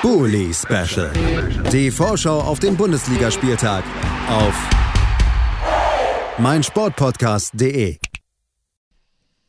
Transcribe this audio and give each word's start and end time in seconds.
Bully 0.00 0.54
Special. 0.54 1.10
Die 1.72 1.90
Vorschau 1.90 2.40
auf 2.40 2.60
den 2.60 2.76
Bundesligaspieltag 2.76 3.82
auf 4.28 4.54
meinsportpodcast.de. 6.38 7.98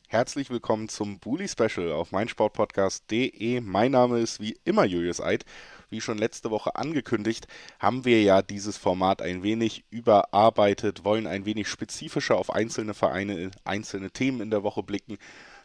Herzlich 0.08 0.50
willkommen 0.50 0.90
zum 0.90 1.20
Bully 1.20 1.48
Special 1.48 1.92
auf 1.92 2.12
meinsportpodcast.de. 2.12 3.62
Mein 3.62 3.92
Name 3.92 4.22
ist 4.22 4.40
wie 4.40 4.58
immer 4.66 4.86
Julius 4.86 5.22
Eid. 5.22 5.46
Wie 5.92 6.02
schon 6.02 6.18
letzte 6.18 6.50
Woche 6.50 6.76
angekündigt, 6.76 7.48
haben 7.78 8.04
wir 8.06 8.24
ja 8.24 8.42
dieses 8.42 8.76
Format 8.76 9.22
ein 9.22 9.44
wenig 9.44 9.86
überarbeitet, 9.92 11.06
wollen 11.06 11.28
ein 11.28 11.46
wenig 11.46 11.68
spezifischer 11.68 12.38
auf 12.38 12.52
einzelne 12.52 12.96
Vereine, 12.96 13.52
einzelne 13.66 14.10
Themen 14.10 14.42
in 14.42 14.50
der 14.50 14.64
Woche 14.64 14.82
blicken. 14.82 15.20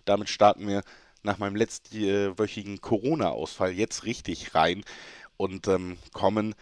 Damit 0.05 0.29
starten 0.29 0.69
wir 0.69 0.83
nach 1.25 1.39
meinem 1.39 1.57
letztwöchigen 1.57 2.81
Corona-Ausfall 2.81 3.73
jetzt 3.73 4.05
richtig 4.05 4.55
rein 4.55 4.85
und 5.37 5.67
ähm, 5.69 5.99
kommen 6.13 6.55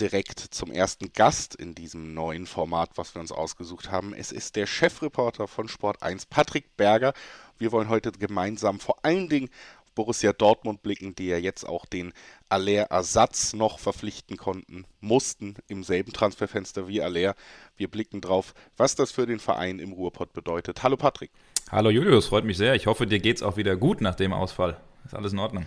direkt 0.00 0.38
zum 0.38 0.70
ersten 0.70 1.12
Gast 1.12 1.54
in 1.54 1.74
diesem 1.74 2.14
neuen 2.14 2.46
Format, 2.46 2.90
was 2.96 3.14
wir 3.14 3.20
uns 3.20 3.32
ausgesucht 3.32 3.90
haben. 3.90 4.14
Es 4.14 4.30
ist 4.30 4.56
der 4.56 4.66
Chefreporter 4.66 5.48
von 5.48 5.68
Sport 5.68 6.02
1, 6.02 6.26
Patrick 6.26 6.76
Berger. 6.76 7.14
Wir 7.58 7.72
wollen 7.72 7.88
heute 7.88 8.12
gemeinsam 8.12 8.78
vor 8.78 9.04
allen 9.04 9.28
Dingen 9.28 9.50
Borussia 9.96 10.32
Dortmund 10.32 10.82
blicken, 10.84 11.16
die 11.16 11.26
ja 11.26 11.38
jetzt 11.38 11.64
auch 11.64 11.84
den 11.84 12.12
Aller-Ersatz 12.48 13.52
noch 13.52 13.80
verpflichten 13.80 14.36
konnten, 14.36 14.84
mussten 15.00 15.56
im 15.66 15.82
selben 15.82 16.12
Transferfenster 16.12 16.86
wie 16.86 17.02
Aller. 17.02 17.34
Wir 17.76 17.88
blicken 17.88 18.20
drauf, 18.20 18.54
was 18.76 18.94
das 18.94 19.10
für 19.10 19.26
den 19.26 19.40
Verein 19.40 19.80
im 19.80 19.90
Ruhrpott 19.90 20.32
bedeutet. 20.32 20.84
Hallo 20.84 20.96
Patrick. 20.96 21.32
Hallo 21.70 21.90
Julius, 21.90 22.28
freut 22.28 22.46
mich 22.46 22.56
sehr. 22.56 22.74
Ich 22.76 22.86
hoffe, 22.86 23.06
dir 23.06 23.18
geht 23.18 23.36
es 23.36 23.42
auch 23.42 23.58
wieder 23.58 23.76
gut 23.76 24.00
nach 24.00 24.14
dem 24.14 24.32
Ausfall. 24.32 24.80
Ist 25.04 25.14
alles 25.14 25.34
in 25.34 25.38
Ordnung? 25.38 25.66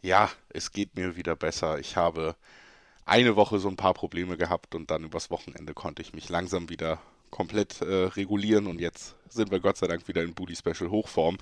Ja, 0.00 0.30
es 0.50 0.70
geht 0.70 0.94
mir 0.94 1.16
wieder 1.16 1.34
besser. 1.34 1.80
Ich 1.80 1.96
habe 1.96 2.36
eine 3.04 3.34
Woche 3.34 3.58
so 3.58 3.68
ein 3.68 3.74
paar 3.74 3.92
Probleme 3.92 4.36
gehabt 4.36 4.76
und 4.76 4.92
dann 4.92 5.02
übers 5.02 5.28
Wochenende 5.28 5.74
konnte 5.74 6.02
ich 6.02 6.14
mich 6.14 6.28
langsam 6.28 6.68
wieder 6.68 7.00
komplett 7.30 7.80
äh, 7.80 8.04
regulieren 8.04 8.68
und 8.68 8.80
jetzt 8.80 9.16
sind 9.28 9.50
wir 9.50 9.58
Gott 9.58 9.76
sei 9.76 9.88
Dank 9.88 10.06
wieder 10.06 10.22
in 10.22 10.34
Booty 10.34 10.54
Special 10.54 10.88
Hochform 10.88 11.36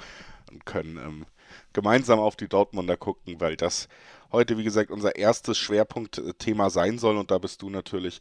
und 0.50 0.64
können 0.64 0.96
ähm, 0.96 1.26
gemeinsam 1.74 2.18
auf 2.18 2.34
die 2.34 2.48
Dortmunder 2.48 2.96
gucken, 2.96 3.40
weil 3.40 3.56
das 3.56 3.90
heute, 4.32 4.56
wie 4.56 4.64
gesagt, 4.64 4.90
unser 4.90 5.16
erstes 5.16 5.58
Schwerpunktthema 5.58 6.70
sein 6.70 6.98
soll. 6.98 7.18
Und 7.18 7.30
da 7.30 7.36
bist 7.36 7.60
du 7.60 7.68
natürlich 7.68 8.20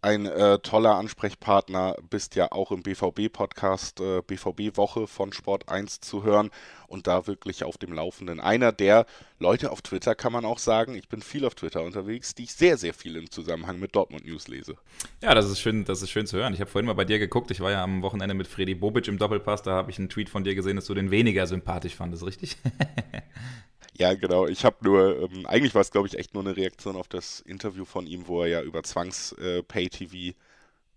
ein 0.00 0.26
äh, 0.26 0.58
toller 0.60 0.96
Ansprechpartner, 0.96 1.96
bist 2.08 2.36
ja 2.36 2.52
auch 2.52 2.70
im 2.70 2.82
BVB-Podcast, 2.82 4.00
äh, 4.00 4.22
BVB-Woche 4.22 5.06
von 5.06 5.32
Sport 5.32 5.68
1 5.68 6.00
zu 6.00 6.22
hören 6.22 6.50
und 6.86 7.06
da 7.06 7.26
wirklich 7.26 7.64
auf 7.64 7.78
dem 7.78 7.92
Laufenden. 7.92 8.38
Einer 8.38 8.70
der 8.70 9.06
Leute 9.38 9.72
auf 9.72 9.82
Twitter 9.82 10.14
kann 10.14 10.32
man 10.32 10.44
auch 10.44 10.58
sagen, 10.58 10.94
ich 10.94 11.08
bin 11.08 11.20
viel 11.20 11.44
auf 11.44 11.54
Twitter 11.56 11.82
unterwegs, 11.82 12.34
die 12.34 12.44
ich 12.44 12.54
sehr, 12.54 12.76
sehr 12.76 12.94
viel 12.94 13.16
im 13.16 13.30
Zusammenhang 13.30 13.80
mit 13.80 13.96
Dortmund 13.96 14.24
News 14.24 14.46
lese. 14.46 14.76
Ja, 15.20 15.34
das 15.34 15.50
ist 15.50 15.60
schön, 15.60 15.84
das 15.84 16.00
ist 16.02 16.10
schön 16.10 16.26
zu 16.26 16.36
hören. 16.36 16.54
Ich 16.54 16.60
habe 16.60 16.70
vorhin 16.70 16.86
mal 16.86 16.94
bei 16.94 17.04
dir 17.04 17.18
geguckt, 17.18 17.50
ich 17.50 17.60
war 17.60 17.72
ja 17.72 17.82
am 17.82 18.02
Wochenende 18.02 18.34
mit 18.34 18.46
Freddy 18.46 18.76
Bobic 18.76 19.08
im 19.08 19.18
Doppelpass, 19.18 19.62
da 19.62 19.72
habe 19.72 19.90
ich 19.90 19.98
einen 19.98 20.08
Tweet 20.08 20.28
von 20.28 20.44
dir 20.44 20.54
gesehen, 20.54 20.76
dass 20.76 20.86
du 20.86 20.94
den 20.94 21.10
weniger 21.10 21.46
sympathisch 21.46 21.96
fandest, 21.96 22.24
richtig? 22.24 22.56
Ja, 23.96 24.14
genau. 24.14 24.46
Ich 24.46 24.64
habe 24.64 24.76
nur, 24.82 25.22
ähm, 25.22 25.46
eigentlich 25.46 25.74
war 25.74 25.82
es, 25.82 25.90
glaube 25.90 26.06
ich, 26.08 26.16
echt 26.18 26.34
nur 26.34 26.42
eine 26.44 26.56
Reaktion 26.56 26.96
auf 26.96 27.08
das 27.08 27.40
Interview 27.40 27.84
von 27.84 28.06
ihm, 28.06 28.28
wo 28.28 28.42
er 28.42 28.48
ja 28.48 28.62
über 28.62 28.82
Zwangs-Pay-TV 28.82 30.14
äh, 30.14 30.34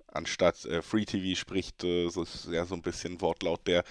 anstatt 0.08 0.66
äh, 0.66 0.81
Free 0.81 1.06
TV 1.06 1.39
spricht. 1.39 1.83
Äh, 1.83 2.09
so 2.09 2.23
ist 2.23 2.48
ja 2.52 2.66
so 2.66 2.75
ein 2.75 2.81
bisschen 2.81 3.22
Wortlaut, 3.22 3.66
der 3.67 3.83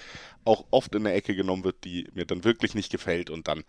auch 0.45 0.65
oft 0.71 0.95
in 0.95 1.05
der 1.05 1.15
Ecke 1.15 1.35
genommen 1.35 1.65
wird, 1.65 1.85
die 1.85 2.09
mir 2.15 2.27
dann 2.27 2.45
wirklich 2.45 2.75
nicht 2.75 2.91
gefällt. 2.93 3.31
Und 3.31 3.49
dann 3.49 3.65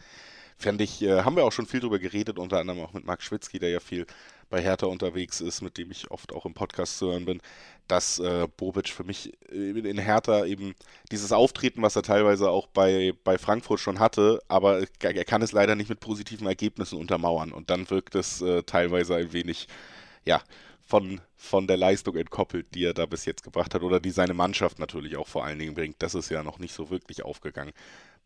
fände 0.57 0.83
ich, 0.83 1.01
äh, 1.01 1.23
haben 1.23 1.35
wir 1.35 1.45
auch 1.45 1.51
schon 1.51 1.65
viel 1.67 1.79
drüber 1.79 1.99
geredet, 1.99 2.37
unter 2.39 2.59
anderem 2.59 2.81
auch 2.81 2.93
mit 2.93 3.05
Marc 3.05 3.23
Schwitzky, 3.23 3.59
der 3.59 3.69
ja 3.69 3.79
viel 3.79 4.05
bei 4.49 4.61
Hertha 4.61 4.85
unterwegs 4.87 5.41
ist, 5.41 5.61
mit 5.61 5.77
dem 5.77 5.91
ich 5.91 6.11
oft 6.11 6.33
auch 6.33 6.45
im 6.45 6.53
Podcast 6.53 6.97
zu 6.99 7.11
hören 7.11 7.25
bin, 7.25 7.41
dass 7.91 8.19
äh, 8.19 8.47
Bobic 8.55 8.87
für 8.87 9.03
mich 9.03 9.33
äh, 9.51 9.71
in 9.71 9.97
Hertha 9.97 10.45
eben 10.45 10.75
dieses 11.11 11.33
Auftreten, 11.33 11.81
was 11.81 11.97
er 11.97 12.03
teilweise 12.03 12.49
auch 12.49 12.67
bei, 12.67 13.13
bei 13.25 13.37
Frankfurt 13.37 13.81
schon 13.81 13.99
hatte, 13.99 14.41
aber 14.47 14.85
er 15.01 15.25
kann 15.25 15.41
es 15.41 15.51
leider 15.51 15.75
nicht 15.75 15.89
mit 15.89 15.99
positiven 15.99 16.47
Ergebnissen 16.47 16.97
untermauern 16.97 17.51
und 17.51 17.69
dann 17.69 17.89
wirkt 17.89 18.15
es 18.15 18.41
äh, 18.41 18.63
teilweise 18.63 19.15
ein 19.15 19.33
wenig, 19.33 19.67
ja, 20.25 20.41
von, 20.79 21.19
von 21.35 21.67
der 21.67 21.75
Leistung 21.75 22.15
entkoppelt, 22.15 22.73
die 22.73 22.85
er 22.85 22.93
da 22.93 23.05
bis 23.05 23.25
jetzt 23.25 23.43
gebracht 23.43 23.75
hat 23.75 23.83
oder 23.83 23.99
die 23.99 24.11
seine 24.11 24.33
Mannschaft 24.33 24.79
natürlich 24.79 25.17
auch 25.17 25.27
vor 25.27 25.43
allen 25.43 25.59
Dingen 25.59 25.73
bringt. 25.73 26.01
Das 26.01 26.15
ist 26.15 26.29
ja 26.29 26.43
noch 26.43 26.59
nicht 26.59 26.73
so 26.73 26.89
wirklich 26.89 27.23
aufgegangen 27.23 27.73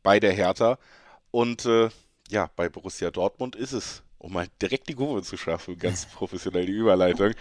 bei 0.03 0.19
der 0.19 0.33
Hertha 0.33 0.77
und 1.31 1.65
äh, 1.65 1.89
ja, 2.29 2.51
bei 2.55 2.69
Borussia 2.69 3.09
Dortmund 3.09 3.55
ist 3.55 3.73
es 3.73 4.03
um 4.19 4.33
mal 4.33 4.47
direkt 4.61 4.89
die 4.89 4.95
Kurve 4.95 5.21
zu 5.21 5.37
schaffen, 5.37 5.77
ganz 5.77 6.05
professionell 6.13 6.65
die 6.65 6.73
Überleitung, 6.73 7.33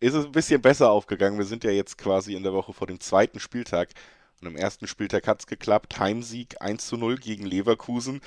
ist 0.00 0.14
es 0.14 0.24
ein 0.24 0.32
bisschen 0.32 0.62
besser 0.62 0.90
aufgegangen. 0.90 1.38
Wir 1.38 1.46
sind 1.46 1.64
ja 1.64 1.70
jetzt 1.70 1.98
quasi 1.98 2.34
in 2.34 2.42
der 2.42 2.52
Woche 2.52 2.72
vor 2.72 2.86
dem 2.86 3.00
zweiten 3.00 3.40
Spieltag. 3.40 3.90
Und 4.40 4.48
am 4.48 4.56
ersten 4.56 4.86
Spieltag 4.86 5.26
hat 5.26 5.40
es 5.40 5.46
geklappt. 5.46 5.98
Heimsieg 5.98 6.60
1 6.60 6.86
zu 6.86 6.96
0 6.96 7.16
gegen 7.16 7.46
Leverkusen. 7.46 8.20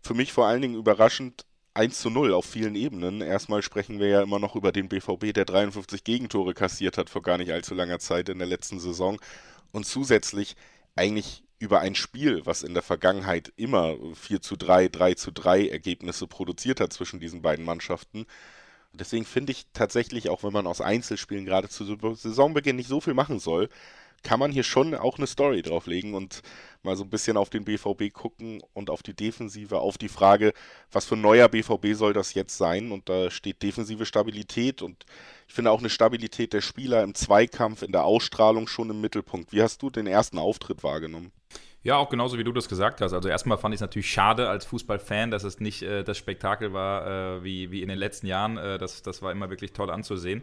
Für 0.00 0.14
mich 0.14 0.32
vor 0.32 0.46
allen 0.46 0.62
Dingen 0.62 0.76
überraschend 0.76 1.44
1 1.74 1.98
zu 1.98 2.10
0 2.10 2.32
auf 2.32 2.46
vielen 2.46 2.74
Ebenen. 2.74 3.20
Erstmal 3.20 3.62
sprechen 3.62 3.98
wir 3.98 4.08
ja 4.08 4.22
immer 4.22 4.38
noch 4.38 4.56
über 4.56 4.72
den 4.72 4.88
BVB, 4.88 5.32
der 5.34 5.44
53 5.44 6.04
Gegentore 6.04 6.54
kassiert 6.54 6.96
hat 6.96 7.10
vor 7.10 7.22
gar 7.22 7.38
nicht 7.38 7.52
allzu 7.52 7.74
langer 7.74 7.98
Zeit 7.98 8.28
in 8.28 8.38
der 8.38 8.48
letzten 8.48 8.78
Saison. 8.78 9.18
Und 9.72 9.84
zusätzlich 9.84 10.56
eigentlich 10.94 11.42
über 11.58 11.80
ein 11.80 11.94
Spiel, 11.94 12.44
was 12.44 12.62
in 12.62 12.74
der 12.74 12.82
Vergangenheit 12.82 13.52
immer 13.56 13.96
4 14.14 14.40
zu 14.40 14.56
3, 14.56 14.88
3 14.88 15.14
zu 15.14 15.32
3 15.32 15.68
Ergebnisse 15.68 16.26
produziert 16.26 16.80
hat 16.80 16.92
zwischen 16.92 17.20
diesen 17.20 17.42
beiden 17.42 17.64
Mannschaften. 17.64 18.26
Deswegen 19.00 19.24
finde 19.24 19.52
ich 19.52 19.66
tatsächlich, 19.72 20.28
auch 20.28 20.42
wenn 20.42 20.52
man 20.52 20.66
aus 20.66 20.80
Einzelspielen 20.80 21.44
gerade 21.44 21.68
zu 21.68 21.84
Saisonbeginn 22.14 22.76
nicht 22.76 22.88
so 22.88 23.00
viel 23.00 23.14
machen 23.14 23.38
soll, 23.38 23.68
kann 24.22 24.40
man 24.40 24.50
hier 24.50 24.64
schon 24.64 24.94
auch 24.94 25.18
eine 25.18 25.26
Story 25.26 25.62
drauflegen 25.62 26.14
und 26.14 26.42
mal 26.82 26.96
so 26.96 27.04
ein 27.04 27.10
bisschen 27.10 27.36
auf 27.36 27.50
den 27.50 27.64
BVB 27.64 28.12
gucken 28.12 28.60
und 28.72 28.90
auf 28.90 29.02
die 29.02 29.14
Defensive, 29.14 29.78
auf 29.78 29.98
die 29.98 30.08
Frage, 30.08 30.52
was 30.90 31.04
für 31.04 31.14
ein 31.14 31.20
neuer 31.20 31.48
BVB 31.48 31.94
soll 31.94 32.12
das 32.12 32.34
jetzt 32.34 32.56
sein? 32.56 32.90
Und 32.90 33.08
da 33.08 33.30
steht 33.30 33.62
defensive 33.62 34.04
Stabilität 34.04 34.82
und 34.82 35.04
ich 35.46 35.54
finde 35.54 35.70
auch 35.70 35.78
eine 35.78 35.90
Stabilität 35.90 36.52
der 36.52 36.60
Spieler 36.60 37.02
im 37.02 37.14
Zweikampf, 37.14 37.82
in 37.82 37.92
der 37.92 38.04
Ausstrahlung 38.04 38.66
schon 38.66 38.90
im 38.90 39.00
Mittelpunkt. 39.00 39.52
Wie 39.52 39.62
hast 39.62 39.82
du 39.82 39.90
den 39.90 40.08
ersten 40.08 40.38
Auftritt 40.38 40.82
wahrgenommen? 40.82 41.30
Ja, 41.86 41.98
auch 41.98 42.08
genauso 42.08 42.36
wie 42.36 42.42
du 42.42 42.50
das 42.50 42.68
gesagt 42.68 43.00
hast. 43.00 43.12
Also 43.12 43.28
erstmal 43.28 43.58
fand 43.58 43.72
ich 43.72 43.76
es 43.76 43.80
natürlich 43.80 44.10
schade 44.10 44.48
als 44.48 44.64
Fußballfan, 44.64 45.30
dass 45.30 45.44
es 45.44 45.60
nicht 45.60 45.82
äh, 45.82 46.02
das 46.02 46.18
Spektakel 46.18 46.72
war 46.72 47.36
äh, 47.36 47.44
wie, 47.44 47.70
wie 47.70 47.80
in 47.80 47.88
den 47.88 47.96
letzten 47.96 48.26
Jahren. 48.26 48.56
Äh, 48.56 48.78
das, 48.78 49.02
das 49.02 49.22
war 49.22 49.30
immer 49.30 49.50
wirklich 49.50 49.72
toll 49.72 49.92
anzusehen. 49.92 50.42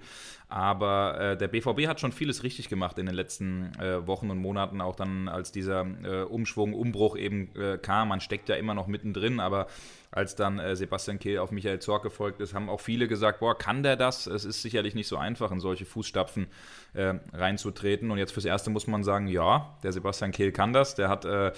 Aber 0.53 1.19
äh, 1.19 1.35
der 1.35 1.47
BVB 1.47 1.87
hat 1.87 1.99
schon 1.99 2.11
vieles 2.11 2.43
richtig 2.43 2.69
gemacht 2.69 2.99
in 2.99 3.07
den 3.07 3.15
letzten 3.15 3.71
äh, 3.79 4.05
Wochen 4.05 4.29
und 4.29 4.37
Monaten, 4.37 4.81
auch 4.81 4.95
dann 4.95 5.27
als 5.27 5.51
dieser 5.51 5.83
äh, 6.03 6.21
Umschwung, 6.21 6.75
Umbruch 6.75 7.17
eben 7.17 7.49
kam. 7.81 8.09
Man 8.09 8.19
steckt 8.19 8.49
ja 8.49 8.55
immer 8.55 8.75
noch 8.75 8.85
mittendrin, 8.85 9.39
aber 9.39 9.67
als 10.13 10.35
dann 10.35 10.59
äh, 10.59 10.75
Sebastian 10.75 11.17
Kehl 11.17 11.39
auf 11.39 11.51
Michael 11.51 11.79
Zorc 11.79 12.03
gefolgt 12.03 12.39
ist, 12.39 12.53
haben 12.53 12.69
auch 12.69 12.79
viele 12.79 13.07
gesagt, 13.07 13.39
boah, 13.39 13.57
kann 13.57 13.81
der 13.81 13.95
das? 13.95 14.27
Es 14.27 14.45
ist 14.45 14.61
sicherlich 14.61 14.93
nicht 14.93 15.07
so 15.07 15.17
einfach, 15.17 15.51
in 15.51 15.59
solche 15.59 15.85
Fußstapfen 15.85 16.47
äh, 16.93 17.15
reinzutreten. 17.33 18.11
Und 18.11 18.19
jetzt 18.19 18.31
fürs 18.31 18.45
Erste 18.45 18.69
muss 18.69 18.85
man 18.85 19.03
sagen, 19.03 19.27
ja, 19.27 19.75
der 19.81 19.91
Sebastian 19.91 20.31
Kehl 20.31 20.51
kann 20.51 20.71
das. 20.71 20.93
Der 20.93 21.09
hat 21.09 21.25
äh, 21.25 21.51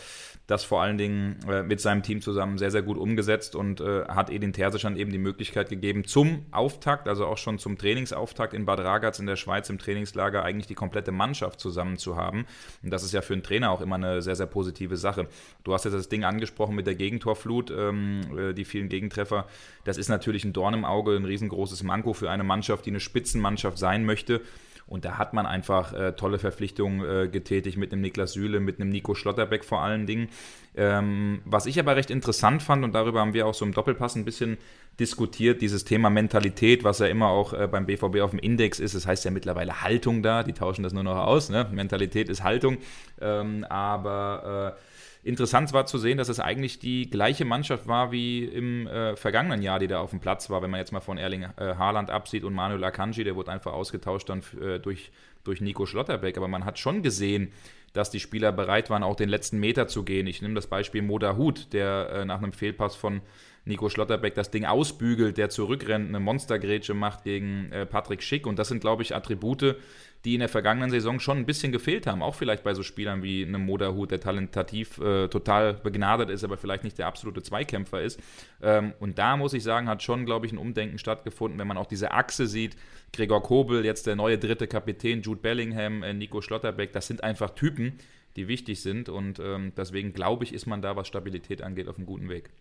das 0.47 0.63
vor 0.63 0.81
allen 0.81 0.97
Dingen 0.97 1.39
äh, 1.49 1.63
mit 1.63 1.81
seinem 1.81 2.01
Team 2.01 2.21
zusammen 2.21 2.57
sehr, 2.57 2.71
sehr 2.71 2.81
gut 2.81 2.97
umgesetzt 2.97 3.57
und 3.57 3.81
äh, 3.81 4.05
hat 4.05 4.29
Edin 4.29 4.53
Terzic 4.53 4.81
dann 4.83 4.95
eben 4.95 5.11
die 5.11 5.17
Möglichkeit 5.17 5.69
gegeben, 5.69 6.05
zum 6.05 6.45
Auftakt, 6.51 7.09
also 7.09 7.25
auch 7.25 7.37
schon 7.37 7.59
zum 7.59 7.77
Trainingsauftakt 7.77 8.53
in 8.53 8.65
Bad 8.65 8.79
Ragaz 8.85 9.19
in 9.19 9.25
der 9.25 9.35
Schweiz 9.35 9.69
im 9.69 9.79
Trainingslager 9.79 10.43
eigentlich 10.43 10.67
die 10.67 10.75
komplette 10.75 11.11
Mannschaft 11.11 11.59
zusammen 11.59 11.97
zu 11.97 12.15
haben. 12.15 12.45
Und 12.81 12.91
das 12.91 13.03
ist 13.03 13.11
ja 13.11 13.21
für 13.21 13.33
einen 13.33 13.43
Trainer 13.43 13.71
auch 13.71 13.81
immer 13.81 13.95
eine 13.95 14.21
sehr, 14.21 14.37
sehr 14.37 14.45
positive 14.45 14.95
Sache. 14.95 15.27
Du 15.65 15.73
hast 15.73 15.83
jetzt 15.83 15.93
das 15.93 16.07
Ding 16.07 16.23
angesprochen 16.23 16.75
mit 16.75 16.87
der 16.87 16.95
Gegentorflut. 16.95 17.71
Ähm, 17.71 18.21
äh, 18.37 18.45
äh, 18.45 18.53
die 18.53 18.65
vielen 18.65 18.89
Gegentreffer. 18.89 19.47
Das 19.83 19.97
ist 19.97 20.09
natürlich 20.09 20.43
ein 20.43 20.53
Dorn 20.53 20.73
im 20.73 20.85
Auge, 20.85 21.15
ein 21.15 21.25
riesengroßes 21.25 21.83
Manko 21.83 22.13
für 22.13 22.29
eine 22.29 22.43
Mannschaft, 22.43 22.85
die 22.85 22.91
eine 22.91 22.99
Spitzenmannschaft 22.99 23.77
sein 23.77 24.05
möchte. 24.05 24.41
Und 24.87 25.03
da 25.03 25.17
hat 25.17 25.33
man 25.33 25.47
einfach 25.47 25.93
äh, 25.93 26.11
tolle 26.11 26.37
Verpflichtungen 26.37 27.03
äh, 27.03 27.27
getätigt 27.27 27.77
mit 27.77 27.91
einem 27.91 28.01
Niklas 28.01 28.33
Süle, 28.33 28.59
mit 28.59 28.79
einem 28.79 28.89
Nico 28.89 29.15
Schlotterbeck 29.15 29.65
vor 29.65 29.81
allen 29.81 30.05
Dingen. 30.05 30.29
Ähm, 30.75 31.41
was 31.43 31.65
ich 31.65 31.79
aber 31.79 31.95
recht 31.95 32.11
interessant 32.11 32.61
fand, 32.61 32.83
und 32.83 32.93
darüber 32.93 33.21
haben 33.21 33.33
wir 33.33 33.47
auch 33.47 33.55
so 33.55 33.65
im 33.65 33.73
Doppelpass 33.73 34.15
ein 34.15 34.25
bisschen 34.25 34.57
diskutiert, 34.99 35.61
dieses 35.61 35.85
Thema 35.85 36.09
Mentalität, 36.09 36.83
was 36.83 36.99
ja 36.99 37.07
immer 37.07 37.29
auch 37.29 37.53
äh, 37.53 37.67
beim 37.67 37.87
BVB 37.87 38.21
auf 38.21 38.29
dem 38.29 38.39
Index 38.39 38.79
ist. 38.79 38.93
Das 38.93 39.07
heißt 39.07 39.25
ja 39.25 39.31
mittlerweile 39.31 39.81
Haltung 39.81 40.21
da, 40.21 40.43
die 40.43 40.53
tauschen 40.53 40.83
das 40.83 40.93
nur 40.93 41.03
noch 41.03 41.17
aus. 41.17 41.49
Ne? 41.49 41.67
Mentalität 41.71 42.29
ist 42.29 42.43
Haltung. 42.43 42.77
Ähm, 43.19 43.63
aber 43.67 44.75
äh, 44.77 44.94
Interessant 45.25 45.73
war 45.73 45.87
zu 45.87 45.97
sehen, 45.97 46.19
dass 46.19 46.29
es 46.29 46.39
eigentlich 46.39 46.77
die 46.77 47.09
gleiche 47.09 47.45
Mannschaft 47.45 47.87
war 47.87 48.11
wie 48.11 48.45
im 48.45 48.85
äh, 48.85 49.15
vergangenen 49.15 49.63
Jahr, 49.63 49.79
die 49.79 49.87
da 49.87 49.99
auf 49.99 50.11
dem 50.11 50.19
Platz 50.19 50.51
war, 50.51 50.61
wenn 50.61 50.69
man 50.69 50.79
jetzt 50.79 50.91
mal 50.91 50.99
von 50.99 51.17
Erling 51.17 51.47
äh, 51.57 51.73
Haaland 51.79 52.11
absieht 52.11 52.43
und 52.43 52.53
Manuel 52.53 52.83
Akanji, 52.83 53.23
der 53.23 53.35
wurde 53.35 53.51
einfach 53.51 53.73
ausgetauscht 53.73 54.29
dann 54.29 54.43
äh, 54.61 54.79
durch, 54.79 55.11
durch 55.43 55.61
Nico 55.61 55.87
Schlotterbeck. 55.87 56.37
Aber 56.37 56.47
man 56.47 56.63
hat 56.63 56.77
schon 56.77 57.01
gesehen, 57.01 57.51
dass 57.93 58.11
die 58.11 58.19
Spieler 58.19 58.51
bereit 58.51 58.91
waren, 58.91 59.01
auch 59.01 59.15
den 59.15 59.29
letzten 59.29 59.59
Meter 59.59 59.87
zu 59.87 60.03
gehen. 60.03 60.27
Ich 60.27 60.43
nehme 60.43 60.53
das 60.53 60.67
Beispiel 60.67 61.01
Moda 61.01 61.35
Hut, 61.35 61.73
der 61.73 62.09
äh, 62.11 62.25
nach 62.25 62.37
einem 62.37 62.53
Fehlpass 62.53 62.95
von 62.95 63.21
Nico 63.65 63.89
Schlotterbeck 63.89 64.35
das 64.35 64.51
Ding 64.51 64.65
ausbügelt, 64.65 65.37
der 65.37 65.49
zurückrennt, 65.49 66.09
eine 66.09 66.19
Monstergrätsche 66.19 66.93
macht 66.93 67.23
gegen 67.23 67.71
äh, 67.71 67.85
Patrick 67.87 68.21
Schick. 68.21 68.45
Und 68.45 68.59
das 68.59 68.67
sind, 68.67 68.79
glaube 68.79 69.01
ich, 69.01 69.15
Attribute, 69.15 69.75
die 70.23 70.35
in 70.35 70.39
der 70.39 70.49
vergangenen 70.49 70.91
Saison 70.91 71.19
schon 71.19 71.37
ein 71.37 71.45
bisschen 71.47 71.71
gefehlt 71.71 72.05
haben. 72.05 72.21
Auch 72.21 72.35
vielleicht 72.35 72.63
bei 72.63 72.75
so 72.75 72.83
Spielern 72.83 73.23
wie 73.23 73.43
einem 73.43 73.65
Moderhut, 73.65 74.11
der 74.11 74.19
talentativ 74.19 74.99
äh, 74.99 75.27
total 75.29 75.73
begnadet 75.73 76.29
ist, 76.29 76.43
aber 76.43 76.57
vielleicht 76.57 76.83
nicht 76.83 76.99
der 76.99 77.07
absolute 77.07 77.41
Zweikämpfer 77.41 78.01
ist. 78.01 78.19
Ähm, 78.61 78.93
und 78.99 79.17
da 79.17 79.35
muss 79.35 79.53
ich 79.53 79.63
sagen, 79.63 79.89
hat 79.89 80.03
schon, 80.03 80.25
glaube 80.25 80.45
ich, 80.45 80.51
ein 80.51 80.59
Umdenken 80.59 80.99
stattgefunden, 80.99 81.59
wenn 81.59 81.67
man 81.67 81.77
auch 81.77 81.87
diese 81.87 82.11
Achse 82.11 82.45
sieht. 82.45 82.75
Gregor 83.13 83.41
Kobel, 83.41 83.83
jetzt 83.83 84.05
der 84.05 84.15
neue 84.15 84.37
dritte 84.37 84.67
Kapitän, 84.67 85.23
Jude 85.23 85.41
Bellingham, 85.41 86.03
äh, 86.03 86.13
Nico 86.13 86.41
Schlotterbeck, 86.41 86.91
das 86.93 87.07
sind 87.07 87.23
einfach 87.23 87.51
Typen, 87.51 87.97
die 88.35 88.47
wichtig 88.47 88.81
sind. 88.81 89.09
Und 89.09 89.39
ähm, 89.39 89.73
deswegen 89.75 90.13
glaube 90.13 90.43
ich, 90.43 90.53
ist 90.53 90.67
man 90.67 90.83
da, 90.83 90.95
was 90.95 91.07
Stabilität 91.07 91.63
angeht, 91.63 91.87
auf 91.87 91.97
einem 91.97 92.05
guten 92.05 92.29
Weg. 92.29 92.51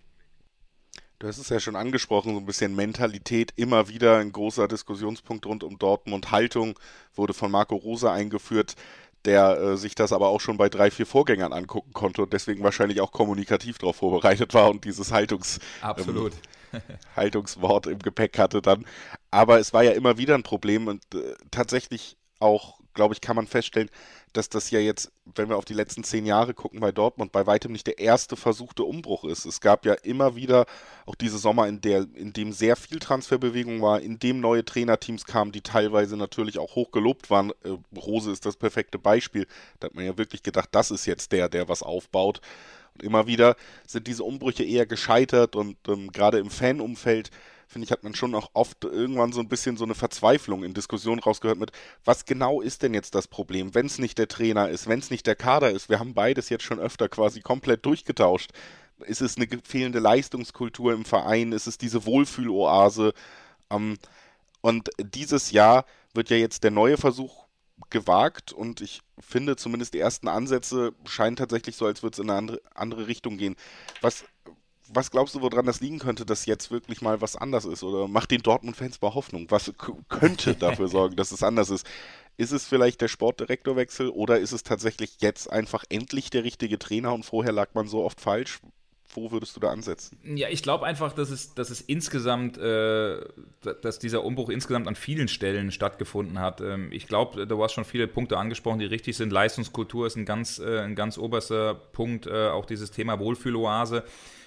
Du 1.19 1.29
hast 1.29 1.39
es 1.39 1.49
ja 1.49 1.61
schon 1.61 1.77
angesprochen, 1.77 2.35
so 2.35 2.41
ein 2.41 2.47
bisschen 2.47 2.75
Mentalität, 2.75 3.53
immer 3.57 3.89
wieder 3.89 4.19
ein 4.19 4.33
großer 4.33 4.67
Diskussionspunkt 4.69 5.47
rund 5.47 5.63
um 5.63 5.79
Dortmund. 5.79 6.33
Haltung 6.33 6.79
wurde 7.15 7.35
von 7.35 7.51
Marco 7.51 7.77
Rosa 7.77 8.13
eingeführt, 8.13 8.75
der 9.25 9.59
äh, 9.59 9.77
sich 9.77 9.95
das 9.95 10.13
aber 10.13 10.29
auch 10.29 10.41
schon 10.41 10.57
bei 10.57 10.69
drei, 10.69 10.91
vier 10.91 11.07
Vorgängern 11.07 11.53
angucken 11.53 11.93
konnte 11.93 12.23
und 12.23 12.33
deswegen 12.33 12.63
wahrscheinlich 12.63 13.01
auch 13.01 13.13
kommunikativ 13.13 13.79
darauf 13.79 13.97
vorbereitet 13.97 14.55
war 14.55 14.71
und 14.71 14.85
dieses 14.85 15.13
Haltungs, 15.13 15.61
Absolut. 15.81 16.33
Ähm, 16.73 16.83
Haltungswort 17.17 17.87
im 17.87 18.01
Gepäck 18.01 18.39
hatte 18.39 18.61
dann. 18.61 18.85
Aber 19.31 19.61
es 19.61 19.73
war 19.73 19.85
ja 19.85 19.93
immer 19.93 20.19
wieder 20.19 20.35
ein 20.35 20.43
Problem 20.43 20.89
und 20.89 21.03
äh, 21.15 21.35
tatsächlich 21.51 22.17
auch, 22.41 22.81
glaube 22.93 23.15
ich, 23.15 23.21
kann 23.21 23.37
man 23.37 23.47
feststellen, 23.47 23.89
dass 24.37 24.49
das 24.49 24.71
ja 24.71 24.81
jetzt, 24.81 25.13
wenn 25.35 25.49
wir 25.49 25.57
auf 25.57 25.65
die 25.65 25.75
letzten 25.75 26.05
zehn 26.05 26.27
Jahre 26.27 26.55
gucken 26.55 26.81
bei 26.81 26.93
Dortmund, 26.93 27.33
bei 27.33 27.47
weitem 27.47 27.73
nicht 27.73 27.87
der 27.87 27.99
erste 27.99 28.37
versuchte 28.37 28.83
Umbruch 28.83 29.25
ist. 29.25 29.47
Es 29.47 29.61
gab 29.61 29.87
ja 29.87 29.95
immer 29.95 30.37
wieder 30.37 30.67
auch 31.07 31.15
diese 31.15 31.39
Sommer, 31.39 31.69
in 31.69 31.81
der, 31.81 32.07
in 32.15 32.33
dem 32.33 32.53
sehr 32.53 32.77
viel 32.77 32.99
Transferbewegung 32.99 33.81
war, 33.81 34.01
in 34.01 34.19
dem 34.19 34.41
neue 34.41 34.65
Trainerteams 34.65 35.25
kamen, 35.25 35.53
die 35.53 35.63
teilweise 35.63 36.17
natürlich 36.17 36.59
auch 36.59 36.75
hoch 36.75 36.91
gelobt 36.91 37.31
waren. 37.31 37.51
Äh, 37.63 37.77
Rose 37.97 38.31
ist 38.31 38.45
das 38.45 38.57
perfekte 38.57 38.99
Beispiel. 38.99 39.47
Da 39.81 39.87
hat 39.87 39.95
man 39.95 40.05
ja 40.05 40.19
wirklich 40.19 40.43
gedacht, 40.43 40.69
das 40.73 40.91
ist 40.91 41.07
jetzt 41.07 41.33
der, 41.33 41.49
der 41.49 41.69
was 41.69 41.83
aufbaut. 41.83 42.41
Und 42.95 43.03
immer 43.03 43.27
wieder 43.27 43.57
sind 43.87 44.07
diese 44.07 44.25
Umbrüche 44.25 44.65
eher 44.65 44.87
gescheitert 44.87 45.57
und 45.57 45.77
ähm, 45.89 46.13
gerade 46.13 46.39
im 46.39 46.51
Fanumfeld 46.51 47.31
finde 47.67 47.87
ich, 47.87 47.93
hat 47.93 48.05
man 48.05 48.15
schon 48.15 48.35
auch 48.35 48.51
oft 48.55 48.85
irgendwann 48.85 49.33
so 49.33 49.41
ein 49.41 49.49
bisschen 49.49 49.77
so 49.77 49.85
eine 49.85 49.95
Verzweiflung 49.95 50.65
in 50.65 50.75
Diskussionen 50.75 51.21
rausgehört 51.21 51.59
mit, 51.59 51.73
was 52.05 52.25
genau 52.25 52.61
ist 52.61 52.83
denn 52.83 52.95
jetzt 52.95 53.15
das 53.15 53.29
Problem, 53.29 53.75
wenn 53.75 53.87
es 53.87 53.99
nicht 53.99 54.19
der 54.19 54.29
Trainer 54.29 54.69
ist, 54.69 54.89
wenn 54.89 54.99
es 54.99 55.11
nicht 55.11 55.27
der 55.27 55.37
Kader 55.37 55.71
ist. 55.71 55.89
Wir 55.89 55.99
haben 55.99 56.15
beides 56.15 56.49
jetzt 56.49 56.65
schon 56.65 56.81
öfter 56.81 57.09
quasi 57.09 57.41
komplett 57.41 57.85
durchgetauscht. 57.87 58.51
Ist 59.01 59.23
es 59.23 59.37
eine 59.37 59.49
fehlende 59.65 59.99
Leistungskultur 59.99 60.93
im 60.93 61.05
Verein? 61.05 61.53
Ist 61.53 61.67
es 61.67 61.79
diese 61.79 62.07
Wohlfühloase? 62.07 63.13
Ähm, 63.71 63.97
und 64.61 64.91
dieses 64.99 65.51
Jahr 65.51 65.85
wird 66.15 66.31
ja 66.31 66.37
jetzt 66.37 66.65
der 66.65 66.71
neue 66.71 66.97
Versuch 66.97 67.45
gewagt 67.91 68.53
und 68.53 68.81
ich 68.81 69.03
finde 69.19 69.57
zumindest 69.57 69.95
die 69.95 69.99
ersten 69.99 70.29
Ansätze 70.29 70.95
scheinen 71.07 71.37
tatsächlich 71.37 71.77
so, 71.77 71.87
als 71.87 72.03
würde 72.03 72.15
es 72.15 72.19
in 72.19 72.31
eine 72.31 72.39
andere, 72.39 72.61
andere 72.75 73.07
Richtung 73.07 73.37
gehen. 73.37 73.57
Was, 74.01 74.25
was 74.89 75.11
glaubst 75.11 75.35
du, 75.35 75.41
woran 75.41 75.67
das 75.67 75.81
liegen 75.81 75.99
könnte, 75.99 76.27
dass 76.27 76.47
jetzt 76.47 76.71
wirklich 76.71 77.01
mal 77.01 77.21
was 77.21 77.37
anders 77.37 77.65
ist? 77.65 77.83
Oder 77.83 78.09
macht 78.09 78.31
den 78.31 78.43
Dortmund-Fans 78.43 79.01
mal 79.01 79.15
Hoffnung? 79.15 79.47
Was 79.51 79.73
könnte 80.09 80.55
dafür 80.59 80.89
sorgen, 80.89 81.17
dass 81.17 81.33
es 81.33 81.43
anders 81.43 81.71
ist? 81.71 81.87
Ist 82.37 82.53
es 82.53 82.67
vielleicht 82.67 83.01
der 83.01 83.09
Sportdirektorwechsel 83.09 84.09
oder 84.09 84.39
ist 84.41 84.53
es 84.53 84.63
tatsächlich 84.63 85.19
jetzt 85.21 85.51
einfach 85.51 85.85
endlich 85.89 86.31
der 86.31 86.45
richtige 86.45 86.79
Trainer 86.79 87.15
und 87.15 87.25
vorher 87.25 87.53
lag 87.53 87.69
man 87.75 87.87
so 87.87 88.03
oft 88.03 88.21
falsch? 88.21 88.61
Wo 89.15 89.31
würdest 89.31 89.55
du 89.55 89.61
da 89.61 89.71
ansetzen? 89.71 90.19
Ja, 90.25 90.49
ich 90.49 90.65
glaube 90.65 90.87
einfach, 90.87 91.13
dass 91.13 91.31
es, 91.31 91.55
dass 91.55 91.71
es 91.71 91.81
insgesamt, 91.81 92.59
äh, 92.59 93.21
dass 93.81 94.01
dieser 94.01 94.25
Umbruch 94.25 94.49
insgesamt 94.49 94.89
an 94.89 94.97
vielen 94.97 95.29
Stellen 95.29 95.71
stattgefunden 95.71 96.41
hat. 96.41 96.61
Ähm, 96.61 96.91
ich 96.91 97.07
glaube, 97.07 97.47
du 97.47 97.63
hast 97.63 97.75
schon 97.75 97.85
viele 97.85 98.09
Punkte 98.09 98.39
angesprochen, 98.39 98.81
die 98.81 98.87
richtig 98.87 99.17
sind. 99.17 99.31
Leistungskultur 99.33 100.09
ist 100.09 100.17
ein 100.17 100.25
ganz, 100.25 100.59
äh, 100.59 100.81
ein 100.81 100.97
ganz 100.97 101.17
oberster 101.17 101.75
Punkt, 101.75 102.27
äh, 102.27 102.49
auch 102.49 102.65
dieses 102.67 102.91
Thema 102.91 103.21
Wohlfühloase. 103.21 104.03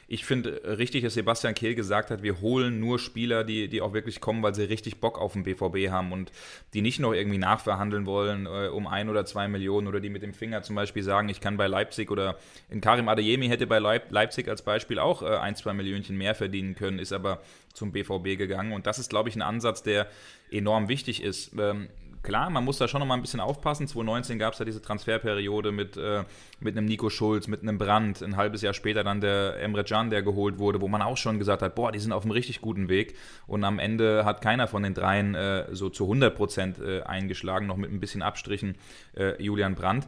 Ich 0.09 0.25
finde 0.25 0.77
richtig, 0.77 1.04
dass 1.04 1.15
Sebastian 1.15 1.54
Kehl 1.54 1.75
gesagt 1.75 2.12
hat, 2.12 2.24
wir 2.24 2.39
holen 2.39 2.80
nur 2.80 2.98
Spieler, 2.98 3.44
die, 3.44 3.68
die 3.68 3.81
auch 3.81 3.92
wirklich 3.92 4.21
kommen, 4.21 4.42
weil 4.42 4.56
sie 4.56 4.63
richtig 4.63 5.01
Bock 5.01 5.19
auf 5.19 5.33
den 5.33 5.44
BVB 5.44 5.89
haben 5.92 6.13
und 6.13 6.31
die 6.74 6.81
nicht 6.81 7.00
noch 7.00 7.12
irgendwie 7.12 7.38
nachverhandeln 7.38 8.06
wollen 8.06 8.45
äh, 8.45 8.69
um 8.69 8.88
ein 8.88 9.09
oder 9.09 9.25
zwei 9.25 9.50
Millionen 9.50 9.88
oder 9.88 10.00
die 10.00 10.09
mit 10.09 10.24
dem 10.24 10.33
Finger 10.33 10.63
zum 10.63 10.77
Beispiel 10.77 11.04
sagen, 11.04 11.27
ich 11.27 11.42
kann 11.42 11.57
bei 11.57 11.68
Leipzig 11.68 12.09
oder 12.09 12.38
in 12.69 12.80
Karim 12.80 13.09
Adeyemi 13.09 13.50
hätte 13.50 13.68
bei 13.68 13.80
Leip 13.80 14.09
Leipzig 14.09 14.48
als 14.48 14.62
Beispiel 14.62 14.98
auch 14.98 15.24
äh, 15.24 15.38
ein, 15.38 15.57
zwei 15.57 15.74
Millionchen 15.74 16.18
mehr 16.18 16.36
verdienen 16.36 16.75
können, 16.75 17.00
ist 17.00 17.12
aber 17.12 17.42
zum 17.74 17.92
BVB 17.92 18.38
gegangen 18.38 18.71
und 18.71 18.88
das 18.88 19.00
ist, 19.00 19.09
glaube 19.09 19.27
ich, 19.27 19.36
ein 19.36 19.42
Ansatz, 19.42 19.83
der 19.83 20.07
enorm 20.50 20.88
wichtig 20.88 21.21
ist. 21.21 21.51
Ähm, 21.59 21.89
klar, 22.28 22.50
man 22.50 22.66
muss 22.66 22.78
da 22.78 22.90
schon 22.90 23.00
noch 23.00 23.08
mal 23.08 23.14
ein 23.14 23.22
bisschen 23.22 23.40
aufpassen. 23.40 23.88
2019 23.88 24.38
gab 24.38 24.52
es 24.52 24.60
ja 24.60 24.66
diese 24.66 24.82
Transferperiode 24.82 25.72
mit, 25.72 25.96
äh, 25.96 26.26
mit 26.60 26.78
einem 26.78 26.86
Nico 26.86 27.10
Schulz, 27.10 27.48
mit 27.48 27.62
einem 27.62 27.78
Brand. 27.78 28.22
Ein 28.22 28.36
halbes 28.36 28.62
Jahr 28.62 28.74
später 28.74 29.06
dann 29.06 29.22
der 29.22 29.62
Emre 29.62 29.86
Can, 29.86 30.10
der 30.10 30.24
geholt 30.24 30.60
wurde, 30.60 30.82
wo 30.82 30.90
man 30.90 31.02
auch 31.02 31.16
schon 31.16 31.40
gesagt 31.40 31.62
hat, 31.62 31.74
boah, 31.76 31.94
die 31.94 32.00
sind 32.00 32.12
auf 32.12 32.24
einem 32.24 32.32
richtig 32.32 32.60
guten 32.60 32.90
Weg. 32.90 33.16
Und 33.48 33.64
am 33.64 33.80
Ende 33.80 34.26
hat 34.26 34.42
keiner 34.42 34.68
von 34.68 34.84
den 34.84 34.94
dreien 34.94 35.36
äh, 35.36 35.74
so 35.74 35.90
zu 35.90 36.04
100 36.04 36.36
Prozent 36.36 36.80
äh, 36.80 37.02
eingeschlagen, 37.04 37.66
noch 37.66 37.78
mit 37.78 37.92
ein 37.92 38.02
bisschen 38.02 38.22
Abstrichen 38.22 38.76
äh, 39.16 39.42
Julian 39.42 39.76
Brandt. 39.76 40.06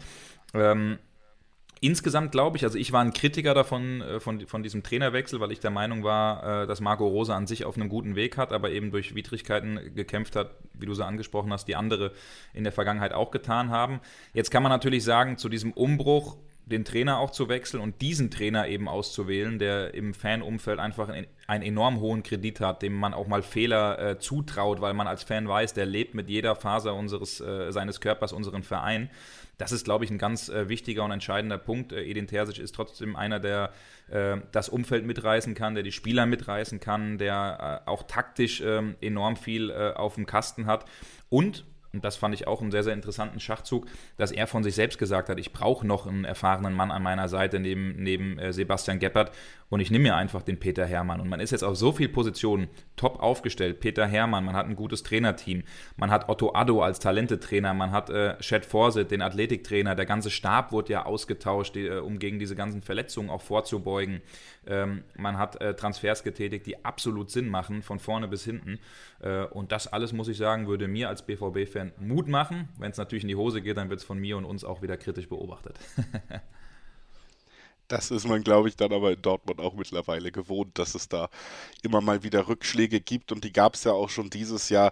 Ähm, 0.53 0.99
Insgesamt 1.81 2.33
glaube 2.33 2.57
ich, 2.57 2.63
also 2.63 2.77
ich 2.77 2.91
war 2.91 3.01
ein 3.01 3.13
Kritiker 3.13 3.53
davon, 3.53 4.01
äh, 4.01 4.19
von, 4.19 4.45
von 4.47 4.63
diesem 4.63 4.83
Trainerwechsel, 4.83 5.39
weil 5.39 5.51
ich 5.51 5.59
der 5.59 5.71
Meinung 5.71 6.03
war, 6.03 6.63
äh, 6.63 6.67
dass 6.67 6.81
Marco 6.81 7.07
Rosa 7.07 7.35
an 7.35 7.47
sich 7.47 7.63
auf 7.63 7.77
einem 7.77 7.87
guten 7.87 8.15
Weg 8.15 8.37
hat, 8.37 8.51
aber 8.51 8.71
eben 8.71 8.91
durch 8.91 9.15
Widrigkeiten 9.15 9.95
gekämpft 9.95 10.35
hat, 10.35 10.51
wie 10.73 10.85
du 10.85 10.93
sie 10.93 11.05
angesprochen 11.05 11.53
hast, 11.53 11.67
die 11.67 11.75
andere 11.75 12.11
in 12.53 12.63
der 12.63 12.73
Vergangenheit 12.73 13.13
auch 13.13 13.31
getan 13.31 13.69
haben. 13.69 14.01
Jetzt 14.33 14.51
kann 14.51 14.61
man 14.61 14.71
natürlich 14.71 15.03
sagen, 15.05 15.37
zu 15.37 15.47
diesem 15.47 15.71
Umbruch 15.71 16.37
den 16.69 16.85
Trainer 16.85 17.17
auch 17.17 17.31
zu 17.31 17.49
wechseln 17.49 17.81
und 17.81 18.01
diesen 18.01 18.29
Trainer 18.29 18.67
eben 18.67 18.87
auszuwählen, 18.87 19.57
der 19.57 19.93
im 19.93 20.13
Fanumfeld 20.13 20.79
einfach 20.79 21.09
einen, 21.09 21.27
enorm 21.63 21.99
hohen 21.99 22.23
Kredit 22.23 22.61
hat, 22.61 22.81
dem 22.83 22.93
man 22.93 23.13
auch 23.13 23.27
mal 23.27 23.41
Fehler 23.41 23.99
äh, 23.99 24.19
zutraut, 24.19 24.79
weil 24.79 24.93
man 24.93 25.07
als 25.07 25.23
Fan 25.23 25.47
weiß, 25.47 25.73
der 25.73 25.87
lebt 25.87 26.13
mit 26.13 26.29
jeder 26.29 26.55
Faser 26.55 26.93
unseres, 26.93 27.41
äh, 27.41 27.71
seines 27.71 28.01
Körpers 28.01 28.33
unseren 28.33 28.63
Verein. 28.63 29.09
Das 29.59 29.73
ist, 29.73 29.83
glaube 29.83 30.05
ich, 30.05 30.09
ein 30.09 30.17
ganz 30.17 30.47
äh, 30.47 30.69
wichtiger 30.69 31.03
und 31.03 31.11
entscheidender 31.11 31.57
Punkt. 31.57 31.91
Äh, 31.91 32.03
Edin 32.03 32.27
Terzic 32.27 32.57
ist 32.59 32.73
trotzdem 32.73 33.15
einer, 33.15 33.39
der 33.39 33.71
äh, 34.09 34.37
das 34.53 34.69
Umfeld 34.69 35.05
mitreißen 35.05 35.53
kann, 35.53 35.75
der 35.75 35.83
die 35.83 35.91
Spieler 35.91 36.25
mitreißen 36.25 36.79
kann, 36.79 37.17
der 37.17 37.83
äh, 37.85 37.89
auch 37.89 38.03
taktisch 38.03 38.61
ähm, 38.61 38.95
enorm 39.01 39.35
viel 39.35 39.69
äh, 39.69 39.91
auf 39.93 40.15
dem 40.15 40.25
Kasten 40.25 40.65
hat. 40.65 40.85
Und 41.27 41.65
und 41.91 42.05
das 42.05 42.17
fand 42.17 42.35
ich 42.35 42.47
auch 42.47 42.61
einen 42.61 42.71
sehr, 42.71 42.83
sehr 42.83 42.93
interessanten 42.93 43.39
Schachzug, 43.39 43.87
dass 44.17 44.31
er 44.31 44.45
von 44.45 44.63
sich 44.63 44.75
selbst 44.75 44.99
gesagt 44.99 45.29
hat, 45.29 45.39
ich 45.39 45.53
brauche 45.53 45.87
noch 45.87 46.05
einen 46.05 46.23
erfahrenen 46.23 46.73
Mann 46.73 46.91
an 46.91 47.01
meiner 47.01 47.27
Seite 47.27 47.59
neben, 47.59 47.95
neben 47.97 48.37
äh, 48.37 48.53
Sebastian 48.53 48.99
Geppert 48.99 49.31
und 49.69 49.79
ich 49.79 49.89
nehme 49.89 50.03
mir 50.03 50.15
einfach 50.15 50.43
den 50.43 50.59
Peter 50.59 50.85
Hermann. 50.85 51.19
Und 51.19 51.29
man 51.29 51.39
ist 51.39 51.51
jetzt 51.51 51.63
auf 51.63 51.75
so 51.75 51.91
vielen 51.91 52.11
Positionen 52.11 52.67
top 52.95 53.21
aufgestellt. 53.21 53.79
Peter 53.79 54.05
Hermann, 54.05 54.45
man 54.45 54.55
hat 54.55 54.67
ein 54.67 54.75
gutes 54.75 55.03
Trainerteam, 55.03 55.63
man 55.97 56.11
hat 56.11 56.29
Otto 56.29 56.53
Addo 56.53 56.81
als 56.81 56.99
Talentetrainer, 56.99 57.73
man 57.73 57.91
hat 57.91 58.09
äh, 58.09 58.37
Chad 58.39 58.65
Forsit, 58.65 59.09
den 59.09 59.21
Athletiktrainer, 59.21 59.95
der 59.95 60.05
ganze 60.05 60.29
Stab 60.29 60.71
wurde 60.71 60.93
ja 60.93 61.05
ausgetauscht, 61.05 61.75
die, 61.75 61.87
äh, 61.87 61.99
um 61.99 62.19
gegen 62.19 62.39
diese 62.39 62.55
ganzen 62.55 62.83
Verletzungen 62.83 63.29
auch 63.29 63.41
vorzubeugen. 63.41 64.21
Ähm, 64.67 65.03
man 65.15 65.37
hat 65.37 65.59
äh, 65.61 65.75
Transfers 65.75 66.23
getätigt, 66.23 66.67
die 66.67 66.85
absolut 66.85 67.31
Sinn 67.31 67.49
machen, 67.49 67.81
von 67.81 67.97
vorne 67.97 68.27
bis 68.27 68.43
hinten. 68.43 68.79
Äh, 69.21 69.45
und 69.45 69.71
das 69.71 69.87
alles, 69.87 70.13
muss 70.13 70.27
ich 70.27 70.37
sagen, 70.37 70.67
würde 70.67 70.87
mir 70.87 71.09
als 71.09 71.25
BVB-Fan 71.25 71.93
Mut 71.99 72.27
machen. 72.27 72.69
Wenn 72.77 72.91
es 72.91 72.97
natürlich 72.97 73.23
in 73.23 73.29
die 73.29 73.35
Hose 73.35 73.61
geht, 73.61 73.77
dann 73.77 73.89
wird 73.89 73.99
es 73.99 74.05
von 74.05 74.19
mir 74.19 74.37
und 74.37 74.45
uns 74.45 74.63
auch 74.63 74.81
wieder 74.81 74.97
kritisch 74.97 75.29
beobachtet. 75.29 75.79
Das 77.89 78.11
ist 78.11 78.27
man, 78.27 78.43
glaube 78.43 78.69
ich, 78.69 78.75
dann 78.75 78.93
aber 78.93 79.13
in 79.13 79.21
Dortmund 79.23 79.59
auch 79.59 79.73
mittlerweile 79.73 80.31
gewohnt, 80.31 80.77
dass 80.77 80.93
es 80.93 81.09
da 81.09 81.27
immer 81.81 82.01
mal 82.01 82.21
wieder 82.21 82.47
Rückschläge 82.47 83.01
gibt 83.01 83.31
und 83.31 83.43
die 83.43 83.51
gab 83.51 83.73
es 83.73 83.83
ja 83.83 83.93
auch 83.93 84.09
schon 84.11 84.29
dieses 84.29 84.69
Jahr. 84.69 84.91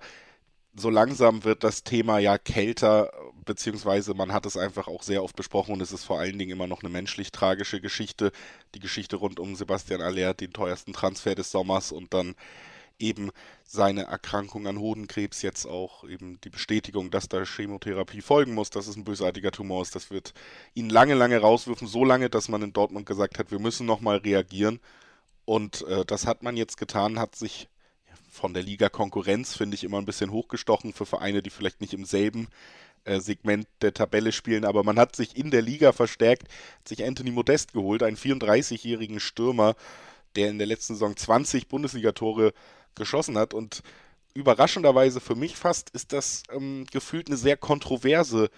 So 0.75 0.89
langsam 0.89 1.43
wird 1.43 1.63
das 1.63 1.83
Thema 1.83 2.17
ja 2.17 2.39
kälter, 2.39 3.11
beziehungsweise 3.45 4.15
man 4.15 4.33
hat 4.33 4.47
es 4.47 4.57
einfach 4.57 4.87
auch 4.87 5.03
sehr 5.03 5.23
oft 5.23 5.35
besprochen 5.35 5.73
und 5.73 5.81
es 5.81 5.91
ist 5.91 6.05
vor 6.05 6.19
allen 6.19 6.39
Dingen 6.39 6.51
immer 6.51 6.65
noch 6.65 6.81
eine 6.81 6.89
menschlich 6.89 7.31
tragische 7.31 7.81
Geschichte. 7.81 8.31
Die 8.73 8.79
Geschichte 8.79 9.17
rund 9.17 9.39
um 9.39 9.55
Sebastian 9.55 10.01
Aller, 10.01 10.33
den 10.33 10.51
teuersten 10.51 10.93
Transfer 10.93 11.35
des 11.35 11.51
Sommers 11.51 11.91
und 11.91 12.15
dann 12.15 12.33
eben 12.99 13.31
seine 13.63 14.03
Erkrankung 14.03 14.67
an 14.67 14.79
Hodenkrebs 14.79 15.41
jetzt 15.41 15.65
auch 15.65 16.03
eben 16.03 16.39
die 16.41 16.49
Bestätigung, 16.49 17.11
dass 17.11 17.27
da 17.27 17.43
Chemotherapie 17.43 18.21
folgen 18.21 18.53
muss, 18.53 18.69
dass 18.69 18.87
es 18.87 18.95
ein 18.95 19.03
bösartiger 19.03 19.51
Tumor 19.51 19.81
ist. 19.81 19.95
Das 19.95 20.09
wird 20.09 20.33
ihn 20.73 20.89
lange, 20.89 21.13
lange 21.13 21.39
rauswürfen, 21.39 21.87
so 21.87 22.03
lange, 22.05 22.29
dass 22.29 22.49
man 22.49 22.61
in 22.61 22.73
Dortmund 22.73 23.05
gesagt 23.05 23.39
hat, 23.39 23.51
wir 23.51 23.59
müssen 23.59 23.85
nochmal 23.85 24.17
reagieren. 24.17 24.79
Und 25.45 25.83
äh, 25.87 26.05
das 26.05 26.25
hat 26.25 26.43
man 26.43 26.57
jetzt 26.57 26.77
getan, 26.77 27.19
hat 27.19 27.35
sich 27.35 27.69
von 28.29 28.53
der 28.53 28.63
Liga 28.63 28.89
Konkurrenz, 28.89 29.55
finde 29.55 29.75
ich, 29.75 29.83
immer 29.83 29.97
ein 29.97 30.05
bisschen 30.05 30.31
hochgestochen 30.31 30.93
für 30.93 31.05
Vereine, 31.05 31.41
die 31.41 31.49
vielleicht 31.49 31.81
nicht 31.81 31.93
im 31.93 32.05
selben 32.05 32.47
äh, 33.03 33.19
Segment 33.19 33.67
der 33.81 33.93
Tabelle 33.93 34.31
spielen, 34.31 34.65
aber 34.65 34.83
man 34.83 34.99
hat 34.99 35.15
sich 35.15 35.37
in 35.37 35.49
der 35.49 35.61
Liga 35.61 35.91
verstärkt, 35.91 36.43
hat 36.79 36.87
sich 36.87 37.05
Anthony 37.05 37.31
Modest 37.31 37.73
geholt, 37.73 38.03
einen 38.03 38.17
34-jährigen 38.17 39.19
Stürmer, 39.19 39.75
der 40.35 40.49
in 40.49 40.57
der 40.57 40.67
letzten 40.67 40.93
Saison 40.93 41.15
20 41.15 41.67
Bundesligatore 41.67 42.53
geschossen 42.95 43.37
hat. 43.37 43.53
Und 43.53 43.83
überraschenderweise 44.33 45.19
für 45.19 45.35
mich 45.35 45.55
fast 45.55 45.89
ist 45.91 46.13
das 46.13 46.43
ähm, 46.51 46.85
gefühlt 46.91 47.27
eine 47.27 47.37
sehr 47.37 47.57
kontroverse 47.57 48.49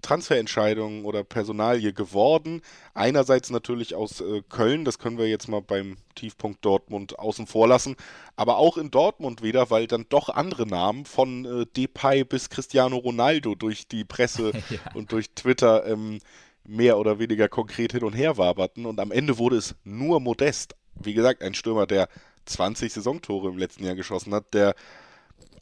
Transferentscheidung 0.00 1.04
oder 1.04 1.24
Personalie 1.24 1.92
geworden. 1.92 2.62
Einerseits 2.94 3.50
natürlich 3.50 3.94
aus 3.94 4.20
äh, 4.20 4.42
Köln, 4.48 4.84
das 4.84 4.98
können 4.98 5.18
wir 5.18 5.28
jetzt 5.28 5.48
mal 5.48 5.60
beim 5.60 5.96
Tiefpunkt 6.14 6.64
Dortmund 6.64 7.18
außen 7.18 7.46
vor 7.46 7.68
lassen, 7.68 7.96
aber 8.36 8.56
auch 8.56 8.76
in 8.76 8.90
Dortmund 8.90 9.42
wieder, 9.42 9.70
weil 9.70 9.86
dann 9.86 10.06
doch 10.08 10.28
andere 10.28 10.66
Namen 10.66 11.04
von 11.04 11.44
äh, 11.44 11.66
Depay 11.66 12.24
bis 12.24 12.50
Cristiano 12.50 12.96
Ronaldo 12.96 13.54
durch 13.54 13.88
die 13.88 14.04
Presse 14.04 14.52
ja. 14.70 14.78
und 14.94 15.12
durch 15.12 15.30
Twitter 15.34 15.86
ähm, 15.86 16.18
mehr 16.64 16.98
oder 16.98 17.18
weniger 17.18 17.48
konkret 17.48 17.92
hin 17.92 18.04
und 18.04 18.12
her 18.12 18.36
waberten 18.36 18.86
und 18.86 19.00
am 19.00 19.12
Ende 19.12 19.38
wurde 19.38 19.56
es 19.56 19.74
nur 19.84 20.20
Modest. 20.20 20.76
Wie 20.94 21.14
gesagt, 21.14 21.42
ein 21.42 21.54
Stürmer, 21.54 21.86
der 21.86 22.08
20 22.50 22.92
Saisontore 22.92 23.48
im 23.48 23.58
letzten 23.58 23.84
Jahr 23.84 23.94
geschossen 23.94 24.34
hat, 24.34 24.52
der 24.54 24.74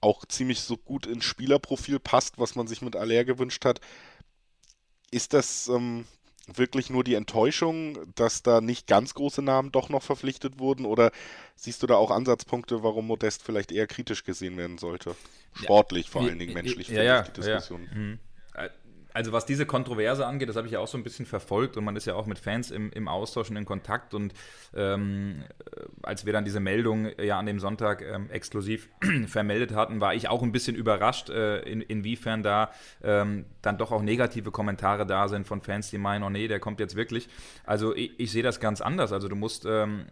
auch 0.01 0.25
ziemlich 0.27 0.61
so 0.61 0.77
gut 0.77 1.07
ins 1.07 1.25
Spielerprofil 1.25 1.99
passt, 1.99 2.39
was 2.39 2.55
man 2.55 2.67
sich 2.67 2.83
mit 2.83 2.97
Aller 2.97 3.25
gewünscht 3.25 3.65
hat. 3.65 3.81
Ist 5.11 5.33
das 5.33 5.69
ähm, 5.69 6.05
wirklich 6.47 6.91
nur 6.91 7.05
die 7.05 7.15
Enttäuschung, 7.15 7.99
dass 8.15 8.43
da 8.43 8.61
nicht 8.61 8.87
ganz 8.87 9.15
große 9.15 9.43
Namen 9.43 9.73
doch 9.73 9.89
noch 9.89 10.03
verpflichtet 10.03 10.59
wurden? 10.59 10.85
Oder 10.85 11.11
siehst 11.57 11.83
du 11.83 11.87
da 11.87 11.97
auch 11.97 12.11
Ansatzpunkte, 12.11 12.83
warum 12.83 13.07
Modest 13.07 13.43
vielleicht 13.43 13.73
eher 13.73 13.87
kritisch 13.87 14.25
gesehen 14.25 14.57
werden 14.57 14.79
sollte? 14.79 15.17
Sportlich 15.55 16.07
ja, 16.07 16.13
vor 16.13 16.23
allen 16.23 16.39
Dingen, 16.39 16.55
menschlich 16.55 16.89
ja, 16.89 17.03
ja, 17.03 17.23
die 17.23 17.33
Diskussion. 17.33 17.89
Ja, 17.91 17.99
mhm 17.99 18.19
also 19.19 19.33
was 19.33 19.45
diese 19.45 19.67
Kontroverse 19.67 20.25
angeht, 20.25 20.49
das 20.49 20.55
habe 20.55 20.69
ich 20.69 20.73
ja 20.73 20.79
auch 20.79 20.87
so 20.87 20.97
ein 20.97 21.03
bisschen 21.03 21.27
verfolgt 21.27 21.77
und 21.77 21.83
man 21.83 21.97
ist 21.97 22.07
ja 22.07 22.15
auch 22.15 22.27
mit 22.27 22.39
Fans 22.39 22.71
im, 22.71 22.93
im 22.93 23.09
Austausch 23.09 23.51
und 23.51 23.57
in 23.57 23.65
Kontakt 23.65 24.15
und 24.15 24.33
ähm, 24.77 25.43
als 26.05 26.25
wir 26.25 26.33
dann 26.33 26.45
diese 26.45 26.61
Meldung 26.61 27.09
ja 27.21 27.37
an 27.37 27.47
dem 27.47 27.59
Sonntag 27.59 28.01
ähm, 28.03 28.31
exklusiv 28.31 28.89
vermeldet 29.27 29.75
hatten, 29.75 30.01
war 30.01 30.15
ich 30.15 30.29
auch 30.29 30.45
ein 30.45 30.53
bisschen 30.53 30.77
überrascht, 30.77 31.31
äh, 31.31 31.63
in, 31.63 31.81
inwiefern 31.81 32.45
da 32.45 32.71
ähm, 33.03 33.45
dann 33.61 33.77
doch 33.77 33.91
auch 33.91 34.03
negative 34.03 34.53
Kommentare 34.53 35.05
da 35.05 35.27
sind 35.27 35.49
von 35.49 35.63
Fans, 35.63 35.91
die 35.91 35.99
meinen, 35.99 36.23
oh 36.23 36.31
nee, 36.31 36.47
der 36.47 36.61
kommt 36.61 36.79
jetzt 36.79 36.95
wirklich. 36.95 37.29
Also 37.65 37.97
ich, 37.97 38.21
ich 38.21 38.31
sehe 38.31 38.45
das 38.45 38.61
ganz 38.61 38.81
anders. 38.81 39.13
Also 39.13 39.27
du 39.27 39.35
musst 39.35 39.67
ähm, 39.67 40.07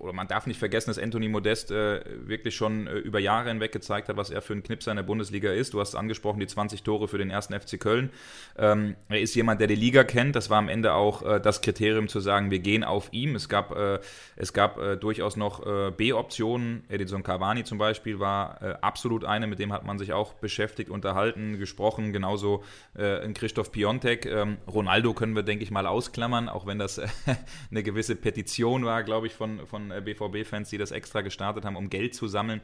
oder 0.00 0.12
man 0.12 0.28
darf 0.28 0.46
nicht 0.46 0.58
vergessen, 0.58 0.90
dass 0.90 0.98
Anthony 0.98 1.28
Modest 1.28 1.70
äh, 1.70 2.00
wirklich 2.26 2.56
schon 2.56 2.86
äh, 2.86 2.94
über 2.94 3.18
Jahre 3.18 3.50
hinweg 3.50 3.70
gezeigt 3.72 4.08
hat, 4.08 4.16
was 4.16 4.30
er 4.30 4.40
für 4.40 4.54
ein 4.54 4.62
Knipser 4.62 4.90
in 4.92 4.96
der 4.96 5.04
Bundesliga 5.04 5.52
ist. 5.52 5.74
Du 5.74 5.80
hast 5.80 5.94
angesprochen, 5.94 6.40
die 6.40 6.46
20 6.46 6.82
Tore 6.82 7.06
für 7.06 7.18
den 7.18 7.30
ersten 7.30 7.58
FC 7.58 7.78
Köln. 7.78 8.10
Ähm, 8.56 8.96
er 9.08 9.20
ist 9.20 9.34
jemand, 9.34 9.60
der 9.60 9.66
die 9.68 9.74
Liga 9.74 10.02
kennt. 10.04 10.36
Das 10.36 10.48
war 10.48 10.58
am 10.58 10.68
Ende 10.68 10.94
auch 10.94 11.22
äh, 11.22 11.40
das 11.40 11.60
Kriterium 11.60 12.08
zu 12.08 12.20
sagen, 12.20 12.50
wir 12.50 12.60
gehen 12.60 12.82
auf 12.82 13.08
ihm. 13.12 13.34
Es 13.36 13.48
gab, 13.48 13.76
äh, 13.76 14.00
es 14.36 14.52
gab 14.52 14.78
äh, 14.78 14.96
durchaus 14.96 15.36
noch 15.36 15.66
äh, 15.66 15.90
B-Optionen. 15.90 16.84
Edison 16.88 17.22
Cavani 17.22 17.64
zum 17.64 17.78
Beispiel 17.78 18.18
war 18.18 18.80
absolut 18.82 19.24
eine, 19.24 19.46
mit 19.46 19.58
dem 19.58 19.72
hat 19.72 19.84
man 19.84 19.98
sich 19.98 20.12
auch 20.12 20.34
beschäftigt, 20.34 20.90
unterhalten, 20.90 21.58
gesprochen. 21.58 22.12
Genauso 22.12 22.64
in 22.94 23.34
Christoph 23.34 23.72
Piontek. 23.72 24.26
Ähm, 24.26 24.58
Ronaldo 24.66 25.14
können 25.14 25.34
wir, 25.34 25.42
denke 25.42 25.64
ich 25.64 25.70
mal, 25.70 25.86
ausklammern, 25.86 26.48
auch 26.48 26.66
wenn 26.66 26.78
das 26.78 27.00
eine 27.70 27.82
gewisse 27.82 28.16
Petition 28.16 28.84
war, 28.84 29.02
glaube 29.02 29.26
ich, 29.26 29.34
von, 29.34 29.66
von 29.66 29.89
BVB-Fans, 29.90 30.68
äh, 30.68 30.70
die 30.70 30.78
das 30.78 30.90
extra 30.90 31.20
gestartet 31.20 31.64
haben, 31.64 31.76
um 31.76 31.90
Geld 31.90 32.14
zu 32.14 32.28
sammeln. 32.28 32.60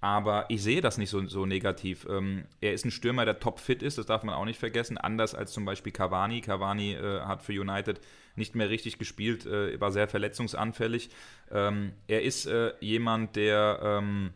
Aber 0.00 0.46
ich 0.48 0.62
sehe 0.62 0.80
das 0.80 0.96
nicht 0.96 1.10
so, 1.10 1.26
so 1.26 1.44
negativ. 1.44 2.06
Ähm, 2.08 2.44
er 2.60 2.72
ist 2.72 2.84
ein 2.84 2.92
Stürmer, 2.92 3.24
der 3.24 3.40
topfit 3.40 3.82
ist, 3.82 3.98
das 3.98 4.06
darf 4.06 4.22
man 4.22 4.34
auch 4.34 4.44
nicht 4.44 4.60
vergessen. 4.60 4.96
Anders 4.96 5.34
als 5.34 5.52
zum 5.52 5.64
Beispiel 5.64 5.92
Cavani. 5.92 6.40
Cavani 6.40 6.94
äh, 6.94 7.20
hat 7.22 7.42
für 7.42 7.52
United 7.52 8.00
nicht 8.36 8.54
mehr 8.54 8.70
richtig 8.70 8.98
gespielt, 8.98 9.44
äh, 9.44 9.80
war 9.80 9.90
sehr 9.90 10.06
verletzungsanfällig. 10.06 11.10
Ähm, 11.50 11.92
er 12.06 12.22
ist 12.22 12.46
äh, 12.46 12.72
jemand, 12.80 13.34
der 13.34 13.80
ähm, 13.82 14.30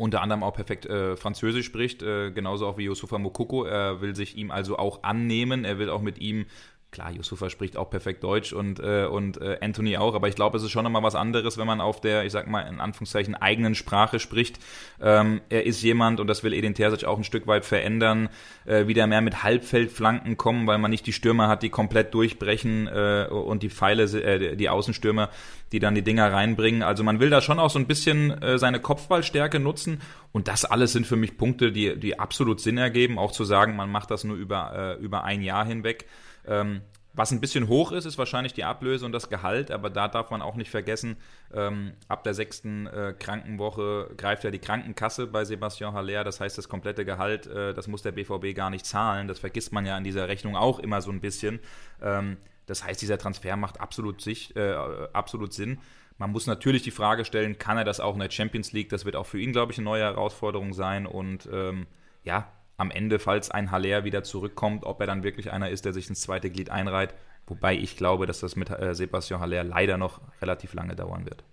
unter 0.00 0.22
anderem 0.22 0.42
auch 0.42 0.54
perfekt 0.54 0.86
äh, 0.86 1.16
Französisch 1.16 1.66
spricht, 1.66 2.02
äh, 2.02 2.30
genauso 2.30 2.66
auch 2.66 2.78
wie 2.78 2.84
Yusufa 2.84 3.18
Mokoko. 3.18 3.64
Er 3.64 4.00
will 4.00 4.16
sich 4.16 4.36
ihm 4.36 4.50
also 4.50 4.78
auch 4.78 5.02
annehmen, 5.02 5.64
er 5.64 5.78
will 5.78 5.90
auch 5.90 6.00
mit 6.00 6.18
ihm 6.18 6.46
Klar, 6.92 7.12
Yusufa 7.12 7.50
spricht 7.50 7.76
auch 7.76 7.88
perfekt 7.88 8.24
Deutsch 8.24 8.52
und, 8.52 8.80
äh, 8.80 9.04
und 9.04 9.40
äh, 9.40 9.58
Anthony 9.60 9.96
auch, 9.96 10.14
aber 10.14 10.26
ich 10.26 10.34
glaube, 10.34 10.56
es 10.56 10.64
ist 10.64 10.72
schon 10.72 10.82
nochmal 10.82 11.04
was 11.04 11.14
anderes, 11.14 11.56
wenn 11.56 11.66
man 11.66 11.80
auf 11.80 12.00
der, 12.00 12.24
ich 12.24 12.32
sag 12.32 12.48
mal, 12.48 12.62
in 12.62 12.80
Anführungszeichen 12.80 13.36
eigenen 13.36 13.76
Sprache 13.76 14.18
spricht. 14.18 14.58
Ähm, 15.00 15.40
er 15.50 15.66
ist 15.66 15.82
jemand, 15.82 16.18
und 16.18 16.26
das 16.26 16.42
will 16.42 16.52
Edin 16.52 16.74
Terzic 16.74 17.04
auch 17.04 17.16
ein 17.16 17.22
Stück 17.22 17.46
weit 17.46 17.64
verändern, 17.64 18.28
äh, 18.64 18.88
wieder 18.88 19.06
mehr 19.06 19.20
mit 19.20 19.44
Halbfeldflanken 19.44 20.36
kommen, 20.36 20.66
weil 20.66 20.78
man 20.78 20.90
nicht 20.90 21.06
die 21.06 21.12
Stürmer 21.12 21.46
hat, 21.46 21.62
die 21.62 21.70
komplett 21.70 22.12
durchbrechen 22.12 22.88
äh, 22.88 23.28
und 23.30 23.62
die 23.62 23.70
Pfeile, 23.70 24.02
äh, 24.02 24.56
die 24.56 24.68
Außenstürmer, 24.68 25.30
die 25.70 25.78
dann 25.78 25.94
die 25.94 26.02
Dinger 26.02 26.32
reinbringen. 26.32 26.82
Also 26.82 27.04
man 27.04 27.20
will 27.20 27.30
da 27.30 27.40
schon 27.40 27.60
auch 27.60 27.70
so 27.70 27.78
ein 27.78 27.86
bisschen 27.86 28.42
äh, 28.42 28.58
seine 28.58 28.80
Kopfballstärke 28.80 29.60
nutzen 29.60 30.00
und 30.32 30.48
das 30.48 30.64
alles 30.64 30.92
sind 30.92 31.06
für 31.06 31.16
mich 31.16 31.36
Punkte, 31.36 31.70
die, 31.70 31.96
die 31.96 32.18
absolut 32.18 32.60
Sinn 32.60 32.78
ergeben, 32.78 33.16
auch 33.16 33.30
zu 33.30 33.44
sagen, 33.44 33.76
man 33.76 33.92
macht 33.92 34.10
das 34.10 34.24
nur 34.24 34.36
über, 34.36 34.96
äh, 34.98 35.02
über 35.02 35.22
ein 35.22 35.42
Jahr 35.42 35.64
hinweg. 35.64 36.06
Ähm, 36.46 36.82
was 37.12 37.32
ein 37.32 37.40
bisschen 37.40 37.66
hoch 37.66 37.90
ist, 37.90 38.04
ist 38.04 38.18
wahrscheinlich 38.18 38.52
die 38.52 38.62
Ablöse 38.62 39.04
und 39.04 39.12
das 39.12 39.28
Gehalt, 39.28 39.70
aber 39.70 39.90
da 39.90 40.06
darf 40.06 40.30
man 40.30 40.42
auch 40.42 40.54
nicht 40.54 40.70
vergessen, 40.70 41.16
ähm, 41.52 41.92
ab 42.06 42.22
der 42.22 42.34
sechsten 42.34 42.86
äh, 42.86 43.14
Krankenwoche 43.18 44.10
greift 44.16 44.44
ja 44.44 44.50
die 44.50 44.60
Krankenkasse 44.60 45.26
bei 45.26 45.44
Sebastian 45.44 45.92
Haller, 45.92 46.22
das 46.22 46.38
heißt, 46.38 46.56
das 46.56 46.68
komplette 46.68 47.04
Gehalt, 47.04 47.46
äh, 47.48 47.74
das 47.74 47.88
muss 47.88 48.02
der 48.02 48.12
BVB 48.12 48.54
gar 48.54 48.70
nicht 48.70 48.86
zahlen, 48.86 49.26
das 49.26 49.40
vergisst 49.40 49.72
man 49.72 49.86
ja 49.86 49.98
in 49.98 50.04
dieser 50.04 50.28
Rechnung 50.28 50.56
auch 50.56 50.78
immer 50.78 51.02
so 51.02 51.10
ein 51.10 51.20
bisschen. 51.20 51.58
Ähm, 52.00 52.36
das 52.66 52.84
heißt, 52.84 53.02
dieser 53.02 53.18
Transfer 53.18 53.56
macht 53.56 53.80
absolut, 53.80 54.20
sich, 54.20 54.54
äh, 54.54 54.74
absolut 55.12 55.52
Sinn. 55.52 55.80
Man 56.18 56.30
muss 56.30 56.46
natürlich 56.46 56.82
die 56.82 56.92
Frage 56.92 57.24
stellen, 57.24 57.58
kann 57.58 57.76
er 57.76 57.84
das 57.84 57.98
auch 57.98 58.14
in 58.14 58.20
der 58.20 58.30
Champions 58.30 58.72
League? 58.72 58.90
Das 58.90 59.04
wird 59.04 59.16
auch 59.16 59.26
für 59.26 59.40
ihn, 59.40 59.50
glaube 59.50 59.72
ich, 59.72 59.78
eine 59.78 59.86
neue 59.86 60.04
Herausforderung 60.04 60.72
sein 60.72 61.06
und 61.06 61.48
ähm, 61.52 61.86
ja, 62.22 62.52
am 62.80 62.90
Ende, 62.90 63.18
falls 63.18 63.50
ein 63.50 63.70
Haller 63.70 64.04
wieder 64.04 64.22
zurückkommt, 64.22 64.84
ob 64.84 65.00
er 65.00 65.06
dann 65.06 65.22
wirklich 65.22 65.52
einer 65.52 65.70
ist, 65.70 65.84
der 65.84 65.92
sich 65.92 66.08
ins 66.08 66.22
zweite 66.22 66.50
Glied 66.50 66.70
einreiht. 66.70 67.14
Wobei 67.46 67.74
ich 67.74 67.96
glaube, 67.96 68.26
dass 68.26 68.40
das 68.40 68.56
mit 68.56 68.70
äh, 68.70 68.94
Sebastian 68.94 69.40
Haller 69.40 69.64
leider 69.64 69.98
noch 69.98 70.20
relativ 70.40 70.72
lange 70.74 70.96
dauern 70.96 71.24
wird. 71.26 71.44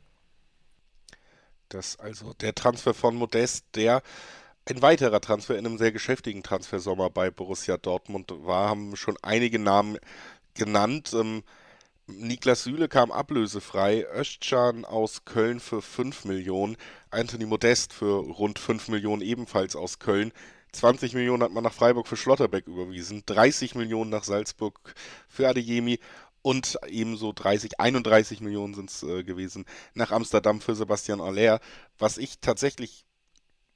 Das 1.69 2.00
also 2.00 2.34
der 2.34 2.55
Transfer 2.55 2.93
von 2.93 3.15
Modest, 3.15 3.65
der 3.75 4.01
ein 4.69 4.81
weiterer 4.81 5.22
Transfer 5.22 5.57
in 5.57 5.65
einem 5.65 5.77
sehr 5.77 5.91
geschäftigen 5.91 6.43
Transfersommer 6.43 7.10
bei 7.10 7.29
Borussia 7.29 7.77
Dortmund 7.77 8.31
war, 8.31 8.69
haben 8.69 8.96
schon 8.96 9.17
einige 9.22 9.60
Namen 9.60 9.98
genannt. 10.53 11.12
Ähm, 11.13 11.43
Niklas 12.07 12.63
Süle 12.63 12.88
kam 12.88 13.12
ablösefrei, 13.12 14.05
Özcan 14.15 14.86
aus 14.86 15.25
Köln 15.25 15.60
für 15.60 15.81
5 15.81 16.24
Millionen, 16.24 16.77
Anthony 17.12 17.46
Modest 17.46 17.91
für 17.91 18.19
rund 18.19 18.60
5 18.60 18.88
Millionen 18.88 19.22
ebenfalls 19.22 19.75
aus 19.75 20.00
Köln. 20.00 20.31
20 20.74 21.14
Millionen 21.14 21.44
hat 21.44 21.52
man 21.52 21.64
nach 21.64 21.74
Freiburg 21.74 22.08
für 22.08 22.18
Schlotterbeck 22.18 22.68
überwiesen, 22.68 23.24
30 23.26 23.76
Millionen 23.76 24.10
nach 24.10 24.24
Salzburg 24.24 24.94
für 25.28 25.48
Adeyemi 25.48 26.00
und 26.42 26.78
ebenso 26.88 27.34
30, 27.34 27.80
31 27.80 28.42
Millionen 28.42 28.74
sind 28.74 28.90
es 28.90 29.04
äh, 29.04 29.24
gewesen 29.24 29.66
nach 29.94 30.12
Amsterdam 30.12 30.62
für 30.62 30.76
Sebastian 30.76 31.20
Aller. 31.20 31.60
Was 31.98 32.18
ich 32.18 32.40
tatsächlich 32.40 33.06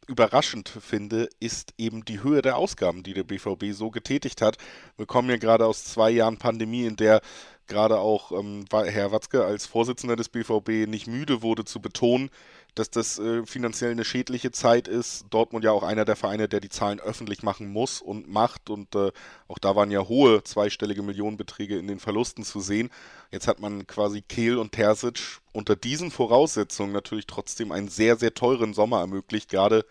überraschend 0.07 0.69
finde, 0.69 1.29
ist 1.39 1.73
eben 1.77 2.05
die 2.05 2.23
Höhe 2.23 2.41
der 2.41 2.57
Ausgaben, 2.57 3.03
die 3.03 3.13
der 3.13 3.23
BVB 3.23 3.71
so 3.71 3.91
getätigt 3.91 4.41
hat. 4.41 4.57
Wir 4.97 5.05
kommen 5.05 5.29
ja 5.29 5.37
gerade 5.37 5.65
aus 5.65 5.85
zwei 5.85 6.11
Jahren 6.11 6.37
Pandemie, 6.37 6.85
in 6.85 6.95
der 6.95 7.21
gerade 7.67 7.99
auch 7.99 8.31
ähm, 8.31 8.65
Herr 8.71 9.11
Watzke 9.11 9.45
als 9.45 9.65
Vorsitzender 9.65 10.15
des 10.15 10.29
BVB 10.29 10.87
nicht 10.87 11.07
müde 11.07 11.41
wurde 11.41 11.63
zu 11.63 11.81
betonen, 11.81 12.29
dass 12.75 12.89
das 12.89 13.19
äh, 13.19 13.45
finanziell 13.45 13.91
eine 13.91 14.05
schädliche 14.05 14.51
Zeit 14.51 14.87
ist. 14.87 15.25
Dortmund 15.29 15.65
ja 15.65 15.71
auch 15.71 15.83
einer 15.83 16.05
der 16.05 16.15
Vereine, 16.15 16.47
der 16.47 16.61
die 16.61 16.69
Zahlen 16.69 16.99
öffentlich 17.01 17.43
machen 17.43 17.67
muss 17.67 18.01
und 18.01 18.29
macht. 18.29 18.69
Und 18.69 18.95
äh, 18.95 19.11
auch 19.47 19.59
da 19.59 19.75
waren 19.75 19.91
ja 19.91 20.07
hohe 20.07 20.43
zweistellige 20.43 21.03
Millionenbeträge 21.03 21.77
in 21.77 21.87
den 21.87 21.99
Verlusten 21.99 22.43
zu 22.45 22.61
sehen. 22.61 22.89
Jetzt 23.29 23.47
hat 23.47 23.59
man 23.59 23.87
quasi 23.87 24.21
Kehl 24.21 24.57
und 24.57 24.71
Terzic 24.71 25.41
unter 25.51 25.75
diesen 25.75 26.11
Voraussetzungen 26.11 26.93
natürlich 26.93 27.27
trotzdem 27.27 27.71
einen 27.73 27.89
sehr, 27.89 28.15
sehr 28.15 28.33
teuren 28.33 28.73
Sommer 28.73 28.99
ermöglicht. 28.99 29.49
Gerade 29.49 29.85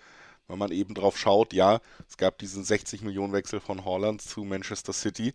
wenn 0.49 0.58
man 0.58 0.72
eben 0.72 0.94
drauf 0.94 1.18
schaut, 1.18 1.52
ja, 1.52 1.80
es 2.08 2.16
gab 2.16 2.38
diesen 2.38 2.64
60 2.64 3.02
Millionen 3.02 3.34
Wechsel 3.34 3.60
von 3.60 3.84
Holland 3.84 4.22
zu 4.22 4.42
Manchester 4.42 4.94
City. 4.94 5.34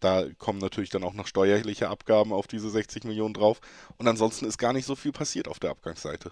Da 0.00 0.26
kommen 0.38 0.60
natürlich 0.60 0.90
dann 0.90 1.02
auch 1.02 1.12
noch 1.12 1.26
steuerliche 1.26 1.88
Abgaben 1.88 2.32
auf 2.32 2.46
diese 2.46 2.70
60 2.70 3.02
Millionen 3.02 3.34
drauf. 3.34 3.60
Und 3.96 4.06
ansonsten 4.06 4.46
ist 4.46 4.58
gar 4.58 4.72
nicht 4.72 4.86
so 4.86 4.94
viel 4.94 5.10
passiert 5.10 5.48
auf 5.48 5.58
der 5.58 5.70
Abgangsseite. 5.70 6.30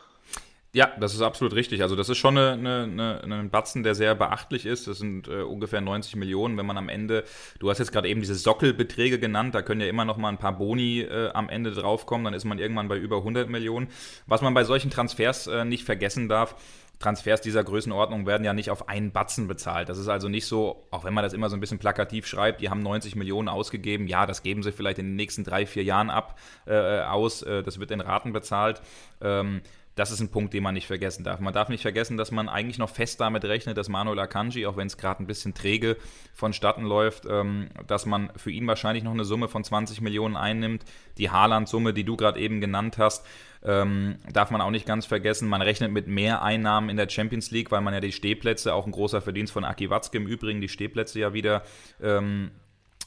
Ja, 0.72 0.92
das 1.00 1.14
ist 1.14 1.22
absolut 1.22 1.54
richtig. 1.54 1.82
Also 1.82 1.96
das 1.96 2.08
ist 2.08 2.18
schon 2.18 2.36
ein 2.36 3.50
Batzen, 3.50 3.82
der 3.82 3.94
sehr 3.94 4.14
beachtlich 4.14 4.66
ist. 4.66 4.86
Das 4.86 4.98
sind 4.98 5.26
äh, 5.26 5.42
ungefähr 5.42 5.80
90 5.80 6.16
Millionen, 6.16 6.58
wenn 6.58 6.66
man 6.66 6.76
am 6.76 6.88
Ende, 6.88 7.24
du 7.58 7.70
hast 7.70 7.78
jetzt 7.78 7.92
gerade 7.92 8.08
eben 8.08 8.20
diese 8.20 8.34
Sockelbeträge 8.34 9.18
genannt, 9.18 9.54
da 9.54 9.62
können 9.62 9.80
ja 9.80 9.86
immer 9.86 10.04
noch 10.04 10.18
mal 10.18 10.28
ein 10.28 10.38
paar 10.38 10.58
Boni 10.58 11.00
äh, 11.00 11.30
am 11.32 11.48
Ende 11.48 11.70
draufkommen, 11.70 12.24
dann 12.24 12.34
ist 12.34 12.44
man 12.44 12.58
irgendwann 12.58 12.88
bei 12.88 12.98
über 12.98 13.18
100 13.18 13.48
Millionen. 13.48 13.88
Was 14.26 14.42
man 14.42 14.52
bei 14.52 14.64
solchen 14.64 14.90
Transfers 14.90 15.46
äh, 15.46 15.64
nicht 15.64 15.84
vergessen 15.84 16.28
darf, 16.28 16.56
Transfers 16.98 17.42
dieser 17.42 17.62
Größenordnung 17.62 18.26
werden 18.26 18.44
ja 18.44 18.54
nicht 18.54 18.70
auf 18.70 18.88
einen 18.88 19.12
Batzen 19.12 19.48
bezahlt. 19.48 19.88
Das 19.88 19.98
ist 19.98 20.08
also 20.08 20.28
nicht 20.28 20.46
so, 20.46 20.86
auch 20.90 21.04
wenn 21.04 21.12
man 21.12 21.24
das 21.24 21.34
immer 21.34 21.50
so 21.50 21.56
ein 21.56 21.60
bisschen 21.60 21.78
plakativ 21.78 22.26
schreibt, 22.26 22.60
die 22.60 22.70
haben 22.70 22.82
90 22.82 23.16
Millionen 23.16 23.48
ausgegeben, 23.48 24.06
ja, 24.06 24.24
das 24.24 24.42
geben 24.42 24.62
sie 24.62 24.72
vielleicht 24.72 24.98
in 24.98 25.06
den 25.06 25.16
nächsten 25.16 25.44
drei, 25.44 25.66
vier 25.66 25.84
Jahren 25.84 26.08
ab 26.08 26.38
äh, 26.66 27.00
aus, 27.00 27.42
äh, 27.42 27.62
das 27.62 27.78
wird 27.78 27.90
in 27.90 28.00
Raten 28.00 28.32
bezahlt. 28.32 28.80
Ähm, 29.20 29.60
das 29.96 30.10
ist 30.10 30.20
ein 30.20 30.28
Punkt, 30.28 30.52
den 30.52 30.62
man 30.62 30.74
nicht 30.74 30.86
vergessen 30.86 31.24
darf. 31.24 31.40
Man 31.40 31.54
darf 31.54 31.70
nicht 31.70 31.80
vergessen, 31.80 32.18
dass 32.18 32.30
man 32.30 32.50
eigentlich 32.50 32.78
noch 32.78 32.90
fest 32.90 33.18
damit 33.20 33.44
rechnet, 33.46 33.78
dass 33.78 33.88
Manuel 33.88 34.18
Akanji, 34.18 34.66
auch 34.66 34.76
wenn 34.76 34.86
es 34.86 34.98
gerade 34.98 35.22
ein 35.22 35.26
bisschen 35.26 35.54
träge 35.54 35.96
vonstatten 36.34 36.84
läuft, 36.84 37.24
ähm, 37.28 37.70
dass 37.86 38.04
man 38.04 38.30
für 38.36 38.50
ihn 38.50 38.66
wahrscheinlich 38.66 39.02
noch 39.02 39.12
eine 39.12 39.24
Summe 39.24 39.48
von 39.48 39.64
20 39.64 40.02
Millionen 40.02 40.36
einnimmt. 40.36 40.84
Die 41.16 41.30
Haaland-Summe, 41.30 41.94
die 41.94 42.04
du 42.04 42.14
gerade 42.14 42.38
eben 42.38 42.60
genannt 42.60 42.98
hast, 42.98 43.26
ähm, 43.64 44.16
darf 44.30 44.50
man 44.50 44.60
auch 44.60 44.70
nicht 44.70 44.86
ganz 44.86 45.06
vergessen. 45.06 45.48
Man 45.48 45.62
rechnet 45.62 45.90
mit 45.92 46.06
mehr 46.06 46.42
Einnahmen 46.42 46.90
in 46.90 46.98
der 46.98 47.08
Champions 47.08 47.50
League, 47.50 47.70
weil 47.70 47.80
man 47.80 47.94
ja 47.94 48.00
die 48.00 48.12
Stehplätze, 48.12 48.74
auch 48.74 48.84
ein 48.84 48.92
großer 48.92 49.22
Verdienst 49.22 49.54
von 49.54 49.64
Aki 49.64 49.88
Watzke 49.88 50.18
im 50.18 50.26
Übrigen, 50.26 50.60
die 50.60 50.68
Stehplätze 50.68 51.20
ja 51.20 51.32
wieder 51.32 51.62
ähm, 52.02 52.50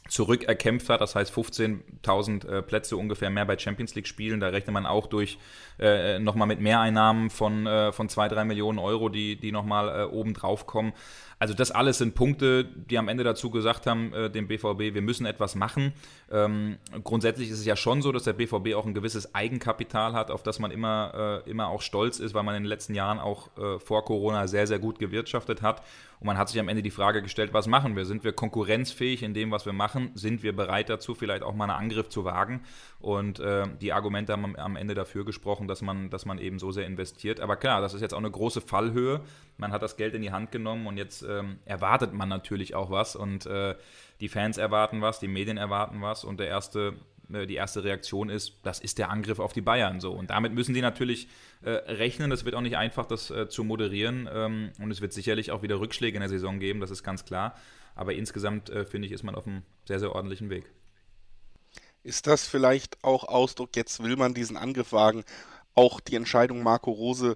zurückerkämpft 0.07 0.89
hat. 0.89 1.01
Das 1.01 1.15
heißt 1.15 1.33
15.000 1.33 2.47
äh, 2.47 2.61
Plätze 2.61 2.97
ungefähr 2.97 3.29
mehr 3.29 3.45
bei 3.45 3.57
Champions 3.57 3.95
League 3.95 4.07
Spielen. 4.07 4.39
Da 4.39 4.49
rechnet 4.49 4.73
man 4.73 4.85
auch 4.85 5.07
durch 5.07 5.37
äh, 5.79 6.19
nochmal 6.19 6.47
mit 6.47 6.59
Mehreinnahmen 6.59 7.29
von, 7.29 7.67
äh, 7.67 7.91
von 7.91 8.09
2, 8.09 8.29
3 8.29 8.45
Millionen 8.45 8.79
Euro, 8.79 9.09
die, 9.09 9.35
die 9.35 9.51
nochmal 9.51 10.01
äh, 10.01 10.03
oben 10.05 10.33
drauf 10.33 10.65
kommen. 10.65 10.93
Also 11.39 11.53
das 11.53 11.71
alles 11.71 11.97
sind 11.97 12.15
Punkte, 12.15 12.65
die 12.65 12.97
am 12.97 13.07
Ende 13.07 13.23
dazu 13.23 13.49
gesagt 13.49 13.87
haben, 13.87 14.11
äh, 14.13 14.29
dem 14.29 14.49
BVB, 14.49 14.93
wir 14.93 15.01
müssen 15.01 15.25
etwas 15.25 15.55
machen. 15.55 15.93
Ähm, 16.29 16.77
grundsätzlich 17.05 17.49
ist 17.49 17.59
es 17.59 17.65
ja 17.65 17.77
schon 17.77 18.01
so, 18.01 18.11
dass 18.11 18.23
der 18.23 18.33
BVB 18.33 18.75
auch 18.75 18.85
ein 18.85 18.93
gewisses 18.93 19.33
Eigenkapital 19.33 20.11
hat, 20.11 20.31
auf 20.31 20.43
das 20.43 20.59
man 20.59 20.69
immer, 20.69 21.41
äh, 21.45 21.49
immer 21.49 21.69
auch 21.69 21.81
stolz 21.81 22.19
ist, 22.19 22.33
weil 22.33 22.43
man 22.43 22.55
in 22.55 22.63
den 22.63 22.69
letzten 22.69 22.93
Jahren 22.93 23.19
auch 23.19 23.57
äh, 23.57 23.79
vor 23.79 24.03
Corona 24.03 24.47
sehr, 24.47 24.67
sehr 24.67 24.79
gut 24.79 24.99
gewirtschaftet 24.99 25.61
hat. 25.61 25.81
Und 26.19 26.27
man 26.27 26.37
hat 26.37 26.49
sich 26.49 26.59
am 26.59 26.67
Ende 26.67 26.83
die 26.83 26.91
Frage 26.91 27.21
gestellt, 27.21 27.53
was 27.53 27.67
machen 27.67 27.95
wir? 27.95 28.03
Sind 28.03 28.25
wir 28.25 28.33
konkurrenzfähig 28.33 29.23
in 29.23 29.33
dem, 29.33 29.51
was 29.51 29.65
wir 29.65 29.71
machen? 29.71 30.11
Sind 30.15 30.43
wir 30.43 30.53
bereit 30.53 30.89
dazu, 30.89 31.15
vielleicht 31.15 31.43
auch 31.43 31.53
mal 31.55 31.69
einen 31.69 31.79
Angriff 31.79 32.09
zu 32.09 32.25
wagen? 32.25 32.63
Und 32.99 33.39
äh, 33.39 33.65
die 33.79 33.93
Argumente 33.93 34.33
haben 34.33 34.57
am 34.57 34.75
Ende 34.75 34.93
dafür 34.93 35.23
gesprochen, 35.23 35.67
dass 35.69 35.81
man, 35.81 36.09
dass 36.09 36.25
man 36.25 36.37
eben 36.37 36.59
so 36.59 36.71
sehr 36.71 36.85
investiert. 36.85 37.39
Aber 37.39 37.55
klar, 37.55 37.79
das 37.79 37.93
ist 37.93 38.01
jetzt 38.01 38.13
auch 38.13 38.19
eine 38.19 38.29
große 38.29 38.59
Fallhöhe. 38.59 39.21
Man 39.57 39.71
hat 39.71 39.81
das 39.81 39.95
Geld 39.95 40.13
in 40.15 40.21
die 40.21 40.31
Hand 40.31 40.51
genommen 40.51 40.85
und 40.85 40.97
jetzt 40.97 41.23
ähm, 41.23 41.59
erwartet 41.65 42.13
man 42.13 42.27
natürlich 42.27 42.75
auch 42.75 42.91
was. 42.91 43.15
Und 43.15 43.45
äh, 43.45 43.75
die 44.19 44.27
Fans 44.27 44.57
erwarten 44.57 45.01
was, 45.01 45.19
die 45.19 45.29
Medien 45.29 45.57
erwarten 45.57 46.01
was. 46.01 46.25
Und 46.25 46.41
der 46.41 46.47
erste 46.47 46.93
äh, 47.31 47.47
die 47.47 47.55
erste 47.55 47.83
Reaktion 47.83 48.29
ist, 48.29 48.59
das 48.63 48.79
ist 48.79 48.97
der 48.97 49.09
Angriff 49.09 49.39
auf 49.39 49.53
die 49.53 49.61
Bayern 49.61 49.99
so. 49.99 50.11
Und 50.11 50.29
damit 50.29 50.53
müssen 50.53 50.73
die 50.73 50.81
natürlich 50.81 51.27
äh, 51.61 51.69
rechnen. 51.69 52.29
Das 52.29 52.45
wird 52.45 52.55
auch 52.55 52.61
nicht 52.61 52.77
einfach, 52.77 53.05
das 53.05 53.31
äh, 53.31 53.47
zu 53.47 53.63
moderieren. 53.63 54.29
Ähm, 54.31 54.71
und 54.79 54.91
es 54.91 55.01
wird 55.01 55.13
sicherlich 55.13 55.51
auch 55.51 55.61
wieder 55.61 55.79
Rückschläge 55.79 56.17
in 56.17 56.21
der 56.21 56.29
Saison 56.29 56.59
geben, 56.59 56.79
das 56.79 56.91
ist 56.91 57.03
ganz 57.03 57.25
klar. 57.25 57.55
Aber 57.95 58.13
insgesamt, 58.13 58.69
äh, 58.69 58.85
finde 58.85 59.07
ich, 59.07 59.13
ist 59.13 59.23
man 59.23 59.35
auf 59.35 59.47
einem 59.47 59.63
sehr, 59.85 59.99
sehr 59.99 60.13
ordentlichen 60.13 60.49
Weg. 60.49 60.71
Ist 62.03 62.27
das 62.27 62.47
vielleicht 62.47 63.03
auch 63.03 63.25
Ausdruck, 63.25 63.75
jetzt 63.75 64.01
will 64.03 64.15
man 64.15 64.33
diesen 64.33 64.57
Angriff 64.57 64.91
wagen, 64.93 65.23
auch 65.75 65.99
die 65.99 66.15
Entscheidung 66.15 66.63
Marco 66.63 66.91
Rose 66.91 67.35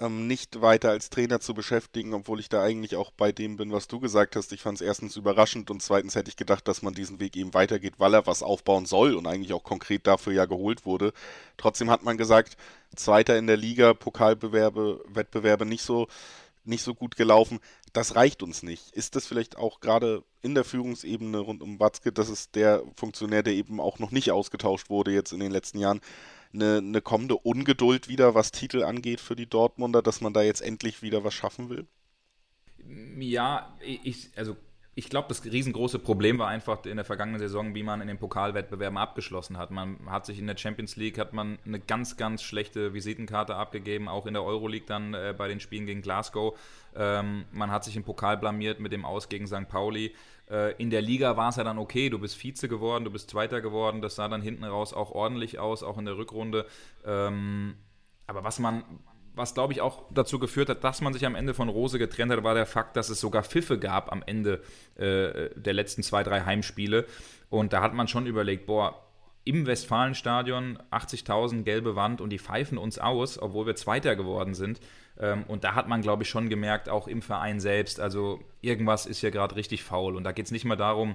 ähm, 0.00 0.26
nicht 0.26 0.60
weiter 0.60 0.90
als 0.90 1.10
Trainer 1.10 1.40
zu 1.40 1.54
beschäftigen, 1.54 2.14
obwohl 2.14 2.40
ich 2.40 2.48
da 2.48 2.62
eigentlich 2.62 2.96
auch 2.96 3.10
bei 3.12 3.32
dem 3.32 3.56
bin, 3.56 3.72
was 3.72 3.88
du 3.88 4.00
gesagt 4.00 4.36
hast. 4.36 4.52
Ich 4.52 4.62
fand 4.62 4.80
es 4.80 4.86
erstens 4.86 5.16
überraschend 5.16 5.70
und 5.70 5.82
zweitens 5.82 6.14
hätte 6.14 6.28
ich 6.28 6.36
gedacht, 6.36 6.66
dass 6.68 6.82
man 6.82 6.94
diesen 6.94 7.20
Weg 7.20 7.36
eben 7.36 7.54
weitergeht, 7.54 7.94
weil 7.98 8.14
er 8.14 8.26
was 8.26 8.42
aufbauen 8.42 8.86
soll 8.86 9.14
und 9.14 9.26
eigentlich 9.26 9.52
auch 9.52 9.62
konkret 9.64 10.06
dafür 10.06 10.32
ja 10.32 10.46
geholt 10.46 10.84
wurde. 10.86 11.12
Trotzdem 11.56 11.90
hat 11.90 12.04
man 12.04 12.16
gesagt, 12.16 12.56
Zweiter 12.96 13.38
in 13.38 13.46
der 13.46 13.56
Liga, 13.56 13.94
Pokalbewerbe, 13.94 15.04
Wettbewerbe 15.08 15.66
nicht 15.66 15.82
so 15.82 16.08
nicht 16.64 16.82
so 16.82 16.94
gut 16.94 17.16
gelaufen. 17.16 17.60
Das 17.94 18.16
reicht 18.16 18.42
uns 18.42 18.64
nicht. 18.64 18.90
Ist 18.90 19.14
das 19.14 19.24
vielleicht 19.24 19.56
auch 19.56 19.78
gerade 19.78 20.24
in 20.42 20.56
der 20.56 20.64
Führungsebene 20.64 21.38
rund 21.38 21.62
um 21.62 21.78
Watzke, 21.78 22.12
das 22.12 22.28
ist 22.28 22.56
der 22.56 22.82
Funktionär, 22.96 23.44
der 23.44 23.54
eben 23.54 23.80
auch 23.80 24.00
noch 24.00 24.10
nicht 24.10 24.32
ausgetauscht 24.32 24.90
wurde 24.90 25.12
jetzt 25.12 25.32
in 25.32 25.38
den 25.38 25.52
letzten 25.52 25.78
Jahren, 25.78 26.00
eine, 26.52 26.78
eine 26.78 27.00
kommende 27.00 27.36
Ungeduld 27.36 28.08
wieder, 28.08 28.34
was 28.34 28.50
Titel 28.50 28.82
angeht 28.82 29.20
für 29.20 29.36
die 29.36 29.46
Dortmunder, 29.46 30.02
dass 30.02 30.20
man 30.20 30.32
da 30.32 30.42
jetzt 30.42 30.60
endlich 30.60 31.02
wieder 31.02 31.22
was 31.22 31.34
schaffen 31.34 31.70
will? 31.70 31.86
Ja, 33.18 33.76
ich, 33.80 34.30
also 34.36 34.56
ich 34.96 35.10
glaube, 35.10 35.26
das 35.28 35.44
riesengroße 35.44 35.98
Problem 35.98 36.38
war 36.38 36.48
einfach 36.48 36.84
in 36.84 36.96
der 36.96 37.04
vergangenen 37.04 37.40
Saison, 37.40 37.74
wie 37.74 37.82
man 37.82 38.00
in 38.00 38.06
den 38.06 38.18
Pokalwettbewerben 38.18 38.96
abgeschlossen 38.96 39.58
hat. 39.58 39.72
Man 39.72 39.98
hat 40.06 40.24
sich 40.24 40.38
in 40.38 40.46
der 40.46 40.56
Champions 40.56 40.94
League 40.94 41.18
hat 41.18 41.32
man 41.32 41.58
eine 41.66 41.80
ganz, 41.80 42.16
ganz 42.16 42.42
schlechte 42.42 42.94
Visitenkarte 42.94 43.56
abgegeben, 43.56 44.08
auch 44.08 44.26
in 44.26 44.34
der 44.34 44.44
Euroleague 44.44 44.86
dann 44.86 45.14
äh, 45.14 45.34
bei 45.36 45.48
den 45.48 45.58
Spielen 45.58 45.86
gegen 45.86 46.00
Glasgow. 46.00 46.56
Ähm, 46.94 47.44
man 47.50 47.72
hat 47.72 47.82
sich 47.82 47.96
im 47.96 48.04
Pokal 48.04 48.36
blamiert 48.36 48.78
mit 48.78 48.92
dem 48.92 49.04
Aus 49.04 49.28
gegen 49.28 49.48
St. 49.48 49.68
Pauli. 49.68 50.14
Äh, 50.48 50.74
in 50.80 50.90
der 50.90 51.02
Liga 51.02 51.36
war 51.36 51.48
es 51.48 51.56
ja 51.56 51.64
dann 51.64 51.78
okay, 51.78 52.08
du 52.08 52.20
bist 52.20 52.36
Vize 52.36 52.68
geworden, 52.68 53.04
du 53.04 53.10
bist 53.10 53.30
Zweiter 53.30 53.60
geworden, 53.60 54.00
das 54.00 54.14
sah 54.14 54.28
dann 54.28 54.42
hinten 54.42 54.62
raus 54.62 54.94
auch 54.94 55.10
ordentlich 55.10 55.58
aus, 55.58 55.82
auch 55.82 55.98
in 55.98 56.04
der 56.04 56.16
Rückrunde. 56.16 56.66
Ähm, 57.04 57.74
aber 58.28 58.44
was 58.44 58.60
man, 58.60 58.84
was 59.34 59.54
glaube 59.54 59.72
ich 59.72 59.80
auch 59.80 60.04
dazu 60.10 60.38
geführt 60.38 60.68
hat, 60.68 60.84
dass 60.84 61.00
man 61.00 61.12
sich 61.12 61.26
am 61.26 61.34
Ende 61.34 61.54
von 61.54 61.68
Rose 61.68 61.98
getrennt 61.98 62.32
hat, 62.32 62.42
war 62.44 62.54
der 62.54 62.66
Fakt, 62.66 62.96
dass 62.96 63.08
es 63.08 63.20
sogar 63.20 63.42
Pfiffe 63.42 63.78
gab 63.78 64.12
am 64.12 64.22
Ende 64.24 64.62
äh, 64.96 65.50
der 65.56 65.72
letzten 65.72 66.02
zwei, 66.02 66.22
drei 66.22 66.42
Heimspiele. 66.42 67.06
Und 67.50 67.72
da 67.72 67.82
hat 67.82 67.94
man 67.94 68.08
schon 68.08 68.26
überlegt, 68.26 68.66
boah, 68.66 69.00
im 69.44 69.66
Westfalenstadion 69.66 70.78
80.000 70.90 71.62
gelbe 71.64 71.96
Wand 71.96 72.20
und 72.20 72.30
die 72.30 72.38
pfeifen 72.38 72.78
uns 72.78 72.98
aus, 72.98 73.38
obwohl 73.38 73.66
wir 73.66 73.76
Zweiter 73.76 74.16
geworden 74.16 74.54
sind. 74.54 74.80
Ähm, 75.18 75.44
und 75.46 75.64
da 75.64 75.74
hat 75.74 75.86
man, 75.86 76.00
glaube 76.00 76.22
ich, 76.22 76.28
schon 76.28 76.48
gemerkt, 76.48 76.88
auch 76.88 77.06
im 77.06 77.22
Verein 77.22 77.60
selbst, 77.60 78.00
also 78.00 78.40
irgendwas 78.62 79.06
ist 79.06 79.18
hier 79.18 79.30
gerade 79.30 79.56
richtig 79.56 79.84
faul. 79.84 80.16
Und 80.16 80.24
da 80.24 80.32
geht 80.32 80.46
es 80.46 80.52
nicht 80.52 80.64
mehr 80.64 80.76
darum, 80.76 81.14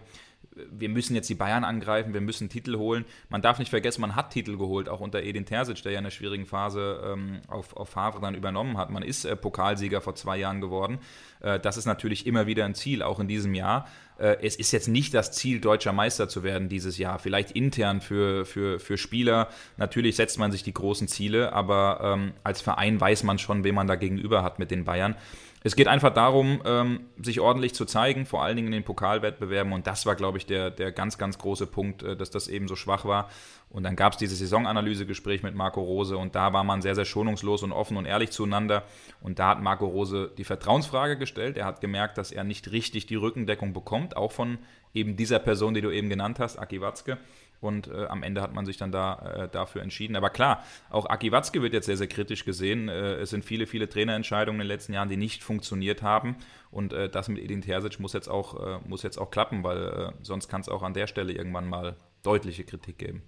wir 0.71 0.89
müssen 0.89 1.15
jetzt 1.15 1.29
die 1.29 1.35
Bayern 1.35 1.63
angreifen, 1.63 2.13
wir 2.13 2.21
müssen 2.21 2.49
Titel 2.49 2.77
holen. 2.77 3.05
Man 3.29 3.41
darf 3.41 3.59
nicht 3.59 3.69
vergessen, 3.69 4.01
man 4.01 4.15
hat 4.15 4.31
Titel 4.31 4.57
geholt, 4.57 4.89
auch 4.89 4.99
unter 4.99 5.21
Edin 5.21 5.45
Terzic, 5.45 5.81
der 5.83 5.93
ja 5.93 5.99
in 5.99 6.05
einer 6.05 6.11
schwierigen 6.11 6.45
Phase 6.45 7.01
ähm, 7.05 7.41
auf, 7.47 7.75
auf 7.75 7.89
Favre 7.89 8.21
dann 8.21 8.35
übernommen 8.35 8.77
hat. 8.77 8.89
Man 8.89 9.03
ist 9.03 9.25
äh, 9.25 9.35
Pokalsieger 9.35 10.01
vor 10.01 10.15
zwei 10.15 10.37
Jahren 10.37 10.61
geworden. 10.61 10.99
Äh, 11.41 11.59
das 11.59 11.77
ist 11.77 11.85
natürlich 11.85 12.27
immer 12.27 12.47
wieder 12.47 12.65
ein 12.65 12.75
Ziel, 12.75 13.01
auch 13.03 13.19
in 13.19 13.27
diesem 13.27 13.53
Jahr. 13.53 13.87
Äh, 14.17 14.37
es 14.41 14.55
ist 14.55 14.71
jetzt 14.71 14.87
nicht 14.87 15.13
das 15.13 15.31
Ziel, 15.31 15.61
deutscher 15.61 15.93
Meister 15.93 16.27
zu 16.27 16.43
werden 16.43 16.69
dieses 16.69 16.97
Jahr. 16.97 17.19
Vielleicht 17.19 17.51
intern 17.51 18.01
für, 18.01 18.45
für, 18.45 18.79
für 18.79 18.97
Spieler. 18.97 19.49
Natürlich 19.77 20.15
setzt 20.15 20.37
man 20.37 20.51
sich 20.51 20.63
die 20.63 20.73
großen 20.73 21.07
Ziele, 21.07 21.53
aber 21.53 21.99
ähm, 22.03 22.33
als 22.43 22.61
Verein 22.61 22.99
weiß 22.99 23.23
man 23.23 23.39
schon, 23.39 23.63
wen 23.63 23.75
man 23.75 23.87
da 23.87 23.95
gegenüber 23.95 24.43
hat 24.43 24.59
mit 24.59 24.71
den 24.71 24.83
Bayern. 24.83 25.15
Es 25.61 25.75
geht 25.75 25.87
einfach 25.87 26.13
darum, 26.13 26.61
ähm, 26.65 27.01
sich 27.21 27.41
ordentlich 27.41 27.73
zu 27.75 27.85
zeigen, 27.85 28.25
vor 28.25 28.43
allen 28.43 28.55
Dingen 28.55 28.67
in 28.67 28.73
den 28.73 28.83
Pokalwettbewerben. 28.83 29.73
Und 29.73 29.87
das 29.87 30.05
war, 30.05 30.15
glaube 30.15 30.37
ich, 30.37 30.45
der, 30.45 30.71
der 30.71 30.91
ganz, 30.93 31.17
ganz 31.17 31.37
große 31.37 31.67
Punkt, 31.67 32.01
äh, 32.01 32.15
dass 32.15 32.29
das 32.29 32.47
eben 32.47 32.67
so 32.67 32.75
schwach 32.77 33.03
war. 33.03 33.29
Und 33.69 33.83
dann 33.83 33.95
gab 33.95 34.13
es 34.13 34.17
dieses 34.17 34.39
Saisonanalysegespräch 34.39 35.43
mit 35.43 35.53
Marco 35.55 35.81
Rose 35.81 36.17
und 36.17 36.33
da 36.33 36.53
war 36.53 36.63
man 36.63 36.81
sehr, 36.81 36.95
sehr 36.95 37.05
schonungslos 37.05 37.61
und 37.61 37.71
offen 37.71 37.97
und 37.97 38.05
ehrlich 38.05 38.31
zueinander. 38.31 38.83
Und 39.21 39.37
da 39.37 39.49
hat 39.49 39.61
Marco 39.61 39.85
Rose 39.85 40.31
die 40.37 40.43
Vertrauensfrage 40.43 41.17
gestellt. 41.17 41.57
Er 41.57 41.65
hat 41.65 41.81
gemerkt, 41.81 42.17
dass 42.17 42.31
er 42.31 42.43
nicht 42.43 42.71
richtig 42.71 43.05
die 43.05 43.15
Rückendeckung 43.15 43.73
bekommt, 43.73 44.17
auch 44.17 44.31
von 44.31 44.57
eben 44.93 45.17
dieser 45.17 45.39
Person, 45.39 45.73
die 45.73 45.81
du 45.81 45.91
eben 45.91 46.09
genannt 46.09 46.39
hast, 46.39 46.57
Aki 46.57 46.81
Watzke. 46.81 47.17
Und 47.61 47.87
äh, 47.87 48.05
am 48.05 48.23
Ende 48.23 48.41
hat 48.41 48.53
man 48.53 48.65
sich 48.65 48.77
dann 48.77 48.91
da 48.91 49.15
äh, 49.17 49.49
dafür 49.49 49.81
entschieden. 49.81 50.15
Aber 50.15 50.29
klar, 50.29 50.63
auch 50.89 51.05
Aki 51.05 51.31
Watzke 51.31 51.61
wird 51.61 51.73
jetzt 51.73 51.87
sehr, 51.87 51.97
sehr 51.97 52.07
kritisch 52.07 52.45
gesehen. 52.45 52.87
Äh, 52.87 53.15
es 53.15 53.31
sind 53.31 53.43
viele, 53.43 53.67
viele 53.67 53.89
Trainerentscheidungen 53.89 54.61
in 54.61 54.65
den 54.65 54.73
letzten 54.73 54.93
Jahren, 54.93 55.09
die 55.09 55.17
nicht 55.17 55.43
funktioniert 55.43 56.01
haben. 56.01 56.37
Und 56.71 56.93
äh, 56.93 57.09
das 57.09 57.27
mit 57.27 57.39
Edin 57.39 57.61
Terzic 57.61 57.99
muss 57.99 58.13
jetzt 58.13 58.29
auch, 58.29 58.65
äh, 58.65 58.79
muss 58.87 59.03
jetzt 59.03 59.17
auch 59.17 59.31
klappen, 59.31 59.63
weil 59.63 59.83
äh, 59.83 60.11
sonst 60.21 60.47
kann 60.47 60.61
es 60.61 60.69
auch 60.69 60.83
an 60.83 60.93
der 60.93 61.07
Stelle 61.07 61.33
irgendwann 61.33 61.67
mal 61.67 61.97
deutliche 62.23 62.63
Kritik 62.63 62.97
geben. 62.97 63.23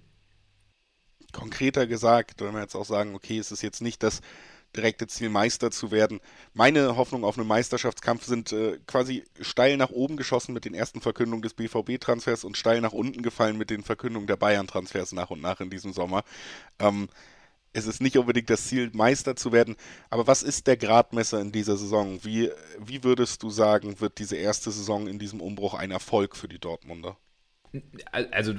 Konkreter 1.32 1.86
gesagt, 1.86 2.40
wenn 2.42 2.52
wir 2.54 2.60
jetzt 2.60 2.74
auch 2.74 2.84
sagen, 2.84 3.14
okay, 3.14 3.38
es 3.38 3.52
ist 3.52 3.62
jetzt 3.62 3.80
nicht 3.80 4.02
das 4.02 4.20
direkte 4.76 5.06
Ziel, 5.06 5.28
Meister 5.28 5.70
zu 5.70 5.90
werden. 5.90 6.20
Meine 6.54 6.96
Hoffnung 6.96 7.24
auf 7.24 7.38
einen 7.38 7.46
Meisterschaftskampf 7.46 8.24
sind 8.24 8.52
äh, 8.52 8.78
quasi 8.86 9.24
steil 9.40 9.76
nach 9.76 9.90
oben 9.90 10.16
geschossen 10.16 10.52
mit 10.52 10.64
den 10.64 10.74
ersten 10.74 11.00
Verkündungen 11.00 11.42
des 11.42 11.54
BVB-Transfers 11.54 12.44
und 12.44 12.56
steil 12.56 12.80
nach 12.80 12.92
unten 12.92 13.22
gefallen 13.22 13.58
mit 13.58 13.70
den 13.70 13.82
Verkündungen 13.82 14.26
der 14.26 14.36
Bayern-Transfers 14.36 15.12
nach 15.12 15.30
und 15.30 15.40
nach 15.40 15.60
in 15.60 15.70
diesem 15.70 15.92
Sommer. 15.92 16.24
Ähm, 16.78 17.08
es 17.74 17.86
ist 17.86 18.02
nicht 18.02 18.18
unbedingt 18.18 18.50
das 18.50 18.66
Ziel, 18.66 18.90
Meister 18.92 19.34
zu 19.34 19.52
werden, 19.52 19.76
aber 20.10 20.26
was 20.26 20.42
ist 20.42 20.66
der 20.66 20.76
Gradmesser 20.76 21.40
in 21.40 21.52
dieser 21.52 21.76
Saison? 21.76 22.22
Wie, 22.22 22.50
wie 22.78 23.02
würdest 23.02 23.42
du 23.42 23.50
sagen, 23.50 24.00
wird 24.00 24.18
diese 24.18 24.36
erste 24.36 24.70
Saison 24.70 25.06
in 25.06 25.18
diesem 25.18 25.40
Umbruch 25.40 25.74
ein 25.74 25.90
Erfolg 25.90 26.36
für 26.36 26.48
die 26.48 26.58
Dortmunder? 26.58 27.16
Also 28.30 28.54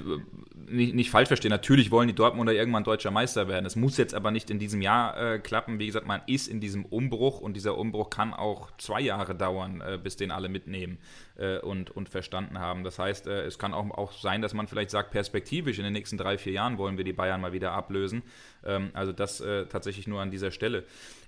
nicht, 0.68 0.96
nicht, 0.96 1.12
falsch 1.12 1.28
verstehen, 1.28 1.52
natürlich 1.52 1.92
wollen 1.92 2.08
die 2.08 2.16
Dortmunder 2.16 2.54
irgendwann 2.54 2.84
deutscher 2.84 3.12
Meister 3.12 3.48
werden. 3.48 3.66
Es 3.66 3.76
muss 3.76 3.98
jetzt 3.98 4.14
aber 4.16 4.32
nicht 4.32 4.50
in 4.50 4.60
diesem 4.60 4.82
Jahr 4.82 5.18
äh, 5.36 5.40
klappen. 5.40 5.80
Wie 5.80 5.86
gesagt, 5.86 6.08
man 6.08 6.22
ist 6.26 6.48
in 6.48 6.60
diesem 6.60 6.86
Umbruch 6.86 7.40
und 7.40 7.56
dieser 7.56 7.78
Umbruch 7.78 8.10
kann 8.10 8.34
auch 8.34 8.72
zwei 8.78 9.02
Jahre 9.02 9.36
dauern, 9.36 9.82
äh, 9.82 10.00
bis 10.02 10.16
den 10.16 10.32
alle 10.32 10.50
mitnehmen 10.50 10.98
äh, 11.38 11.60
und, 11.60 11.92
und 11.92 12.10
verstanden 12.10 12.60
haben. 12.60 12.84
Das 12.84 13.00
heißt, 13.00 13.28
äh, 13.28 13.44
es 13.44 13.58
kann 13.58 13.74
auch, 13.74 13.90
auch 13.92 14.12
sein, 14.14 14.42
dass 14.42 14.54
man 14.54 14.68
vielleicht 14.68 14.92
sagt, 14.92 15.12
perspektivisch 15.12 15.78
in 15.78 15.84
den 15.84 15.94
nächsten 15.94 16.18
drei, 16.18 16.38
vier 16.38 16.54
Jahren 16.54 16.78
wollen 16.78 16.98
wir 16.98 17.04
die 17.04 17.14
Bayern 17.14 17.42
mal 17.42 17.54
wieder 17.54 17.72
ablösen. 17.72 18.24
Ähm, 18.66 18.92
also 18.94 19.12
das 19.12 19.42
äh, 19.42 19.66
tatsächlich 19.66 20.08
nur 20.08 20.22
an 20.22 20.32
dieser 20.32 20.52
Stelle 20.52 20.86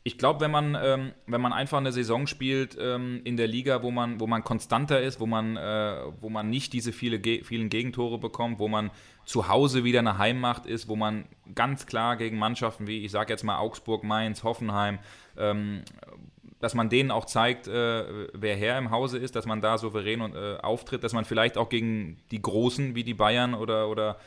ich 0.08 0.20
glaube, 0.20 0.40
wenn 0.40 0.52
man, 0.52 0.78
ähm, 0.80 1.14
wenn 1.26 1.42
man 1.42 1.52
einfach 1.52 1.80
eine 1.80 1.92
Saison 1.92 2.28
spielt 2.28 2.78
ähm, 2.80 3.22
in 3.24 3.38
der 3.38 3.48
Liga, 3.48 3.82
wo 3.82 3.90
man, 3.90 4.20
wo 4.20 4.28
man 4.28 4.44
konstanter 4.44 5.02
ist, 5.02 5.20
wo 5.20 5.26
man, 5.26 5.58
äh, 5.58 5.98
wo 6.22 6.30
man 6.30 6.48
nicht 6.48 6.74
diese 6.74 6.92
viele, 6.92 7.20
vielen 7.44 7.70
Gegentore 7.70 8.20
bekommt, 8.20 8.60
wo 8.60 8.68
man 8.68 8.92
zu 9.26 9.48
Hause 9.48 9.84
wieder 9.84 9.98
eine 9.98 10.20
Heimmacht 10.20 10.68
ist, 10.68 10.88
wo 10.88 10.96
man 10.96 11.26
ganz 11.56 11.88
klar 11.88 12.18
gegen 12.18 12.38
Mannschaften 12.38 12.86
wie, 12.86 13.04
ich 13.04 13.10
sage 13.10 13.34
jetzt 13.34 13.42
mal 13.42 13.58
Augsburg, 13.58 14.04
Mainz, 14.04 14.44
Hoffenheim, 14.44 15.00
ähm, 15.38 15.82
dass 16.66 16.74
man 16.74 16.90
denen 16.90 17.12
auch 17.12 17.26
zeigt, 17.26 17.68
äh, 17.68 18.28
wer 18.34 18.56
Herr 18.56 18.80
im 18.80 18.90
Hause 18.90 19.20
ist, 19.20 19.36
dass 19.36 19.46
man 19.46 19.62
da 19.62 19.78
souverän 19.78 20.22
und, 20.22 20.34
äh, 20.34 20.58
auftritt, 20.64 21.04
dass 21.04 21.14
man 21.14 21.24
vielleicht 21.24 21.60
auch 21.60 21.70
gegen 21.70 22.18
die 22.32 22.42
Großen 22.42 22.96
wie 22.96 23.04
die 23.04 23.14
Bayern 23.14 23.54
oder, 23.54 23.88
oder 23.88 24.18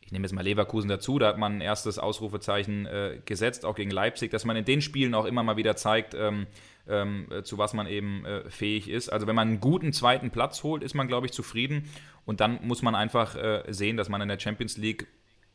ich 0.00 0.10
nehme 0.10 0.24
jetzt 0.24 0.32
mal 0.32 0.42
Leverkusen 0.42 0.88
dazu, 0.88 1.20
da 1.20 1.28
hat 1.28 1.38
man 1.38 1.58
ein 1.58 1.60
erstes 1.60 2.00
Ausrufezeichen 2.00 2.86
äh, 2.86 3.20
gesetzt, 3.24 3.64
auch 3.64 3.76
gegen 3.76 3.92
Leipzig, 3.92 4.32
dass 4.32 4.44
man 4.44 4.56
in 4.56 4.64
den 4.64 4.82
Spielen 4.82 5.14
auch 5.14 5.26
immer 5.26 5.44
mal 5.44 5.56
wieder 5.56 5.76
zeigt, 5.76 6.14
ähm, 6.14 6.48
ähm, 6.88 7.28
zu 7.44 7.56
was 7.56 7.72
man 7.72 7.86
eben 7.86 8.24
äh, 8.24 8.50
fähig 8.50 8.88
ist. 8.88 9.08
Also 9.08 9.28
wenn 9.28 9.36
man 9.36 9.46
einen 9.46 9.60
guten 9.60 9.92
zweiten 9.92 10.32
Platz 10.32 10.64
holt, 10.64 10.82
ist 10.82 10.94
man, 10.94 11.06
glaube 11.06 11.26
ich, 11.26 11.32
zufrieden. 11.32 11.88
Und 12.24 12.40
dann 12.40 12.58
muss 12.62 12.82
man 12.82 12.96
einfach 12.96 13.36
äh, 13.36 13.62
sehen, 13.68 13.96
dass 13.96 14.08
man 14.08 14.20
in 14.20 14.28
der 14.28 14.40
Champions 14.40 14.76
League 14.76 15.06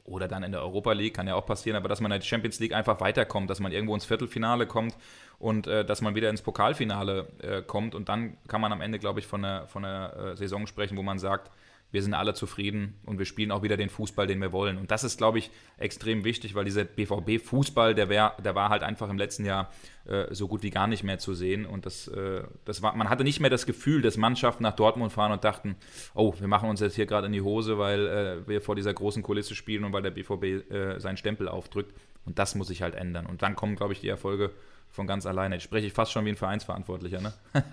oder 0.05 0.29
dann 0.29 0.43
in 0.43 0.53
der 0.53 0.61
Europa 0.61 0.93
League, 0.93 1.13
kann 1.13 1.27
ja 1.27 1.35
auch 1.35 1.45
passieren, 1.45 1.75
aber 1.75 1.89
dass 1.89 1.99
man 2.01 2.11
in 2.11 2.19
der 2.19 2.25
Champions 2.25 2.59
League 2.59 2.73
einfach 2.73 2.99
weiterkommt, 3.01 3.49
dass 3.49 3.59
man 3.59 3.71
irgendwo 3.71 3.93
ins 3.95 4.05
Viertelfinale 4.05 4.65
kommt 4.65 4.95
und 5.41 5.65
äh, 5.65 5.83
dass 5.83 6.01
man 6.01 6.13
wieder 6.15 6.29
ins 6.29 6.41
Pokalfinale 6.41 7.27
äh, 7.41 7.61
kommt. 7.63 7.95
Und 7.95 8.09
dann 8.09 8.37
kann 8.47 8.61
man 8.61 8.71
am 8.71 8.79
Ende, 8.79 8.99
glaube 8.99 9.19
ich, 9.19 9.27
von 9.27 9.43
einer, 9.43 9.67
von 9.67 9.83
einer 9.83 10.15
äh, 10.15 10.37
Saison 10.37 10.67
sprechen, 10.67 10.97
wo 10.97 11.03
man 11.03 11.17
sagt, 11.17 11.51
wir 11.91 12.01
sind 12.01 12.13
alle 12.13 12.33
zufrieden 12.33 12.93
und 13.05 13.19
wir 13.19 13.25
spielen 13.25 13.51
auch 13.51 13.63
wieder 13.63 13.75
den 13.75 13.89
Fußball, 13.89 14.25
den 14.25 14.39
wir 14.39 14.53
wollen. 14.53 14.77
Und 14.77 14.91
das 14.91 15.03
ist, 15.03 15.17
glaube 15.17 15.39
ich, 15.39 15.49
extrem 15.77 16.23
wichtig, 16.23 16.55
weil 16.55 16.63
dieser 16.63 16.85
BVB-Fußball, 16.85 17.95
der, 17.95 18.05
der 18.05 18.55
war 18.55 18.69
halt 18.69 18.83
einfach 18.83 19.09
im 19.09 19.17
letzten 19.17 19.43
Jahr 19.43 19.69
äh, 20.05 20.33
so 20.33 20.47
gut 20.47 20.63
wie 20.63 20.69
gar 20.69 20.87
nicht 20.87 21.03
mehr 21.03 21.19
zu 21.19 21.33
sehen. 21.33 21.65
Und 21.65 21.85
das, 21.85 22.07
äh, 22.07 22.43
das 22.63 22.81
war, 22.81 22.95
man 22.95 23.09
hatte 23.09 23.25
nicht 23.25 23.41
mehr 23.41 23.49
das 23.49 23.65
Gefühl, 23.65 24.01
dass 24.01 24.15
Mannschaften 24.15 24.63
nach 24.63 24.75
Dortmund 24.75 25.11
fahren 25.11 25.33
und 25.33 25.43
dachten, 25.43 25.75
oh, 26.13 26.33
wir 26.39 26.47
machen 26.47 26.69
uns 26.69 26.79
jetzt 26.79 26.95
hier 26.95 27.07
gerade 27.07 27.27
in 27.27 27.33
die 27.33 27.41
Hose, 27.41 27.77
weil 27.77 28.07
äh, 28.07 28.47
wir 28.47 28.61
vor 28.61 28.75
dieser 28.75 28.93
großen 28.93 29.21
Kulisse 29.21 29.55
spielen 29.55 29.83
und 29.83 29.91
weil 29.91 30.03
der 30.03 30.11
BVB 30.11 30.71
äh, 30.71 30.99
seinen 30.99 31.17
Stempel 31.17 31.49
aufdrückt. 31.49 31.93
Und 32.25 32.39
das 32.39 32.55
muss 32.55 32.67
sich 32.67 32.83
halt 32.83 32.95
ändern. 32.95 33.25
Und 33.25 33.41
dann 33.41 33.55
kommen, 33.55 33.75
glaube 33.75 33.93
ich, 33.93 33.99
die 33.99 34.07
Erfolge 34.07 34.51
von 34.91 35.07
ganz 35.07 35.25
alleine. 35.25 35.55
Jetzt 35.55 35.63
spreche 35.63 35.87
ich 35.87 35.93
fast 35.93 36.11
schon 36.11 36.25
wie 36.25 36.29
ein 36.29 36.35
Vereinsverantwortlicher, 36.35 37.21
ne? 37.21 37.33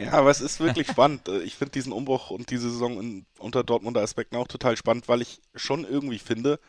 ja, 0.00 0.12
aber 0.12 0.30
es 0.30 0.40
ist 0.40 0.60
wirklich 0.60 0.86
spannend. 0.86 1.28
Ich 1.44 1.56
finde 1.56 1.72
diesen 1.72 1.92
Umbruch 1.92 2.30
und 2.30 2.50
diese 2.50 2.70
Saison 2.70 3.00
in, 3.00 3.26
unter 3.38 3.64
Dortmunder 3.64 4.00
Aspekten 4.00 4.36
auch 4.36 4.48
total 4.48 4.76
spannend, 4.76 5.08
weil 5.08 5.22
ich 5.22 5.40
schon 5.54 5.84
irgendwie 5.84 6.18
finde, 6.18 6.60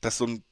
dass 0.00 0.18
so 0.18 0.26
ein 0.26 0.44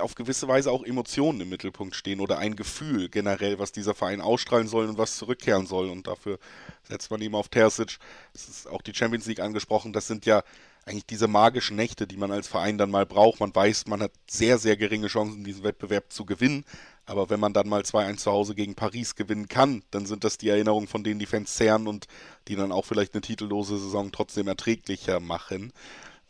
auf 0.00 0.14
gewisse 0.14 0.48
Weise 0.48 0.70
auch 0.70 0.84
Emotionen 0.84 1.40
im 1.40 1.48
Mittelpunkt 1.48 1.94
stehen 1.94 2.20
oder 2.20 2.38
ein 2.38 2.56
Gefühl 2.56 3.08
generell, 3.08 3.58
was 3.58 3.72
dieser 3.72 3.94
Verein 3.94 4.20
ausstrahlen 4.20 4.66
soll 4.66 4.86
und 4.88 4.98
was 4.98 5.16
zurückkehren 5.16 5.66
soll. 5.66 5.88
Und 5.88 6.06
dafür 6.06 6.38
setzt 6.82 7.10
man 7.10 7.20
ihm 7.20 7.34
auf 7.34 7.48
Terzic. 7.48 7.98
Es 8.32 8.48
ist 8.48 8.68
auch 8.68 8.82
die 8.82 8.94
Champions 8.94 9.26
League 9.26 9.40
angesprochen. 9.40 9.92
Das 9.92 10.06
sind 10.06 10.26
ja 10.26 10.42
eigentlich 10.84 11.06
diese 11.06 11.28
magischen 11.28 11.76
Nächte, 11.76 12.06
die 12.06 12.16
man 12.16 12.30
als 12.30 12.48
Verein 12.48 12.76
dann 12.76 12.90
mal 12.90 13.06
braucht. 13.06 13.40
Man 13.40 13.54
weiß, 13.54 13.86
man 13.86 14.02
hat 14.02 14.12
sehr, 14.28 14.58
sehr 14.58 14.76
geringe 14.76 15.06
Chancen, 15.06 15.44
diesen 15.44 15.64
Wettbewerb 15.64 16.12
zu 16.12 16.26
gewinnen. 16.26 16.64
Aber 17.06 17.28
wenn 17.28 17.40
man 17.40 17.52
dann 17.52 17.68
mal 17.68 17.82
2-1 17.82 18.16
zu 18.16 18.32
Hause 18.32 18.54
gegen 18.54 18.74
Paris 18.74 19.14
gewinnen 19.14 19.48
kann, 19.48 19.82
dann 19.90 20.06
sind 20.06 20.24
das 20.24 20.38
die 20.38 20.48
Erinnerungen, 20.48 20.88
von 20.88 21.04
denen 21.04 21.18
die 21.18 21.26
Fans 21.26 21.54
zehren 21.54 21.86
und 21.86 22.06
die 22.48 22.56
dann 22.56 22.72
auch 22.72 22.84
vielleicht 22.84 23.14
eine 23.14 23.20
titellose 23.20 23.78
Saison 23.78 24.10
trotzdem 24.10 24.48
erträglicher 24.48 25.20
machen. 25.20 25.72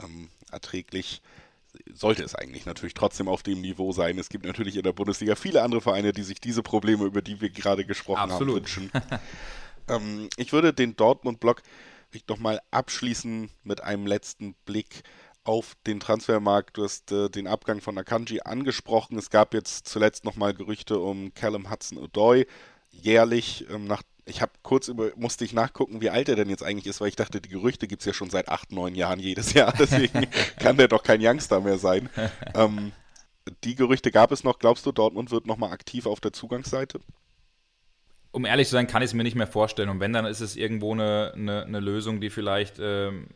Ähm, 0.02 0.30
erträglich 0.50 1.22
sollte 1.92 2.22
es 2.22 2.34
eigentlich 2.34 2.66
natürlich 2.66 2.94
trotzdem 2.94 3.28
auf 3.28 3.42
dem 3.42 3.60
Niveau 3.60 3.92
sein. 3.92 4.18
Es 4.18 4.28
gibt 4.28 4.46
natürlich 4.46 4.76
in 4.76 4.82
der 4.82 4.92
Bundesliga 4.92 5.34
viele 5.34 5.62
andere 5.62 5.80
Vereine, 5.80 6.12
die 6.12 6.22
sich 6.22 6.40
diese 6.40 6.62
Probleme, 6.62 7.04
über 7.04 7.22
die 7.22 7.40
wir 7.40 7.50
gerade 7.50 7.84
gesprochen 7.84 8.30
Absolut. 8.30 8.48
haben, 8.48 8.56
wünschen. 8.56 8.90
ähm, 9.88 10.28
ich 10.36 10.52
würde 10.52 10.72
den 10.72 10.96
Dortmund-Block 10.96 11.62
nochmal 12.28 12.60
abschließen 12.70 13.50
mit 13.64 13.82
einem 13.82 14.06
letzten 14.06 14.54
Blick 14.64 15.02
auf 15.44 15.76
den 15.86 16.00
Transfermarkt. 16.00 16.76
Du 16.76 16.84
hast 16.84 17.12
äh, 17.12 17.28
den 17.28 17.46
Abgang 17.46 17.80
von 17.80 17.96
Akanji 17.96 18.40
angesprochen. 18.40 19.18
Es 19.18 19.30
gab 19.30 19.54
jetzt 19.54 19.86
zuletzt 19.86 20.24
nochmal 20.24 20.54
Gerüchte 20.54 20.98
um 20.98 21.32
Callum 21.34 21.70
Hudson-Odoi. 21.70 22.46
Jährlich, 22.90 23.66
ähm, 23.70 23.86
nach, 23.86 24.02
ich 24.24 24.40
habe 24.40 24.52
kurz 24.62 24.88
über, 24.88 25.10
musste 25.16 25.44
ich 25.44 25.52
nachgucken, 25.52 26.00
wie 26.00 26.10
alt 26.10 26.28
er 26.28 26.36
denn 26.36 26.48
jetzt 26.48 26.62
eigentlich 26.62 26.86
ist, 26.86 27.00
weil 27.00 27.08
ich 27.08 27.16
dachte, 27.16 27.40
die 27.40 27.50
Gerüchte 27.50 27.86
gibt 27.86 28.00
es 28.00 28.06
ja 28.06 28.14
schon 28.14 28.30
seit 28.30 28.48
acht, 28.48 28.72
neun 28.72 28.94
Jahren 28.94 29.20
jedes 29.20 29.52
Jahr. 29.52 29.72
Deswegen 29.78 30.26
kann 30.58 30.78
der 30.78 30.88
doch 30.88 31.02
kein 31.02 31.20
Youngster 31.22 31.60
mehr 31.60 31.78
sein. 31.78 32.08
Ähm, 32.54 32.92
die 33.64 33.74
Gerüchte 33.74 34.12
gab 34.12 34.30
es 34.30 34.44
noch. 34.44 34.58
Glaubst 34.58 34.86
du, 34.86 34.92
Dortmund 34.92 35.30
wird 35.32 35.44
nochmal 35.46 35.72
aktiv 35.72 36.06
auf 36.06 36.20
der 36.20 36.32
Zugangsseite? 36.32 37.00
Um 38.30 38.44
ehrlich 38.44 38.68
zu 38.68 38.72
sein, 38.72 38.86
kann 38.86 39.02
ich 39.02 39.06
es 39.06 39.14
mir 39.14 39.24
nicht 39.24 39.34
mehr 39.34 39.46
vorstellen. 39.48 39.88
Und 39.88 40.00
wenn, 40.00 40.12
dann 40.12 40.24
ist 40.24 40.40
es 40.40 40.56
irgendwo 40.56 40.92
eine, 40.92 41.32
eine, 41.34 41.64
eine 41.64 41.80
Lösung, 41.80 42.20
die 42.20 42.30
vielleicht 42.30 42.76
ähm, 42.80 43.26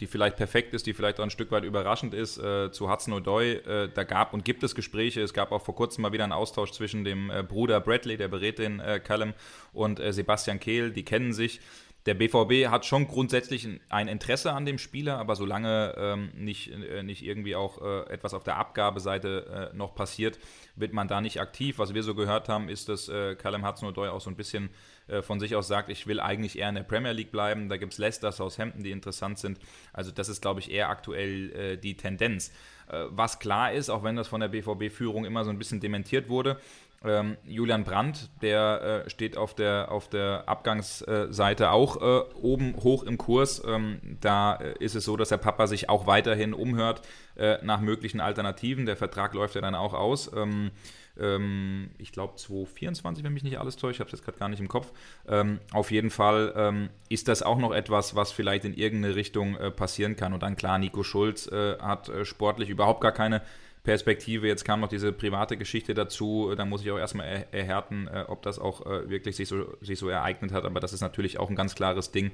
die 0.00 0.06
vielleicht 0.06 0.36
perfekt 0.36 0.74
ist, 0.74 0.86
die 0.86 0.92
vielleicht 0.92 1.18
auch 1.18 1.24
ein 1.24 1.30
Stück 1.30 1.50
weit 1.50 1.64
überraschend 1.64 2.12
ist, 2.12 2.38
äh, 2.38 2.70
zu 2.70 2.90
Hudson 2.90 3.14
O'Doy. 3.14 3.66
Äh, 3.66 3.88
da 3.94 4.04
gab 4.04 4.34
und 4.34 4.44
gibt 4.44 4.62
es 4.62 4.74
Gespräche. 4.74 5.22
Es 5.22 5.32
gab 5.32 5.52
auch 5.52 5.62
vor 5.62 5.74
kurzem 5.74 6.02
mal 6.02 6.12
wieder 6.12 6.24
einen 6.24 6.32
Austausch 6.32 6.72
zwischen 6.72 7.04
dem 7.04 7.30
äh, 7.30 7.42
Bruder 7.42 7.80
Bradley, 7.80 8.16
der 8.16 8.28
berät 8.28 8.58
den 8.58 8.80
äh, 8.80 9.00
Callum, 9.00 9.32
und 9.72 9.98
äh, 9.98 10.12
Sebastian 10.12 10.60
Kehl. 10.60 10.90
Die 10.90 11.04
kennen 11.04 11.32
sich. 11.32 11.60
Der 12.06 12.14
BVB 12.14 12.70
hat 12.70 12.86
schon 12.86 13.06
grundsätzlich 13.08 13.68
ein 13.88 14.08
Interesse 14.08 14.52
an 14.52 14.64
dem 14.64 14.78
Spieler, 14.78 15.18
aber 15.18 15.36
solange 15.36 15.94
ähm, 15.98 16.30
nicht, 16.34 16.70
äh, 16.70 17.02
nicht 17.02 17.24
irgendwie 17.24 17.56
auch 17.56 18.06
etwas 18.08 18.32
auf 18.32 18.44
der 18.44 18.56
Abgabeseite 18.56 19.72
noch 19.74 19.94
passiert, 19.94 20.38
wird 20.76 20.92
man 20.92 21.08
da 21.08 21.20
nicht 21.20 21.40
aktiv. 21.40 21.78
Was 21.78 21.94
wir 21.94 22.02
so 22.02 22.14
gehört 22.14 22.48
haben, 22.48 22.68
ist, 22.68 22.88
dass 22.88 23.10
Callum 23.38 23.66
Hudson-Odoi 23.66 24.08
auch 24.08 24.20
so 24.20 24.30
ein 24.30 24.36
bisschen 24.36 24.70
äh, 25.08 25.22
von 25.22 25.38
sich 25.38 25.54
aus 25.54 25.68
sagt, 25.68 25.88
ich 25.88 26.06
will 26.06 26.20
eigentlich 26.20 26.58
eher 26.58 26.68
in 26.68 26.74
der 26.74 26.82
Premier 26.82 27.12
League 27.12 27.30
bleiben. 27.30 27.68
Da 27.68 27.76
gibt 27.76 27.92
es 27.92 27.98
Leicester, 27.98 28.32
Southampton, 28.32 28.82
die 28.82 28.90
interessant 28.90 29.38
sind. 29.38 29.58
Also 29.92 30.10
das 30.10 30.28
ist, 30.28 30.42
glaube 30.42 30.60
ich, 30.60 30.70
eher 30.70 30.88
aktuell 30.88 31.52
äh, 31.52 31.76
die 31.76 31.96
Tendenz. 31.96 32.50
Äh, 32.88 33.04
was 33.10 33.38
klar 33.38 33.72
ist, 33.72 33.88
auch 33.88 34.02
wenn 34.02 34.16
das 34.16 34.28
von 34.28 34.40
der 34.40 34.48
BVB-Führung 34.48 35.24
immer 35.24 35.44
so 35.44 35.50
ein 35.50 35.58
bisschen 35.58 35.80
dementiert 35.80 36.28
wurde, 36.28 36.60
ähm, 37.06 37.36
Julian 37.44 37.84
Brandt, 37.84 38.30
der 38.42 39.04
äh, 39.06 39.10
steht 39.10 39.36
auf 39.36 39.54
der, 39.54 39.90
auf 39.90 40.08
der 40.08 40.44
Abgangsseite 40.46 41.70
auch 41.70 41.96
äh, 42.00 42.24
oben 42.40 42.76
hoch 42.82 43.02
im 43.02 43.18
Kurs. 43.18 43.62
Ähm, 43.66 44.00
da 44.20 44.56
äh, 44.56 44.74
ist 44.78 44.94
es 44.94 45.04
so, 45.04 45.16
dass 45.16 45.28
der 45.30 45.36
Papa 45.38 45.66
sich 45.66 45.88
auch 45.88 46.06
weiterhin 46.06 46.54
umhört 46.54 47.02
äh, 47.36 47.58
nach 47.62 47.80
möglichen 47.80 48.20
Alternativen. 48.20 48.86
Der 48.86 48.96
Vertrag 48.96 49.34
läuft 49.34 49.54
ja 49.54 49.60
dann 49.60 49.74
auch 49.74 49.94
aus. 49.94 50.30
Ähm, 50.34 50.70
ähm, 51.18 51.90
ich 51.98 52.12
glaube 52.12 52.36
2024, 52.36 53.24
wenn 53.24 53.32
mich 53.32 53.44
nicht 53.44 53.58
alles 53.58 53.76
täuscht, 53.76 53.96
ich 53.96 54.00
habe 54.00 54.08
es 54.08 54.12
jetzt 54.12 54.24
gerade 54.24 54.38
gar 54.38 54.48
nicht 54.48 54.60
im 54.60 54.68
Kopf. 54.68 54.92
Ähm, 55.28 55.60
auf 55.72 55.90
jeden 55.90 56.10
Fall 56.10 56.52
ähm, 56.56 56.90
ist 57.08 57.28
das 57.28 57.42
auch 57.42 57.58
noch 57.58 57.72
etwas, 57.72 58.14
was 58.14 58.32
vielleicht 58.32 58.64
in 58.64 58.74
irgendeine 58.74 59.14
Richtung 59.14 59.56
äh, 59.56 59.70
passieren 59.70 60.16
kann. 60.16 60.32
Und 60.32 60.42
dann 60.42 60.56
klar, 60.56 60.78
Nico 60.78 61.02
Schulz 61.02 61.46
äh, 61.46 61.78
hat 61.78 62.10
sportlich 62.24 62.68
überhaupt 62.68 63.00
gar 63.00 63.12
keine 63.12 63.42
Perspektive. 63.86 64.48
Jetzt 64.48 64.64
kam 64.64 64.80
noch 64.80 64.88
diese 64.88 65.12
private 65.12 65.56
Geschichte 65.56 65.94
dazu. 65.94 66.52
Da 66.56 66.64
muss 66.64 66.82
ich 66.82 66.90
auch 66.90 66.98
erstmal 66.98 67.26
er 67.26 67.54
erhärten, 67.54 68.08
äh, 68.08 68.24
ob 68.26 68.42
das 68.42 68.58
auch 68.58 68.84
äh, 68.84 69.08
wirklich 69.08 69.36
sich 69.36 69.46
so, 69.46 69.78
sich 69.80 69.98
so 69.98 70.08
ereignet 70.08 70.50
hat. 70.50 70.64
Aber 70.64 70.80
das 70.80 70.92
ist 70.92 71.00
natürlich 71.00 71.38
auch 71.38 71.48
ein 71.48 71.54
ganz 71.54 71.76
klares 71.76 72.10
Ding. 72.10 72.32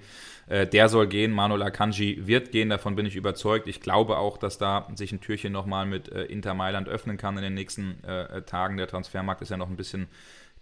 Äh, 0.49 0.67
der 0.67 0.89
soll 0.89 1.07
gehen. 1.07 1.31
Manuel 1.31 1.63
Akanji 1.63 2.27
wird 2.27 2.53
gehen. 2.53 2.71
Davon 2.71 2.97
bin 2.97 3.05
ich 3.05 3.17
überzeugt. 3.17 3.69
Ich 3.69 3.83
glaube 3.83 4.17
auch, 4.17 4.39
dass 4.39 4.57
da 4.57 4.89
sich 4.95 5.13
ein 5.13 5.21
Türchen 5.21 5.53
nochmal 5.53 5.85
mit 5.85 6.11
äh, 6.11 6.25
Inter 6.25 6.55
Mailand 6.55 6.89
öffnen 6.89 7.19
kann 7.19 7.37
in 7.37 7.43
den 7.43 7.55
nächsten 7.55 8.03
äh, 8.03 8.43
Tagen. 8.43 8.79
Der 8.79 8.89
Transfermarkt 8.89 9.43
ist 9.43 9.51
ja 9.51 9.59
noch 9.59 9.69
ein 9.69 9.77
bisschen 9.77 10.09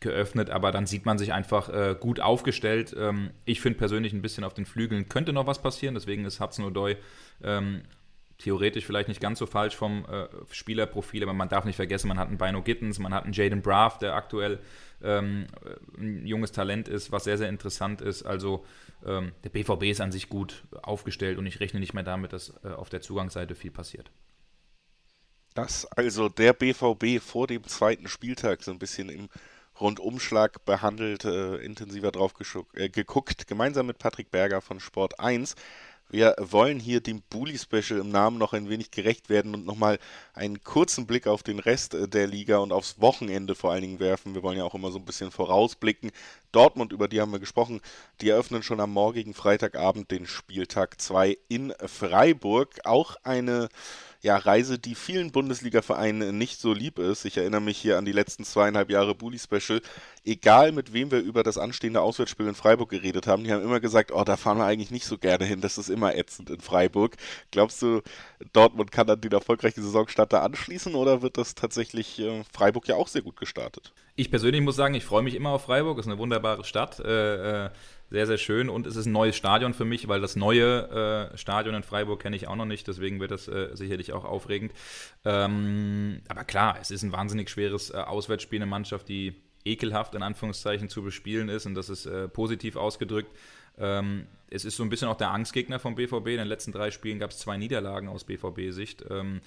geöffnet, 0.01 0.51
aber 0.51 0.73
dann 0.73 0.87
sieht 0.87 1.07
man 1.07 1.19
sich 1.19 1.33
einfach 1.33 1.69
äh, 1.69 1.95
gut 1.99 2.21
aufgestellt. 2.21 2.97
Ähm, 2.99 3.31
ich 3.45 3.61
finde 3.61 3.79
persönlich 3.79 4.13
ein 4.13 4.23
bisschen 4.23 4.45
auf 4.45 4.55
den 4.55 4.67
Flügeln 4.67 5.09
könnte 5.09 5.33
noch 5.33 5.47
was 5.47 5.63
passieren, 5.63 5.95
deswegen 5.95 6.25
ist 6.25 6.41
Hudson 6.41 6.65
O'Doy 6.65 6.97
ähm, 7.45 7.83
theoretisch 8.41 8.85
vielleicht 8.87 9.09
nicht 9.09 9.21
ganz 9.21 9.39
so 9.39 9.47
falsch 9.47 9.77
vom 9.77 10.05
äh, 10.07 10.27
Spielerprofil, 10.51 11.23
aber 11.23 11.33
man 11.33 11.49
darf 11.49 11.65
nicht 11.65 11.77
vergessen, 11.77 12.09
man 12.09 12.19
hat 12.19 12.29
einen 12.29 12.39
Bino 12.39 12.63
Gittens, 12.63 12.99
man 12.99 13.15
hat 13.15 13.25
einen 13.25 13.33
Jaden 13.33 13.63
Braff, 13.63 13.99
der 13.99 14.15
aktuell 14.15 14.59
ähm, 15.03 15.47
ein 15.99 16.27
junges 16.27 16.53
Talent 16.53 16.89
ist, 16.89 17.13
was 17.13 17.25
sehr, 17.25 17.39
sehr 17.39 17.49
interessant 17.49 18.01
ist. 18.01 18.23
Also 18.25 18.65
ähm, 19.05 19.33
der 19.45 19.51
BVB 19.51 19.85
ist 19.85 20.01
an 20.01 20.13
sich 20.13 20.29
gut 20.29 20.65
aufgestellt 20.83 21.39
und 21.39 21.47
ich 21.47 21.61
rechne 21.61 21.81
nicht 21.81 21.95
mehr 21.95 22.03
damit, 22.03 22.33
dass 22.33 22.53
äh, 22.65 22.69
auf 22.69 22.91
der 22.91 23.01
Zugangsseite 23.01 23.55
viel 23.55 23.71
passiert. 23.71 24.11
Dass 25.55 25.87
also 25.87 26.29
der 26.29 26.53
BVB 26.53 27.21
vor 27.23 27.47
dem 27.47 27.65
zweiten 27.65 28.09
Spieltag 28.09 28.63
so 28.63 28.71
ein 28.71 28.79
bisschen 28.79 29.09
im 29.09 29.29
Rundumschlag 29.81 30.65
behandelt, 30.65 31.25
äh, 31.25 31.57
intensiver 31.57 32.13
drauf 32.13 32.35
äh, 32.75 32.89
geguckt, 32.89 33.47
gemeinsam 33.47 33.87
mit 33.87 33.99
Patrick 33.99 34.31
Berger 34.31 34.61
von 34.61 34.79
Sport 34.79 35.19
1. 35.19 35.55
Wir 36.11 36.35
wollen 36.41 36.81
hier 36.81 37.01
dem 37.01 37.23
Bully 37.31 37.57
Special 37.57 38.01
im 38.01 38.11
Namen 38.11 38.37
noch 38.37 38.53
ein 38.53 38.69
wenig 38.69 38.91
gerecht 38.91 39.29
werden 39.31 39.55
und 39.55 39.65
nochmal 39.65 40.01
einen 40.35 40.63
kurzen 40.65 41.07
Blick 41.07 41.29
auf 41.29 41.45
den 41.45 41.61
Rest 41.61 41.95
äh, 41.95 42.09
der 42.09 42.27
Liga 42.27 42.59
und 42.59 42.73
aufs 42.73 43.01
Wochenende 43.01 43.55
vor 43.55 43.71
allen 43.71 43.83
Dingen 43.83 44.01
werfen. 44.01 44.35
Wir 44.35 44.43
wollen 44.43 44.59
ja 44.59 44.65
auch 44.65 44.75
immer 44.75 44.91
so 44.91 44.99
ein 44.99 45.05
bisschen 45.05 45.31
vorausblicken. 45.31 46.11
Dortmund, 46.51 46.93
über 46.93 47.07
die 47.07 47.21
haben 47.21 47.31
wir 47.31 47.39
gesprochen, 47.39 47.81
die 48.21 48.31
eröffnen 48.31 48.65
schon 48.65 48.81
am 48.81 48.93
morgigen 48.93 49.35
Freitagabend 49.35 50.11
den 50.11 50.27
Spieltag 50.27 51.01
2 51.01 51.39
in 51.49 51.73
Freiburg. 51.87 52.81
Auch 52.85 53.15
eine 53.23 53.69
ja, 54.23 54.37
Reise, 54.37 54.79
die 54.79 54.95
vielen 54.95 55.33
Bundesliga-Vereinen 55.33 56.37
nicht 56.37 56.61
so 56.61 56.75
lieb 56.75 56.99
ist. 56.99 57.25
Ich 57.25 57.39
erinnere 57.39 57.63
mich 57.63 57.79
hier 57.79 57.97
an 57.97 58.05
die 58.05 58.13
letzten 58.13 58.45
zweieinhalb 58.45 58.91
Jahre 58.91 59.15
Bully 59.15 59.39
Special. 59.39 59.81
Egal 60.25 60.73
mit 60.73 60.93
wem 60.93 61.11
wir 61.11 61.21
über 61.21 61.43
das 61.43 61.57
anstehende 61.57 62.03
Auswärtsspiel 62.03 62.47
in 62.47 62.55
Freiburg 62.55 62.91
geredet 62.91 63.27
haben, 63.27 63.45
die 63.45 63.53
haben 63.53 63.63
immer 63.63 63.81
gesagt, 63.81 64.13
oh, 64.13 64.23
da 64.23 64.37
fahren 64.37 64.59
wir 64.59 64.67
eigentlich 64.67 64.91
nicht 64.91 65.07
so 65.07 65.17
gerne 65.17 65.47
hin. 65.47 65.63
Das 65.63 65.79
ist 65.79 65.89
immer 65.89 66.15
ätzend 66.15 66.51
in 66.51 66.61
Freiburg. 66.61 67.17
Glaubst 67.51 67.81
du, 67.81 68.03
Dortmund 68.53 68.93
kann 68.93 69.07
dann 69.07 69.23
den 69.23 69.33
erfolgreichen 69.33 69.83
Saisonstart 69.83 70.35
da 70.35 70.43
anschließen 70.43 70.95
oder 70.95 71.23
wird 71.23 71.39
das 71.39 71.55
tatsächlich 71.55 72.19
äh, 72.19 72.45
Freiburg 72.53 72.89
ja 72.89 72.97
auch 72.97 73.09
sehr 73.09 73.23
gut 73.23 73.39
gestartet? 73.39 73.95
Ich 74.17 74.31
persönlich 74.31 74.61
muss 74.61 74.77
sagen, 74.77 74.95
ich 74.95 75.05
freue 75.05 75.23
mich 75.23 75.35
immer 75.35 75.51
auf 75.51 75.65
Freiburg. 75.65 75.99
Ist 75.99 76.07
eine 76.07 76.19
wunderbare 76.19 76.65
Stadt. 76.65 77.01
Äh, 77.01 77.67
äh 77.67 77.71
sehr, 78.11 78.27
sehr 78.27 78.39
schön 78.39 78.69
und 78.69 78.87
es 78.87 78.97
ist 78.97 79.07
ein 79.07 79.13
neues 79.13 79.37
Stadion 79.37 79.73
für 79.73 79.85
mich, 79.85 80.09
weil 80.09 80.21
das 80.21 80.37
neue 80.37 81.31
äh, 81.33 81.37
Stadion 81.39 81.75
in 81.75 81.83
Freiburg 81.83 82.21
kenne 82.21 82.37
ich 82.37 82.49
auch 82.49 82.57
noch 82.57 82.67
nicht, 82.67 82.87
deswegen 82.89 83.21
wird 83.21 83.31
das 83.31 83.49
äh, 83.49 83.71
sicherlich 83.75 84.13
auch 84.13 84.25
aufregend. 84.25 84.73
Ähm, 85.25 86.21
aber 86.29 86.45
klar, 86.45 86.79
es 86.81 86.91
ist 86.91 87.03
ein 87.03 87.13
wahnsinnig 87.13 87.51
schweres 87.51 87.91
äh, 87.91 87.99
Auswärtsspiel, 87.99 88.59
eine 88.59 88.67
Mannschaft, 88.67 89.09
die 89.09 89.35
ekelhaft 89.65 90.15
in 90.15 90.23
Anführungszeichen 90.23 90.89
zu 90.89 91.03
bespielen 91.03 91.49
ist 91.49 91.67
und 91.67 91.75
das 91.75 91.89
ist 91.89 92.07
äh, 92.07 92.29
positiv 92.29 92.77
ausgedrückt. 92.77 93.31
Ähm, 93.79 94.27
es 94.51 94.65
ist 94.65 94.77
so 94.77 94.83
ein 94.83 94.91
bisschen 94.91 95.09
auch 95.09 95.17
der 95.17 95.31
Angstgegner 95.31 95.79
vom 95.79 95.95
BVB. 95.95 96.27
In 96.29 96.39
den 96.39 96.49
letzten 96.49 96.73
drei 96.73 96.91
Spielen 96.91 97.19
gab 97.19 97.31
es 97.31 97.39
zwei 97.39 97.57
Niederlagen 97.57 98.09
aus 98.09 98.25
BVB-Sicht. 98.25 99.05
Ähm, 99.09 99.41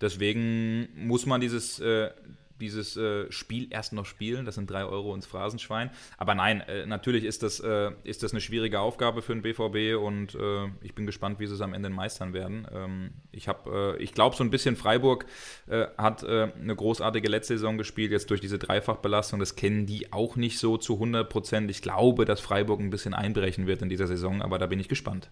deswegen 0.00 0.88
muss 0.94 1.24
man 1.24 1.40
dieses, 1.40 1.80
äh, 1.80 2.10
dieses 2.60 2.96
äh, 2.96 3.30
Spiel 3.32 3.68
erst 3.70 3.92
noch 3.92 4.06
spielen. 4.06 4.44
Das 4.44 4.54
sind 4.54 4.70
drei 4.70 4.84
Euro 4.84 5.14
ins 5.14 5.26
Phrasenschwein. 5.26 5.90
Aber 6.18 6.34
nein, 6.34 6.60
äh, 6.60 6.86
natürlich 6.86 7.24
ist 7.24 7.42
das, 7.42 7.60
äh, 7.60 7.90
ist 8.04 8.22
das 8.22 8.32
eine 8.32 8.40
schwierige 8.40 8.80
Aufgabe 8.80 9.22
für 9.22 9.34
den 9.34 9.42
BVB 9.42 10.00
und 10.00 10.34
äh, 10.34 10.68
ich 10.82 10.94
bin 10.94 11.06
gespannt, 11.06 11.40
wie 11.40 11.46
sie 11.46 11.54
es 11.54 11.60
am 11.60 11.74
Ende 11.74 11.90
meistern 11.90 12.32
werden. 12.32 12.66
Ähm, 12.72 13.10
ich 13.32 13.48
äh, 13.48 13.96
ich 13.96 14.14
glaube, 14.14 14.36
so 14.36 14.44
ein 14.44 14.50
bisschen 14.50 14.76
Freiburg 14.76 15.26
äh, 15.68 15.86
hat 15.96 16.24
eine 16.24 16.76
großartige 16.76 17.28
letzte 17.28 17.54
Saison 17.54 17.78
gespielt, 17.78 18.12
jetzt 18.12 18.30
durch 18.30 18.40
diese 18.40 18.58
Dreifachbelastung. 18.58 19.40
Das 19.40 19.56
kennen 19.56 19.86
die 19.86 20.12
auch 20.12 20.36
nicht 20.36 20.58
so 20.58 20.76
zu 20.76 20.94
100 20.94 21.28
Prozent. 21.28 21.70
Ich 21.70 21.82
glaube, 21.82 22.24
dass 22.24 22.40
Freiburg 22.40 22.80
ein 22.80 22.90
bisschen 22.90 23.14
einbrechen 23.14 23.66
wird 23.66 23.82
in 23.82 23.88
dieser 23.88 24.06
Saison, 24.06 24.42
aber 24.42 24.58
da 24.58 24.66
bin 24.66 24.80
ich 24.80 24.88
gespannt. 24.88 25.30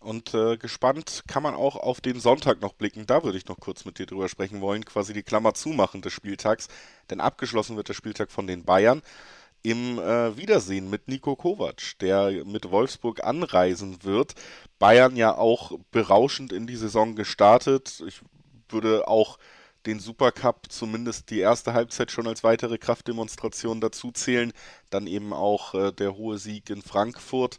Und 0.00 0.32
äh, 0.32 0.56
gespannt 0.56 1.24
kann 1.28 1.42
man 1.42 1.54
auch 1.54 1.76
auf 1.76 2.00
den 2.00 2.20
Sonntag 2.20 2.62
noch 2.62 2.72
blicken. 2.72 3.06
Da 3.06 3.22
würde 3.22 3.36
ich 3.36 3.46
noch 3.46 3.60
kurz 3.60 3.84
mit 3.84 3.98
dir 3.98 4.06
drüber 4.06 4.30
sprechen 4.30 4.62
wollen, 4.62 4.84
quasi 4.84 5.12
die 5.12 5.22
Klammer 5.22 5.52
zumachen 5.52 6.00
des 6.00 6.14
Spieltags. 6.14 6.68
Denn 7.10 7.20
abgeschlossen 7.20 7.76
wird 7.76 7.88
der 7.88 7.94
Spieltag 7.94 8.30
von 8.30 8.46
den 8.46 8.64
Bayern 8.64 9.02
im 9.62 9.98
äh, 9.98 10.36
Wiedersehen 10.38 10.88
mit 10.88 11.08
Nico 11.08 11.36
Kovac, 11.36 11.98
der 12.00 12.44
mit 12.46 12.70
Wolfsburg 12.70 13.22
anreisen 13.22 14.02
wird. 14.02 14.34
Bayern 14.78 15.16
ja 15.16 15.36
auch 15.36 15.72
berauschend 15.90 16.52
in 16.52 16.66
die 16.66 16.76
Saison 16.76 17.14
gestartet. 17.14 18.02
Ich 18.06 18.22
würde 18.70 19.06
auch 19.06 19.38
den 19.86 20.00
Supercup 20.00 20.66
zumindest 20.70 21.30
die 21.30 21.40
erste 21.40 21.72
Halbzeit 21.74 22.10
schon 22.10 22.26
als 22.26 22.42
weitere 22.42 22.78
Kraftdemonstration 22.78 23.82
dazu 23.82 24.12
zählen. 24.12 24.52
Dann 24.88 25.06
eben 25.06 25.34
auch 25.34 25.74
äh, 25.74 25.92
der 25.92 26.16
hohe 26.16 26.38
Sieg 26.38 26.70
in 26.70 26.80
Frankfurt. 26.80 27.58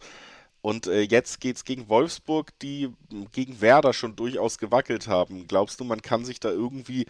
Und 0.61 0.87
äh, 0.87 1.01
jetzt 1.01 1.39
geht 1.39 1.55
es 1.55 1.65
gegen 1.65 1.89
Wolfsburg, 1.89 2.57
die 2.59 2.89
gegen 3.31 3.61
Werder 3.61 3.93
schon 3.93 4.15
durchaus 4.15 4.57
gewackelt 4.57 5.07
haben. 5.07 5.47
Glaubst 5.47 5.79
du, 5.79 5.83
man 5.83 6.01
kann 6.01 6.23
sich 6.23 6.39
da 6.39 6.49
irgendwie 6.49 7.05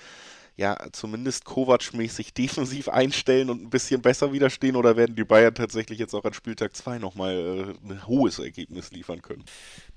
ja 0.58 0.78
zumindest 0.92 1.46
Kovac-mäßig 1.46 2.34
defensiv 2.38 2.88
einstellen 2.88 3.50
und 3.50 3.62
ein 3.64 3.70
bisschen 3.70 4.02
besser 4.02 4.32
widerstehen 4.34 4.76
oder 4.76 4.96
werden 4.96 5.16
die 5.16 5.24
Bayern 5.24 5.56
tatsächlich 5.56 6.00
jetzt 6.00 6.14
auch 6.14 6.24
an 6.24 6.34
Spieltag 6.34 6.76
2 6.76 7.00
nochmal 7.00 7.76
äh, 7.86 7.92
ein 7.92 8.08
hohes 8.08 8.40
Ergebnis 8.40 8.92
liefern 8.92 9.22
können? 9.22 9.44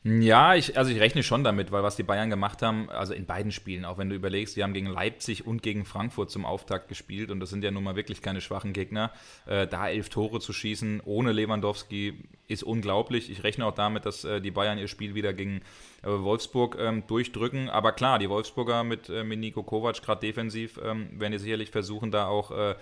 Ja, 0.04 0.54
ich, 0.54 0.76
also 0.76 0.90
ich 0.90 1.00
rechne 1.00 1.22
schon 1.22 1.44
damit, 1.44 1.72
weil 1.72 1.82
was 1.82 1.96
die 1.96 2.02
Bayern 2.02 2.28
gemacht 2.28 2.60
haben, 2.62 2.90
also 2.90 3.14
in 3.14 3.26
beiden 3.26 3.52
Spielen, 3.52 3.84
auch 3.84 3.98
wenn 3.98 4.10
du 4.10 4.16
überlegst, 4.16 4.56
die 4.56 4.62
haben 4.62 4.74
gegen 4.74 4.86
Leipzig 4.86 5.46
und 5.46 5.62
gegen 5.62 5.84
Frankfurt 5.84 6.30
zum 6.30 6.44
Auftakt 6.44 6.88
gespielt 6.88 7.30
und 7.30 7.40
das 7.40 7.50
sind 7.50 7.64
ja 7.64 7.70
nun 7.70 7.84
mal 7.84 7.96
wirklich 7.96 8.20
keine 8.20 8.40
schwachen 8.40 8.72
Gegner. 8.72 9.12
Äh, 9.46 9.66
da 9.66 9.88
elf 9.88 10.08
Tore 10.08 10.40
zu 10.40 10.52
schießen 10.52 11.00
ohne 11.04 11.32
Lewandowski 11.32 12.18
ist 12.54 12.62
unglaublich. 12.62 13.30
Ich 13.30 13.44
rechne 13.44 13.66
auch 13.66 13.74
damit, 13.74 14.06
dass 14.06 14.24
äh, 14.24 14.40
die 14.40 14.50
Bayern 14.50 14.78
ihr 14.78 14.88
Spiel 14.88 15.14
wieder 15.14 15.34
gegen 15.34 15.60
äh, 16.02 16.08
Wolfsburg 16.08 16.76
ähm, 16.80 17.06
durchdrücken. 17.06 17.68
Aber 17.68 17.92
klar, 17.92 18.18
die 18.18 18.30
Wolfsburger 18.30 18.84
mit, 18.84 19.08
äh, 19.08 19.24
mit 19.24 19.38
Nico 19.38 19.62
Kovac, 19.62 20.02
gerade 20.02 20.20
defensiv, 20.20 20.80
ähm, 20.82 21.08
werden 21.20 21.38
sicherlich 21.38 21.70
versuchen, 21.70 22.10
da 22.10 22.26
auch 22.26 22.50
äh, 22.50 22.74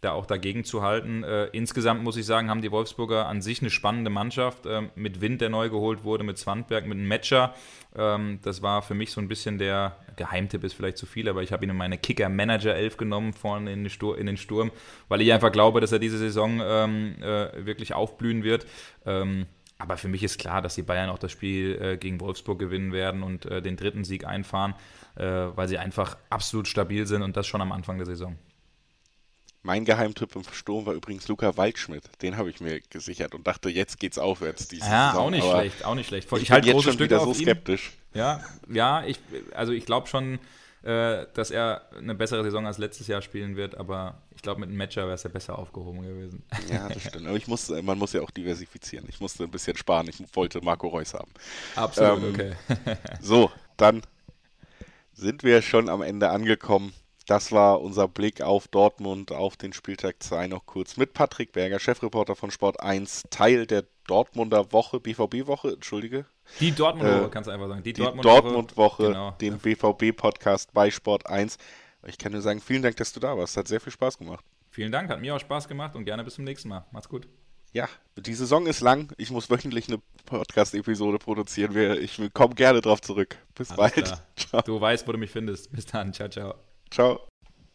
da 0.00 0.12
auch 0.12 0.26
dagegen 0.26 0.64
zu 0.64 0.82
halten. 0.82 1.24
Äh, 1.24 1.46
insgesamt 1.46 2.02
muss 2.02 2.16
ich 2.16 2.26
sagen, 2.26 2.50
haben 2.50 2.62
die 2.62 2.70
Wolfsburger 2.70 3.26
an 3.26 3.40
sich 3.40 3.60
eine 3.60 3.70
spannende 3.70 4.10
Mannschaft. 4.10 4.66
Äh, 4.66 4.82
mit 4.94 5.20
Wind, 5.20 5.40
der 5.40 5.48
neu 5.48 5.70
geholt 5.70 6.04
wurde, 6.04 6.22
mit 6.22 6.38
Zwandberg, 6.38 6.86
mit 6.86 6.98
einem 6.98 7.08
Matcher. 7.08 7.54
Ähm, 7.96 8.38
das 8.42 8.62
war 8.62 8.82
für 8.82 8.94
mich 8.94 9.10
so 9.10 9.20
ein 9.20 9.28
bisschen 9.28 9.58
der 9.58 9.96
Geheimtipp, 10.16 10.64
ist 10.64 10.74
vielleicht 10.74 10.98
zu 10.98 11.06
viel, 11.06 11.28
aber 11.28 11.42
ich 11.42 11.52
habe 11.52 11.64
ihn 11.64 11.70
in 11.70 11.76
meine 11.76 11.98
Kicker-Manager-Elf 11.98 12.96
genommen, 12.96 13.32
vorne 13.32 13.72
in 13.72 13.84
den, 13.84 13.90
Sturm, 13.90 14.18
in 14.18 14.26
den 14.26 14.36
Sturm, 14.36 14.70
weil 15.08 15.20
ich 15.22 15.32
einfach 15.32 15.52
glaube, 15.52 15.80
dass 15.80 15.92
er 15.92 15.98
diese 15.98 16.18
Saison 16.18 16.60
ähm, 16.62 17.16
äh, 17.22 17.64
wirklich 17.64 17.94
aufblühen 17.94 18.42
wird. 18.42 18.66
Ähm, 19.06 19.46
aber 19.78 19.96
für 19.96 20.08
mich 20.08 20.22
ist 20.22 20.38
klar, 20.38 20.62
dass 20.62 20.74
die 20.74 20.82
Bayern 20.82 21.10
auch 21.10 21.18
das 21.18 21.32
Spiel 21.32 21.78
äh, 21.80 21.96
gegen 21.98 22.20
Wolfsburg 22.20 22.58
gewinnen 22.58 22.92
werden 22.92 23.22
und 23.22 23.44
äh, 23.46 23.60
den 23.60 23.76
dritten 23.76 24.04
Sieg 24.04 24.26
einfahren, 24.26 24.74
äh, 25.16 25.24
weil 25.24 25.68
sie 25.68 25.78
einfach 25.78 26.16
absolut 26.30 26.66
stabil 26.66 27.06
sind 27.06 27.22
und 27.22 27.36
das 27.36 27.46
schon 27.46 27.60
am 27.60 27.72
Anfang 27.72 27.98
der 27.98 28.06
Saison. 28.06 28.36
Mein 29.66 29.84
Geheimtipp 29.84 30.36
im 30.36 30.44
Sturm 30.52 30.86
war 30.86 30.94
übrigens 30.94 31.26
Luca 31.26 31.56
Waldschmidt. 31.56 32.04
Den 32.22 32.36
habe 32.36 32.50
ich 32.50 32.60
mir 32.60 32.80
gesichert 32.82 33.34
und 33.34 33.48
dachte, 33.48 33.68
jetzt 33.68 33.98
geht's 33.98 34.16
aufwärts. 34.16 34.68
Diese 34.68 34.86
ja, 34.86 35.10
Saison. 35.10 35.26
auch 35.26 35.30
nicht 35.30 35.42
Aber 35.42 35.58
schlecht, 35.58 35.84
auch 35.84 35.94
nicht 35.96 36.06
schlecht. 36.06 36.32
Ich, 36.32 36.42
ich 36.42 36.50
halte 36.52 36.68
jetzt 36.68 36.84
schon 36.84 36.92
Stück 36.92 37.06
wieder 37.06 37.18
so 37.18 37.34
skeptisch. 37.34 37.90
Ihn. 38.14 38.18
Ja, 38.20 38.44
ja, 38.68 39.04
ich, 39.04 39.18
also 39.56 39.72
ich 39.72 39.84
glaube 39.84 40.06
schon, 40.06 40.38
äh, 40.84 41.26
dass 41.34 41.50
er 41.50 41.82
eine 41.98 42.14
bessere 42.14 42.44
Saison 42.44 42.64
als 42.64 42.78
letztes 42.78 43.08
Jahr 43.08 43.22
spielen 43.22 43.56
wird, 43.56 43.76
aber 43.76 44.22
ich 44.36 44.42
glaube, 44.42 44.60
mit 44.60 44.68
einem 44.68 44.78
Matcher 44.78 45.02
wäre 45.02 45.14
es 45.14 45.24
ja 45.24 45.30
besser 45.30 45.58
aufgehoben 45.58 46.00
gewesen. 46.00 46.44
Ja, 46.70 46.88
das 46.88 47.02
stimmt. 47.08 47.26
Aber 47.26 47.36
ich 47.36 47.48
muss, 47.48 47.68
man 47.68 47.98
muss 47.98 48.12
ja 48.12 48.20
auch 48.22 48.30
diversifizieren. 48.30 49.04
Ich 49.08 49.18
musste 49.18 49.42
ein 49.42 49.50
bisschen 49.50 49.76
sparen. 49.76 50.06
Ich 50.06 50.22
wollte 50.36 50.60
Marco 50.60 50.86
Reus 50.86 51.12
haben. 51.12 51.32
Absolut, 51.74 52.38
ähm, 52.38 52.54
okay. 52.72 52.96
so, 53.20 53.50
dann 53.76 54.02
sind 55.12 55.42
wir 55.42 55.60
schon 55.60 55.88
am 55.88 56.02
Ende 56.02 56.30
angekommen. 56.30 56.92
Das 57.26 57.50
war 57.50 57.80
unser 57.80 58.06
Blick 58.06 58.40
auf 58.40 58.68
Dortmund, 58.68 59.32
auf 59.32 59.56
den 59.56 59.72
Spieltag 59.72 60.22
2 60.22 60.46
noch 60.46 60.64
kurz 60.64 60.96
mit 60.96 61.12
Patrick 61.12 61.52
Berger, 61.52 61.80
Chefreporter 61.80 62.36
von 62.36 62.52
Sport 62.52 62.80
1, 62.80 63.24
Teil 63.30 63.66
der 63.66 63.84
Dortmunder 64.06 64.72
Woche, 64.72 65.00
BVB-Woche, 65.00 65.72
entschuldige. 65.72 66.26
Die 66.60 66.70
Dortmunder 66.70 67.18
Woche, 67.18 67.26
äh, 67.26 67.30
kannst 67.30 67.48
du 67.48 67.50
einfach 67.52 67.68
sagen. 67.68 67.82
Die, 67.82 67.92
die 67.92 68.02
Dortmund-Woche, 68.02 68.72
Dortmund 68.72 68.98
genau. 68.98 69.30
den 69.40 69.58
BVB-Podcast 69.58 70.72
bei 70.72 70.90
Sport 70.92 71.26
1. 71.26 71.58
Ich 72.06 72.18
kann 72.18 72.30
nur 72.30 72.42
sagen, 72.42 72.60
vielen 72.60 72.82
Dank, 72.82 72.96
dass 72.96 73.12
du 73.12 73.18
da 73.18 73.36
warst. 73.36 73.56
Hat 73.56 73.66
sehr 73.66 73.80
viel 73.80 73.92
Spaß 73.92 74.18
gemacht. 74.18 74.44
Vielen 74.70 74.92
Dank, 74.92 75.10
hat 75.10 75.20
mir 75.20 75.34
auch 75.34 75.40
Spaß 75.40 75.66
gemacht 75.66 75.96
und 75.96 76.04
gerne 76.04 76.22
bis 76.22 76.34
zum 76.34 76.44
nächsten 76.44 76.68
Mal. 76.68 76.86
Macht's 76.92 77.08
gut. 77.08 77.26
Ja, 77.72 77.88
die 78.16 78.34
Saison 78.34 78.66
ist 78.66 78.80
lang. 78.80 79.12
Ich 79.18 79.30
muss 79.30 79.50
wöchentlich 79.50 79.88
eine 79.88 80.00
Podcast-Episode 80.26 81.18
produzieren. 81.18 81.76
Ich 82.00 82.20
komme 82.32 82.54
gerne 82.54 82.80
drauf 82.80 83.00
zurück. 83.00 83.36
Bis 83.54 83.70
Alles 83.72 83.94
bald. 83.94 84.66
Du 84.66 84.80
weißt, 84.80 85.08
wo 85.08 85.12
du 85.12 85.18
mich 85.18 85.30
findest. 85.30 85.72
Bis 85.72 85.86
dann. 85.86 86.12
Ciao, 86.12 86.28
ciao. 86.28 86.54
Ciao. 86.90 87.26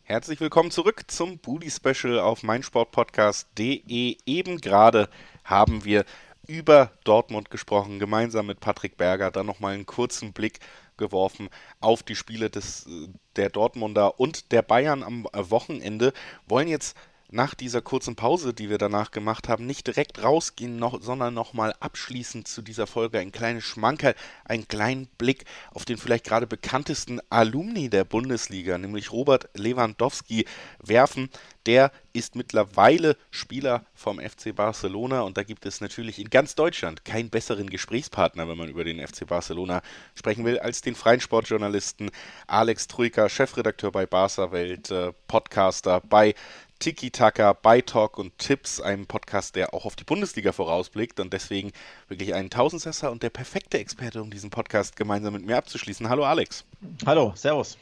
Herzlich 0.04 0.39
willkommen 0.39 0.71
zurück 0.71 1.04
zum 1.08 1.38
Bully 1.38 1.69
Special 1.69 2.19
auf 2.19 2.43
meinsportpodcast.de. 2.43 4.17
Eben 4.26 4.58
gerade 4.60 5.10
haben 5.43 5.86
wir 5.86 6.06
über 6.47 6.91
Dortmund 7.04 7.52
gesprochen, 7.52 8.00
gemeinsam 8.00 8.47
mit 8.47 8.62
Patrick 8.62 8.97
Berger. 8.97 9.30
Dann 9.30 9.45
nochmal 9.45 9.74
einen 9.74 9.86
kurzen 9.86 10.34
Blick 10.34 10.60
geworfen 10.97 11.50
auf 11.82 12.04
die 12.04 12.15
Spiele 12.15 12.50
des, 12.50 12.88
der 13.36 13.50
Dortmunder 13.50 14.19
und 14.19 14.52
der 14.52 14.62
Bayern 14.62 15.04
am 15.04 15.28
Wochenende. 15.34 16.13
Wollen 16.47 16.67
jetzt 16.67 16.97
nach 17.32 17.56
dieser 17.56 17.82
kurzen 17.82 18.15
Pause, 18.15 18.54
die 18.54 18.70
wir 18.70 18.78
danach 18.78 19.12
gemacht 19.12 19.48
haben, 19.48 19.65
nicht 19.65 19.88
direkt 19.88 20.22
rausgehen, 20.22 20.78
noch, 20.78 21.02
sondern 21.02 21.34
nochmal 21.34 21.74
abschließend 21.80 22.48
zu 22.48 22.62
dieser 22.62 22.88
Folge 22.88 23.20
ein 23.20 23.32
kleines 23.32 23.63
Schmankerl, 23.63 24.15
einen 24.44 24.67
kleinen 24.67 25.08
Blick 25.17 25.46
auf 25.74 25.86
den 25.86 25.98
vielleicht 25.98 26.26
gerade 26.26 26.46
bekanntesten 26.46 27.22
Alumni 27.30 27.89
der 27.89 28.04
Bundesliga, 28.04 28.78
nämlich 28.78 29.12
Robert 29.12 29.50
Lewandowski, 29.56 30.46
werfen. 30.80 31.30
Der 31.65 31.91
ist 32.12 32.36
mittlerweile 32.36 33.15
Spieler 33.30 33.86
vom 33.94 34.20
FC 34.20 34.54
Barcelona 34.54 35.22
und 35.22 35.38
da 35.38 35.44
gibt 35.44 35.65
es 35.65 35.80
natürlich 35.80 36.20
in 36.20 36.30
ganz 36.30 36.56
Deutschland 36.56 37.06
keinen 37.06 37.30
besseren 37.30 37.70
Gesprächspartner, 37.70 38.50
wenn 38.50 38.58
man 38.58 38.67
über 38.67 38.84
den 38.84 39.06
FC 39.06 39.28
Barcelona 39.28 39.82
sprechen 40.15 40.44
will, 40.44 40.60
als 40.60 40.82
den 40.82 40.96
freien 40.96 41.22
Sportjournalisten 41.22 42.10
Alex 42.48 42.88
Troika, 42.88 43.30
Chefredakteur 43.30 43.91
bei 43.91 44.06
Barca 44.08 44.52
Welt, 44.52 44.89
äh, 44.89 45.13
Podcaster 45.28 46.02
bei 46.02 46.34
Tiki-Taka, 46.82 47.54
Talk 47.86 48.17
und 48.17 48.36
Tipps, 48.39 48.82
einem 48.82 49.06
Podcast, 49.06 49.56
der 49.56 49.76
auch 49.76 49.86
auf 49.86 49.96
die 49.96 50.04
Bundesliga 50.04 50.52
vorausblickt 50.52 51.20
und 51.20 51.32
deswegen 51.32 51.72
wirklich 52.08 52.34
ein 52.34 52.50
Tausendsesser 52.50 53.12
und 53.12 53.22
der 53.22 53.30
perfekte 53.30 53.78
Experte, 53.78 54.20
um 54.20 54.32
diesen 54.32 54.50
Podcast 54.50 54.96
gemeinsam 54.96 55.34
mit 55.34 55.46
mir 55.46 55.58
abzuschließen. 55.58 56.10
Hallo 56.10 56.26
Alex. 56.26 56.65
Hallo, 57.06 57.34
Servus. 57.36 57.78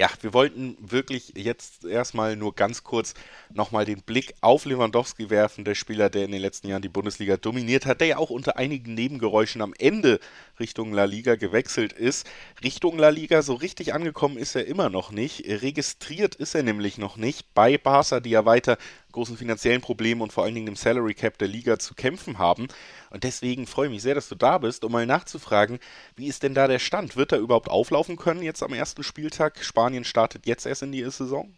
Ja, 0.00 0.08
wir 0.22 0.32
wollten 0.32 0.78
wirklich 0.80 1.34
jetzt 1.36 1.84
erstmal 1.84 2.34
nur 2.34 2.54
ganz 2.54 2.84
kurz 2.84 3.12
nochmal 3.52 3.84
den 3.84 4.00
Blick 4.00 4.32
auf 4.40 4.64
Lewandowski 4.64 5.28
werfen, 5.28 5.66
der 5.66 5.74
Spieler, 5.74 6.08
der 6.08 6.24
in 6.24 6.32
den 6.32 6.40
letzten 6.40 6.68
Jahren 6.68 6.80
die 6.80 6.88
Bundesliga 6.88 7.36
dominiert 7.36 7.84
hat, 7.84 8.00
der 8.00 8.06
ja 8.08 8.16
auch 8.16 8.30
unter 8.30 8.56
einigen 8.56 8.94
Nebengeräuschen 8.94 9.60
am 9.60 9.74
Ende 9.78 10.18
Richtung 10.58 10.94
La 10.94 11.04
Liga 11.04 11.34
gewechselt 11.34 11.92
ist. 11.92 12.26
Richtung 12.64 12.96
La 12.96 13.10
Liga 13.10 13.42
so 13.42 13.52
richtig 13.52 13.92
angekommen 13.92 14.38
ist 14.38 14.54
er 14.54 14.64
immer 14.66 14.88
noch 14.88 15.12
nicht. 15.12 15.44
Registriert 15.46 16.34
ist 16.34 16.54
er 16.54 16.62
nämlich 16.62 16.96
noch 16.96 17.18
nicht 17.18 17.52
bei 17.52 17.76
Barca, 17.76 18.20
die 18.20 18.30
ja 18.30 18.46
weiter 18.46 18.78
großen 19.12 19.36
finanziellen 19.36 19.80
Problemen 19.80 20.20
und 20.20 20.32
vor 20.32 20.44
allen 20.44 20.54
Dingen 20.54 20.66
dem 20.66 20.76
Salary 20.76 21.14
Cap 21.14 21.38
der 21.38 21.48
Liga 21.48 21.78
zu 21.78 21.94
kämpfen 21.94 22.38
haben. 22.38 22.68
Und 23.10 23.24
deswegen 23.24 23.66
freue 23.66 23.86
ich 23.86 23.92
mich 23.92 24.02
sehr, 24.02 24.14
dass 24.14 24.28
du 24.28 24.34
da 24.34 24.58
bist, 24.58 24.84
um 24.84 24.92
mal 24.92 25.06
nachzufragen, 25.06 25.78
wie 26.16 26.26
ist 26.26 26.42
denn 26.42 26.54
da 26.54 26.68
der 26.68 26.78
Stand? 26.78 27.16
Wird 27.16 27.32
er 27.32 27.38
überhaupt 27.38 27.68
auflaufen 27.68 28.16
können 28.16 28.42
jetzt 28.42 28.62
am 28.62 28.72
ersten 28.72 29.02
Spieltag? 29.02 29.64
Spanien 29.64 30.04
startet 30.04 30.46
jetzt 30.46 30.66
erst 30.66 30.82
in 30.82 30.92
die 30.92 31.02
Saison? 31.04 31.52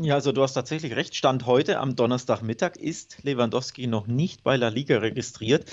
Ja, 0.00 0.14
also 0.14 0.30
du 0.30 0.42
hast 0.42 0.52
tatsächlich 0.52 0.94
recht. 0.94 1.16
Stand 1.16 1.44
heute 1.44 1.80
am 1.80 1.96
Donnerstagmittag 1.96 2.76
ist 2.76 3.18
Lewandowski 3.24 3.88
noch 3.88 4.06
nicht 4.06 4.44
bei 4.44 4.56
La 4.56 4.68
Liga 4.68 4.98
registriert. 4.98 5.64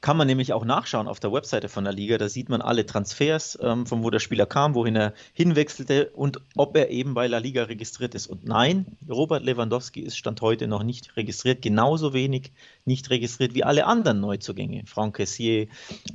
Kann 0.00 0.16
man 0.16 0.28
nämlich 0.28 0.52
auch 0.52 0.64
nachschauen 0.64 1.08
auf 1.08 1.18
der 1.18 1.32
Webseite 1.32 1.68
von 1.68 1.82
der 1.82 1.92
Liga. 1.92 2.16
Da 2.16 2.28
sieht 2.28 2.48
man 2.48 2.62
alle 2.62 2.86
Transfers, 2.86 3.58
ähm, 3.60 3.84
von 3.86 4.04
wo 4.04 4.10
der 4.10 4.20
Spieler 4.20 4.46
kam, 4.46 4.76
wohin 4.76 4.94
er 4.94 5.14
hinwechselte 5.32 6.10
und 6.14 6.40
ob 6.54 6.76
er 6.76 6.90
eben 6.90 7.14
bei 7.14 7.26
La 7.26 7.38
Liga 7.38 7.64
registriert 7.64 8.14
ist. 8.14 8.28
Und 8.28 8.44
nein, 8.44 8.86
Robert 9.08 9.42
Lewandowski 9.42 10.00
ist 10.00 10.16
Stand 10.16 10.42
heute 10.42 10.68
noch 10.68 10.84
nicht 10.84 11.16
registriert. 11.16 11.60
Genauso 11.60 12.12
wenig 12.12 12.52
nicht 12.84 13.10
registriert 13.10 13.52
wie 13.54 13.64
alle 13.64 13.86
anderen 13.86 14.20
Neuzugänge. 14.20 14.84
Franck 14.86 15.16
Kessier, 15.16 15.66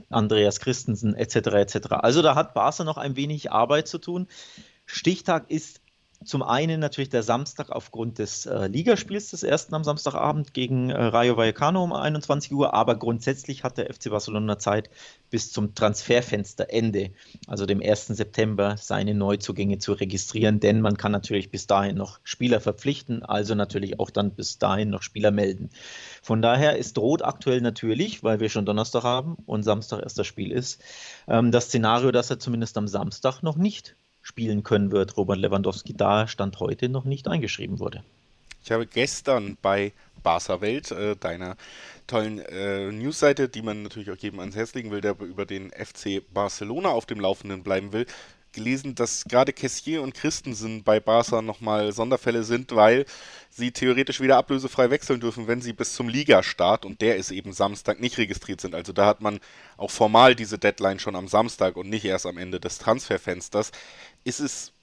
Andreas 0.10 0.62
Christensen 0.62 1.16
etc. 1.16 1.36
etc. 1.36 1.88
Also 1.92 2.22
da 2.22 2.36
hat 2.36 2.54
Barca 2.54 2.86
noch 2.86 2.98
ein 2.98 3.18
wenig 3.18 3.52
Arbeit 3.52 3.90
zu 3.90 3.98
tun. 3.98 4.28
Stichtag 4.86 5.52
ist 5.52 5.82
zum 6.26 6.42
einen 6.42 6.80
natürlich 6.80 7.10
der 7.10 7.24
Samstag 7.24 7.70
aufgrund 7.70 8.18
des 8.18 8.46
äh, 8.46 8.68
Ligaspiels 8.68 9.30
des 9.30 9.44
ersten 9.44 9.76
am 9.76 9.84
Samstagabend 9.84 10.54
gegen 10.54 10.90
äh, 10.90 11.02
Rayo 11.02 11.38
Vallecano 11.38 11.84
um 11.84 11.94
21 11.94 12.52
Uhr, 12.54 12.74
aber 12.74 12.96
grundsätzlich 12.96 13.64
hat 13.64 13.78
der 13.78 13.94
FC 13.94 14.10
Barcelona 14.10 14.58
Zeit 14.58 14.90
bis 15.30 15.52
zum 15.52 15.76
Transferfensterende, 15.76 17.12
also 17.46 17.66
dem 17.66 17.82
1. 17.82 18.08
September, 18.08 18.78
seine 18.78 19.14
Neuzugänge 19.14 19.78
zu 19.78 19.94
registrieren, 19.94 20.60
denn 20.60 20.82
man 20.82 20.98
kann 20.98 21.12
natürlich 21.12 21.52
bis 21.52 21.68
dahin 21.68 21.98
noch 21.98 22.20
Spieler 22.24 22.62
verpflichten, 22.62 23.24
also 23.24 23.54
natürlich 23.54 24.00
auch 24.00 24.10
dann 24.10 24.32
bis 24.32 24.58
dahin 24.58 24.90
noch 24.90 25.04
Spieler 25.04 25.32
melden. 25.32 25.70
Von 26.24 26.42
daher 26.42 26.78
ist 26.78 26.98
droht 26.98 27.24
aktuell 27.24 27.62
natürlich, 27.62 28.24
weil 28.24 28.40
wir 28.40 28.50
schon 28.50 28.66
Donnerstag 28.66 29.04
haben 29.04 29.38
und 29.46 29.64
Samstag 29.64 30.02
erst 30.02 30.18
das 30.18 30.26
Spiel 30.26 30.52
ist, 30.52 30.82
ähm, 31.28 31.52
das 31.52 31.66
Szenario, 31.66 32.12
dass 32.12 32.32
er 32.32 32.40
zumindest 32.40 32.78
am 32.78 32.88
Samstag 32.88 33.44
noch 33.44 33.56
nicht 33.56 33.96
spielen 34.28 34.62
können 34.64 34.92
wird, 34.92 35.16
Robert 35.16 35.40
Lewandowski 35.40 35.94
da 35.94 36.28
Stand 36.28 36.60
heute 36.60 36.90
noch 36.90 37.06
nicht 37.06 37.30
eingeschrieben 37.30 37.80
wurde. 37.80 38.04
Ich 38.62 38.72
habe 38.72 38.86
gestern 38.86 39.58
bei 39.62 39.94
Barca 40.22 40.60
Welt, 40.60 40.92
äh, 40.92 41.16
deiner 41.16 41.56
tollen 42.08 42.40
äh, 42.40 42.92
Newsseite, 42.92 43.48
die 43.48 43.62
man 43.62 43.84
natürlich 43.84 44.12
auch 44.12 44.18
jedem 44.18 44.42
ans 44.42 44.58
Herz 44.58 44.74
legen 44.74 44.92
will, 44.92 45.00
der 45.00 45.18
über 45.22 45.46
den 45.46 45.72
FC 45.72 46.22
Barcelona 46.34 46.90
auf 46.90 47.06
dem 47.06 47.22
Laufenden 47.22 47.64
bleiben 47.64 47.94
will, 47.94 48.06
gelesen, 48.52 48.96
dass 48.96 49.24
gerade 49.24 49.54
Kessier 49.54 50.02
und 50.02 50.14
Christensen 50.14 50.84
bei 50.84 51.00
Barca 51.00 51.42
nochmal 51.42 51.94
Sonderfälle 51.94 52.44
sind, 52.44 52.76
weil 52.76 53.06
sie 53.50 53.72
theoretisch 53.72 54.20
wieder 54.20 54.38
ablösefrei 54.38 54.90
wechseln 54.90 55.20
dürfen, 55.20 55.48
wenn 55.48 55.62
sie 55.62 55.74
bis 55.74 55.94
zum 55.94 56.10
Ligastart, 56.10 56.84
und 56.84 57.02
der 57.02 57.16
ist 57.16 57.32
eben 57.32 57.54
Samstag, 57.54 58.00
nicht 58.00 58.18
registriert 58.18 58.60
sind. 58.60 58.76
Also 58.76 58.94
da 58.94 59.06
hat 59.06 59.22
man 59.22 59.40
auch 59.78 59.92
formal 59.92 60.36
diese 60.36 60.58
Deadline 60.58 61.00
schon 61.00 61.16
am 61.16 61.28
Samstag 61.28 61.76
und 61.76 61.90
nicht 61.90 62.06
erst 62.06 62.26
am 62.26 62.38
Ende 62.38 62.60
des 62.60 62.80
Transferfensters. 62.80 63.72
Ist 64.28 64.42
es 64.42 64.74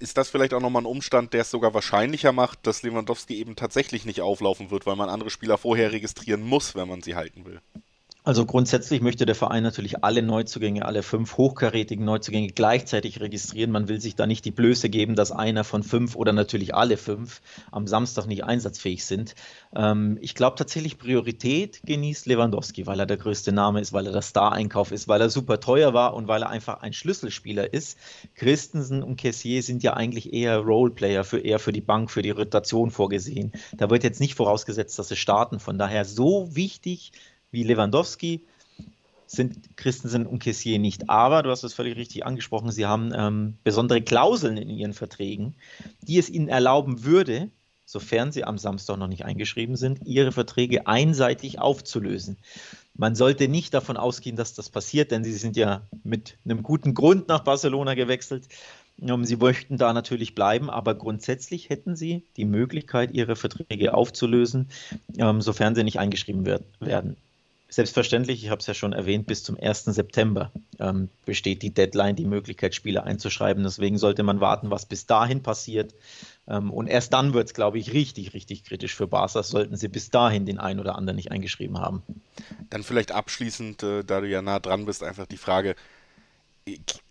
ist 0.00 0.16
das 0.16 0.28
vielleicht 0.28 0.54
auch 0.54 0.60
nochmal 0.60 0.82
ein 0.82 0.86
Umstand, 0.86 1.32
der 1.32 1.42
es 1.42 1.50
sogar 1.50 1.74
wahrscheinlicher 1.74 2.32
macht, 2.32 2.66
dass 2.66 2.82
Lewandowski 2.82 3.38
eben 3.38 3.54
tatsächlich 3.54 4.04
nicht 4.04 4.20
auflaufen 4.20 4.70
wird, 4.70 4.86
weil 4.86 4.96
man 4.96 5.08
andere 5.08 5.30
Spieler 5.30 5.58
vorher 5.58 5.92
registrieren 5.92 6.42
muss, 6.42 6.74
wenn 6.74 6.88
man 6.88 7.02
sie 7.02 7.14
halten 7.14 7.44
will? 7.44 7.60
Also 8.28 8.44
grundsätzlich 8.44 9.00
möchte 9.00 9.24
der 9.24 9.34
Verein 9.34 9.62
natürlich 9.62 10.04
alle 10.04 10.20
Neuzugänge, 10.20 10.84
alle 10.84 11.02
fünf 11.02 11.38
hochkarätigen 11.38 12.04
Neuzugänge 12.04 12.48
gleichzeitig 12.48 13.22
registrieren. 13.22 13.70
Man 13.70 13.88
will 13.88 14.02
sich 14.02 14.16
da 14.16 14.26
nicht 14.26 14.44
die 14.44 14.50
Blöße 14.50 14.90
geben, 14.90 15.14
dass 15.14 15.32
einer 15.32 15.64
von 15.64 15.82
fünf 15.82 16.14
oder 16.14 16.34
natürlich 16.34 16.74
alle 16.74 16.98
fünf 16.98 17.40
am 17.72 17.86
Samstag 17.86 18.26
nicht 18.26 18.44
einsatzfähig 18.44 19.06
sind. 19.06 19.34
Ähm, 19.74 20.18
ich 20.20 20.34
glaube 20.34 20.56
tatsächlich, 20.56 20.98
Priorität 20.98 21.80
genießt 21.84 22.26
Lewandowski, 22.26 22.86
weil 22.86 23.00
er 23.00 23.06
der 23.06 23.16
größte 23.16 23.50
Name 23.50 23.80
ist, 23.80 23.94
weil 23.94 24.04
er 24.04 24.12
der 24.12 24.20
Star-Einkauf 24.20 24.92
ist, 24.92 25.08
weil 25.08 25.22
er 25.22 25.30
super 25.30 25.58
teuer 25.58 25.94
war 25.94 26.12
und 26.12 26.28
weil 26.28 26.42
er 26.42 26.50
einfach 26.50 26.82
ein 26.82 26.92
Schlüsselspieler 26.92 27.72
ist. 27.72 27.96
Christensen 28.34 29.02
und 29.02 29.16
Kessier 29.16 29.62
sind 29.62 29.82
ja 29.82 29.94
eigentlich 29.94 30.34
eher 30.34 30.58
Roleplayer, 30.58 31.24
für, 31.24 31.38
eher 31.38 31.60
für 31.60 31.72
die 31.72 31.80
Bank, 31.80 32.10
für 32.10 32.20
die 32.20 32.28
Rotation 32.28 32.90
vorgesehen. 32.90 33.52
Da 33.78 33.88
wird 33.88 34.04
jetzt 34.04 34.20
nicht 34.20 34.34
vorausgesetzt, 34.34 34.98
dass 34.98 35.08
sie 35.08 35.16
starten. 35.16 35.60
Von 35.60 35.78
daher 35.78 36.04
so 36.04 36.54
wichtig 36.54 37.12
wie 37.50 37.64
Lewandowski 37.64 38.42
sind 39.26 39.76
Christensen 39.76 40.26
und 40.26 40.38
Kessier 40.38 40.78
nicht. 40.78 41.10
Aber, 41.10 41.42
du 41.42 41.50
hast 41.50 41.62
es 41.62 41.74
völlig 41.74 41.96
richtig 41.96 42.24
angesprochen, 42.24 42.72
sie 42.72 42.86
haben 42.86 43.12
ähm, 43.14 43.58
besondere 43.62 44.00
Klauseln 44.02 44.56
in 44.56 44.70
ihren 44.70 44.94
Verträgen, 44.94 45.54
die 46.02 46.18
es 46.18 46.30
ihnen 46.30 46.48
erlauben 46.48 47.04
würde, 47.04 47.50
sofern 47.84 48.32
sie 48.32 48.44
am 48.44 48.58
Samstag 48.58 48.98
noch 48.98 49.06
nicht 49.06 49.24
eingeschrieben 49.24 49.76
sind, 49.76 50.00
ihre 50.04 50.32
Verträge 50.32 50.86
einseitig 50.86 51.58
aufzulösen. 51.58 52.38
Man 52.94 53.14
sollte 53.14 53.48
nicht 53.48 53.72
davon 53.74 53.96
ausgehen, 53.96 54.36
dass 54.36 54.54
das 54.54 54.70
passiert, 54.70 55.10
denn 55.10 55.24
sie 55.24 55.32
sind 55.34 55.56
ja 55.56 55.82
mit 56.04 56.36
einem 56.44 56.62
guten 56.62 56.94
Grund 56.94 57.28
nach 57.28 57.44
Barcelona 57.44 57.94
gewechselt. 57.94 58.48
Ähm, 59.00 59.24
sie 59.24 59.36
möchten 59.36 59.76
da 59.76 59.92
natürlich 59.92 60.34
bleiben, 60.34 60.70
aber 60.70 60.94
grundsätzlich 60.94 61.68
hätten 61.68 61.96
sie 61.96 62.24
die 62.36 62.44
Möglichkeit, 62.44 63.12
ihre 63.12 63.36
Verträge 63.36 63.94
aufzulösen, 63.94 64.68
ähm, 65.18 65.40
sofern 65.40 65.74
sie 65.74 65.84
nicht 65.84 65.98
eingeschrieben 65.98 66.46
werden. 66.46 67.16
Selbstverständlich, 67.70 68.42
ich 68.42 68.50
habe 68.50 68.60
es 68.60 68.66
ja 68.66 68.72
schon 68.72 68.94
erwähnt, 68.94 69.26
bis 69.26 69.42
zum 69.42 69.58
1. 69.60 69.84
September 69.84 70.50
ähm, 70.80 71.10
besteht 71.26 71.60
die 71.60 71.74
Deadline, 71.74 72.16
die 72.16 72.24
Möglichkeit, 72.24 72.74
Spieler 72.74 73.04
einzuschreiben. 73.04 73.62
Deswegen 73.62 73.98
sollte 73.98 74.22
man 74.22 74.40
warten, 74.40 74.70
was 74.70 74.86
bis 74.86 75.04
dahin 75.04 75.42
passiert. 75.42 75.94
Ähm, 76.46 76.70
und 76.70 76.86
erst 76.86 77.12
dann 77.12 77.34
wird 77.34 77.48
es, 77.48 77.54
glaube 77.54 77.78
ich, 77.78 77.92
richtig, 77.92 78.32
richtig 78.32 78.64
kritisch 78.64 78.94
für 78.94 79.06
Barca, 79.06 79.42
sollten 79.42 79.76
sie 79.76 79.88
bis 79.88 80.08
dahin 80.08 80.46
den 80.46 80.58
einen 80.58 80.80
oder 80.80 80.96
anderen 80.96 81.16
nicht 81.16 81.30
eingeschrieben 81.30 81.78
haben. 81.78 82.02
Dann 82.70 82.82
vielleicht 82.82 83.12
abschließend, 83.12 83.82
äh, 83.82 84.02
da 84.02 84.22
du 84.22 84.28
ja 84.28 84.40
nah 84.40 84.60
dran 84.60 84.86
bist, 84.86 85.02
einfach 85.02 85.26
die 85.26 85.36
Frage, 85.36 85.74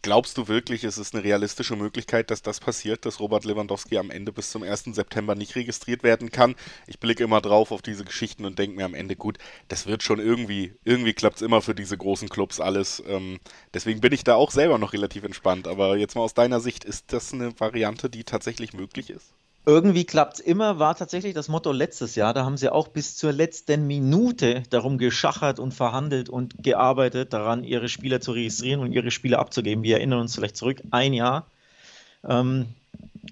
Glaubst 0.01 0.37
du 0.37 0.47
wirklich, 0.47 0.83
es 0.83 0.97
ist 0.97 1.13
eine 1.13 1.23
realistische 1.23 1.75
Möglichkeit, 1.75 2.31
dass 2.31 2.41
das 2.41 2.59
passiert, 2.59 3.05
dass 3.05 3.19
Robert 3.19 3.45
Lewandowski 3.45 3.97
am 3.97 4.09
Ende 4.09 4.31
bis 4.31 4.51
zum 4.51 4.63
1. 4.63 4.85
September 4.91 5.35
nicht 5.35 5.55
registriert 5.55 6.03
werden 6.03 6.31
kann? 6.31 6.55
Ich 6.87 6.99
blicke 6.99 7.23
immer 7.23 7.41
drauf 7.41 7.71
auf 7.71 7.81
diese 7.81 8.05
Geschichten 8.05 8.45
und 8.45 8.57
denke 8.57 8.77
mir 8.77 8.85
am 8.85 8.93
Ende, 8.93 9.15
gut, 9.15 9.37
das 9.67 9.85
wird 9.85 10.03
schon 10.03 10.19
irgendwie, 10.19 10.73
irgendwie 10.83 11.13
klappt 11.13 11.37
es 11.37 11.41
immer 11.41 11.61
für 11.61 11.75
diese 11.75 11.97
großen 11.97 12.29
Clubs 12.29 12.59
alles. 12.59 13.03
Ähm, 13.07 13.39
deswegen 13.73 14.01
bin 14.01 14.13
ich 14.13 14.23
da 14.23 14.35
auch 14.35 14.51
selber 14.51 14.77
noch 14.77 14.93
relativ 14.93 15.23
entspannt. 15.23 15.67
Aber 15.67 15.97
jetzt 15.97 16.15
mal 16.15 16.21
aus 16.21 16.33
deiner 16.33 16.59
Sicht, 16.59 16.85
ist 16.85 17.11
das 17.13 17.33
eine 17.33 17.59
Variante, 17.59 18.09
die 18.09 18.23
tatsächlich 18.23 18.73
möglich 18.73 19.09
ist? 19.09 19.33
Irgendwie 19.67 20.05
klappt 20.05 20.35
es 20.35 20.39
immer, 20.39 20.79
war 20.79 20.95
tatsächlich 20.95 21.33
das 21.33 21.49
Motto 21.49 21.73
letztes 21.73 22.15
Jahr. 22.15 22.33
Da 22.33 22.45
haben 22.45 22.55
sie 22.55 22.69
auch 22.69 22.87
bis 22.87 23.17
zur 23.17 23.33
letzten 23.33 23.85
Minute 23.85 24.63
darum 24.69 24.97
geschachert 24.97 25.59
und 25.59 25.73
verhandelt 25.73 26.29
und 26.29 26.63
gearbeitet, 26.63 27.33
daran 27.33 27.65
ihre 27.65 27.89
Spieler 27.89 28.21
zu 28.21 28.31
registrieren 28.31 28.79
und 28.79 28.93
ihre 28.93 29.11
Spieler 29.11 29.39
abzugeben. 29.39 29.83
Wir 29.83 29.97
erinnern 29.97 30.21
uns 30.21 30.33
vielleicht 30.33 30.55
zurück, 30.55 30.81
ein 30.91 31.11
Jahr 31.11 31.47
ähm, 32.25 32.67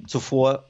zuvor 0.08 0.66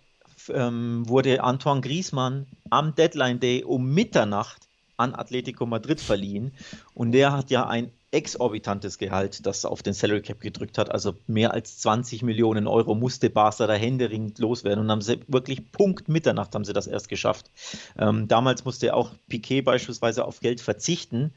ähm, 0.50 1.10
wurde 1.10 1.44
Antoine 1.44 1.82
Griezmann 1.82 2.46
am 2.70 2.94
Deadline 2.94 3.40
Day 3.40 3.64
um 3.64 3.92
Mitternacht 3.92 4.68
an 4.98 5.16
Atletico 5.16 5.66
Madrid 5.66 6.00
verliehen. 6.00 6.54
Und 6.94 7.12
der 7.12 7.34
hat 7.34 7.50
ja 7.50 7.66
ein 7.68 7.90
exorbitantes 8.16 8.98
Gehalt, 8.98 9.46
das 9.46 9.66
auf 9.66 9.84
den 9.84 9.94
Salary 9.94 10.22
Cap 10.22 10.40
gedrückt 10.40 10.78
hat. 10.78 10.90
Also 10.90 11.16
mehr 11.28 11.54
als 11.54 11.80
20 11.80 12.24
Millionen 12.24 12.66
Euro 12.66 12.96
musste 12.96 13.30
Barca 13.30 13.68
da 13.68 13.74
händeringend 13.74 14.40
loswerden 14.40 14.86
und 14.86 14.90
haben 14.90 15.02
sie 15.02 15.20
wirklich 15.28 15.72
Punkt 15.72 16.08
Mitternacht 16.08 16.56
haben 16.56 16.64
sie 16.64 16.74
das 16.74 16.88
erst 16.88 17.10
geschafft. 17.10 17.52
Ähm, 18.00 18.28
damals 18.28 18.64
musste 18.64 18.94
auch 18.94 19.12
Piquet 19.28 19.62
beispielsweise 19.62 20.26
auf 20.26 20.40
Geld 20.40 20.62
verzichten, 20.62 21.34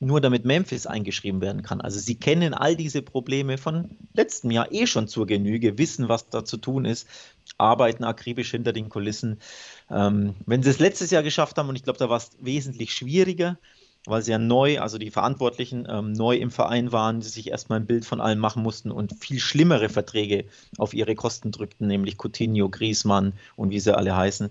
nur 0.00 0.20
damit 0.20 0.44
Memphis 0.44 0.86
eingeschrieben 0.86 1.40
werden 1.40 1.62
kann. 1.62 1.80
Also 1.80 2.00
sie 2.00 2.16
kennen 2.16 2.54
all 2.54 2.74
diese 2.74 3.02
Probleme 3.02 3.58
von 3.58 3.90
letztem 4.14 4.50
Jahr 4.50 4.72
eh 4.72 4.86
schon 4.86 5.06
zur 5.06 5.26
Genüge, 5.26 5.78
wissen, 5.78 6.08
was 6.08 6.28
da 6.28 6.44
zu 6.44 6.56
tun 6.56 6.86
ist, 6.86 7.06
arbeiten 7.58 8.04
akribisch 8.04 8.50
hinter 8.50 8.72
den 8.72 8.88
Kulissen. 8.88 9.38
Ähm, 9.90 10.34
wenn 10.46 10.62
sie 10.62 10.70
es 10.70 10.80
letztes 10.80 11.10
Jahr 11.10 11.22
geschafft 11.22 11.58
haben, 11.58 11.68
und 11.68 11.76
ich 11.76 11.84
glaube, 11.84 11.98
da 11.98 12.08
war 12.08 12.16
es 12.16 12.30
wesentlich 12.40 12.92
schwieriger, 12.94 13.58
weil 14.06 14.22
sie 14.22 14.32
ja 14.32 14.38
neu, 14.38 14.80
also 14.80 14.98
die 14.98 15.10
Verantwortlichen 15.10 15.86
ähm, 15.88 16.12
neu 16.12 16.36
im 16.36 16.50
Verein 16.50 16.92
waren, 16.92 17.20
die 17.20 17.28
sich 17.28 17.50
erstmal 17.50 17.80
ein 17.80 17.86
Bild 17.86 18.04
von 18.04 18.20
allem 18.20 18.38
machen 18.38 18.62
mussten 18.62 18.90
und 18.90 19.14
viel 19.20 19.38
schlimmere 19.38 19.88
Verträge 19.88 20.44
auf 20.78 20.94
ihre 20.94 21.14
Kosten 21.14 21.52
drückten, 21.52 21.86
nämlich 21.86 22.16
Coutinho, 22.18 22.68
Griezmann 22.68 23.34
und 23.56 23.70
wie 23.70 23.80
sie 23.80 23.96
alle 23.96 24.16
heißen. 24.16 24.50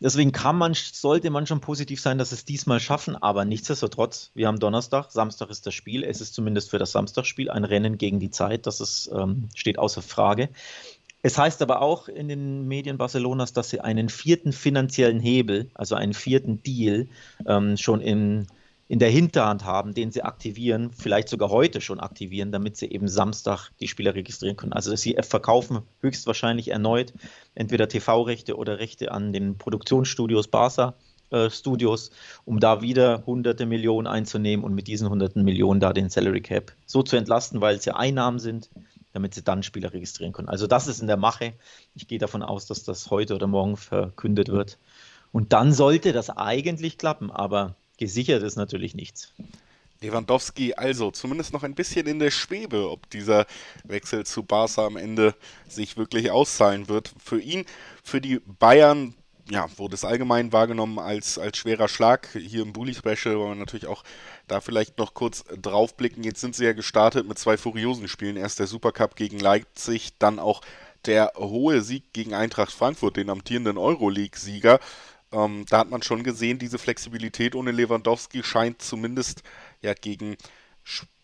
Deswegen 0.00 0.32
kann 0.32 0.56
man, 0.56 0.74
sollte 0.74 1.30
man 1.30 1.46
schon 1.46 1.60
positiv 1.60 2.00
sein, 2.00 2.18
dass 2.18 2.32
es 2.32 2.44
diesmal 2.44 2.80
schaffen, 2.80 3.16
aber 3.16 3.44
nichtsdestotrotz, 3.44 4.30
wir 4.34 4.46
haben 4.46 4.58
Donnerstag, 4.58 5.10
Samstag 5.10 5.50
ist 5.50 5.66
das 5.66 5.74
Spiel, 5.74 6.04
es 6.04 6.20
ist 6.20 6.34
zumindest 6.34 6.70
für 6.70 6.78
das 6.78 6.92
Samstagspiel 6.92 7.50
ein 7.50 7.64
Rennen 7.64 7.98
gegen 7.98 8.18
die 8.18 8.30
Zeit, 8.30 8.66
das 8.66 8.80
ist, 8.80 9.10
ähm, 9.14 9.48
steht 9.54 9.78
außer 9.78 10.02
Frage. 10.02 10.48
Es 11.22 11.38
heißt 11.38 11.62
aber 11.62 11.80
auch 11.80 12.08
in 12.08 12.28
den 12.28 12.68
Medien 12.68 12.98
Barcelonas, 12.98 13.54
dass 13.54 13.70
sie 13.70 13.80
einen 13.80 14.10
vierten 14.10 14.52
finanziellen 14.52 15.20
Hebel, 15.20 15.70
also 15.74 15.94
einen 15.94 16.12
vierten 16.12 16.62
Deal, 16.62 17.08
ähm, 17.46 17.78
schon 17.78 18.02
in, 18.02 18.46
in 18.86 18.98
der 18.98 19.10
Hinterhand 19.10 19.64
haben, 19.64 19.94
den 19.94 20.10
sie 20.10 20.22
aktivieren, 20.22 20.90
vielleicht 20.92 21.28
sogar 21.28 21.50
heute 21.50 21.80
schon 21.80 22.00
aktivieren, 22.00 22.52
damit 22.52 22.76
sie 22.76 22.90
eben 22.90 23.08
Samstag 23.08 23.70
die 23.80 23.88
Spieler 23.88 24.14
registrieren 24.14 24.56
können. 24.56 24.72
Also 24.72 24.94
sie 24.94 25.16
verkaufen 25.22 25.82
höchstwahrscheinlich 26.00 26.68
erneut 26.68 27.14
entweder 27.54 27.88
TV-Rechte 27.88 28.56
oder 28.56 28.78
Rechte 28.78 29.12
an 29.12 29.32
den 29.32 29.56
Produktionsstudios 29.56 30.48
Barca. 30.48 30.94
Äh, 31.30 31.50
Studios, 31.50 32.10
um 32.44 32.60
da 32.60 32.82
wieder 32.82 33.24
hunderte 33.26 33.66
Millionen 33.66 34.06
einzunehmen 34.06 34.64
und 34.64 34.74
mit 34.74 34.86
diesen 34.86 35.08
hunderten 35.08 35.42
Millionen 35.42 35.80
da 35.80 35.92
den 35.92 36.10
Salary 36.10 36.42
Cap 36.42 36.72
so 36.86 37.02
zu 37.02 37.16
entlasten, 37.16 37.60
weil 37.60 37.76
es 37.76 37.84
ja 37.86 37.96
Einnahmen 37.96 38.38
sind, 38.38 38.70
damit 39.12 39.34
sie 39.34 39.42
dann 39.42 39.62
Spieler 39.62 39.92
registrieren 39.92 40.32
können. 40.32 40.48
Also 40.48 40.66
das 40.66 40.86
ist 40.86 41.00
in 41.00 41.06
der 41.06 41.16
Mache. 41.16 41.54
Ich 41.94 42.06
gehe 42.06 42.18
davon 42.18 42.42
aus, 42.42 42.66
dass 42.66 42.84
das 42.84 43.10
heute 43.10 43.34
oder 43.34 43.46
morgen 43.46 43.76
verkündet 43.76 44.48
wird. 44.48 44.78
Und 45.32 45.52
dann 45.52 45.72
sollte 45.72 46.12
das 46.12 46.30
eigentlich 46.30 46.98
klappen, 46.98 47.30
aber 47.30 47.74
gesichert 47.96 48.42
ist 48.42 48.56
natürlich 48.56 48.94
nichts. 48.94 49.32
Lewandowski 50.00 50.74
also 50.74 51.10
zumindest 51.10 51.52
noch 51.52 51.62
ein 51.62 51.74
bisschen 51.74 52.06
in 52.06 52.18
der 52.18 52.30
Schwebe, 52.30 52.90
ob 52.90 53.08
dieser 53.10 53.46
Wechsel 53.84 54.26
zu 54.26 54.42
Barca 54.42 54.86
am 54.86 54.96
Ende 54.96 55.34
sich 55.68 55.96
wirklich 55.96 56.30
auszahlen 56.30 56.88
wird. 56.88 57.12
Für 57.22 57.40
ihn, 57.40 57.64
für 58.02 58.20
die 58.20 58.40
Bayern 58.58 59.14
ja, 59.50 59.66
wurde 59.76 59.94
es 59.94 60.04
allgemein 60.04 60.52
wahrgenommen 60.52 60.98
als, 60.98 61.38
als 61.38 61.58
schwerer 61.58 61.88
Schlag. 61.88 62.28
Hier 62.32 62.62
im 62.62 62.72
Bully 62.72 62.94
Special 62.94 63.38
wollen 63.38 63.50
wir 63.50 63.54
natürlich 63.56 63.86
auch 63.86 64.02
da 64.48 64.60
vielleicht 64.60 64.98
noch 64.98 65.14
kurz 65.14 65.44
draufblicken. 65.60 66.24
Jetzt 66.24 66.40
sind 66.40 66.56
sie 66.56 66.64
ja 66.64 66.72
gestartet 66.72 67.28
mit 67.28 67.38
zwei 67.38 67.56
furiosen 67.56 68.08
Spielen. 68.08 68.36
Erst 68.36 68.58
der 68.58 68.66
Supercup 68.66 69.16
gegen 69.16 69.38
Leipzig, 69.38 70.18
dann 70.18 70.38
auch 70.38 70.62
der 71.04 71.32
hohe 71.36 71.82
Sieg 71.82 72.14
gegen 72.14 72.32
Eintracht 72.32 72.72
Frankfurt, 72.72 73.18
den 73.18 73.28
amtierenden 73.28 73.76
Euroleague-Sieger. 73.76 74.80
Ähm, 75.34 75.66
da 75.68 75.78
hat 75.78 75.90
man 75.90 76.02
schon 76.02 76.22
gesehen, 76.22 76.58
diese 76.58 76.78
Flexibilität 76.78 77.54
ohne 77.56 77.72
Lewandowski 77.72 78.44
scheint 78.44 78.80
zumindest 78.80 79.42
ja 79.82 79.92
gegen 79.94 80.36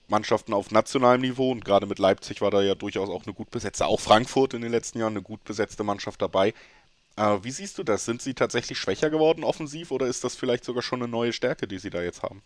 Mannschaften 0.08 0.52
auf 0.52 0.72
nationalem 0.72 1.20
Niveau 1.20 1.52
und 1.52 1.64
gerade 1.64 1.86
mit 1.86 2.00
Leipzig 2.00 2.40
war 2.40 2.50
da 2.50 2.60
ja 2.60 2.74
durchaus 2.74 3.08
auch 3.08 3.24
eine 3.24 3.34
gut 3.34 3.50
besetzte, 3.50 3.86
auch 3.86 4.00
Frankfurt 4.00 4.54
in 4.54 4.62
den 4.62 4.72
letzten 4.72 4.98
Jahren 4.98 5.12
eine 5.12 5.22
gut 5.22 5.44
besetzte 5.44 5.84
Mannschaft 5.84 6.20
dabei. 6.20 6.54
Äh, 7.16 7.38
wie 7.42 7.52
siehst 7.52 7.78
du 7.78 7.84
das? 7.84 8.04
Sind 8.04 8.20
sie 8.20 8.34
tatsächlich 8.34 8.78
schwächer 8.78 9.10
geworden 9.10 9.44
offensiv 9.44 9.92
oder 9.92 10.06
ist 10.06 10.24
das 10.24 10.34
vielleicht 10.34 10.64
sogar 10.64 10.82
schon 10.82 11.02
eine 11.02 11.10
neue 11.10 11.32
Stärke, 11.32 11.68
die 11.68 11.78
sie 11.78 11.90
da 11.90 12.02
jetzt 12.02 12.22
haben? 12.24 12.42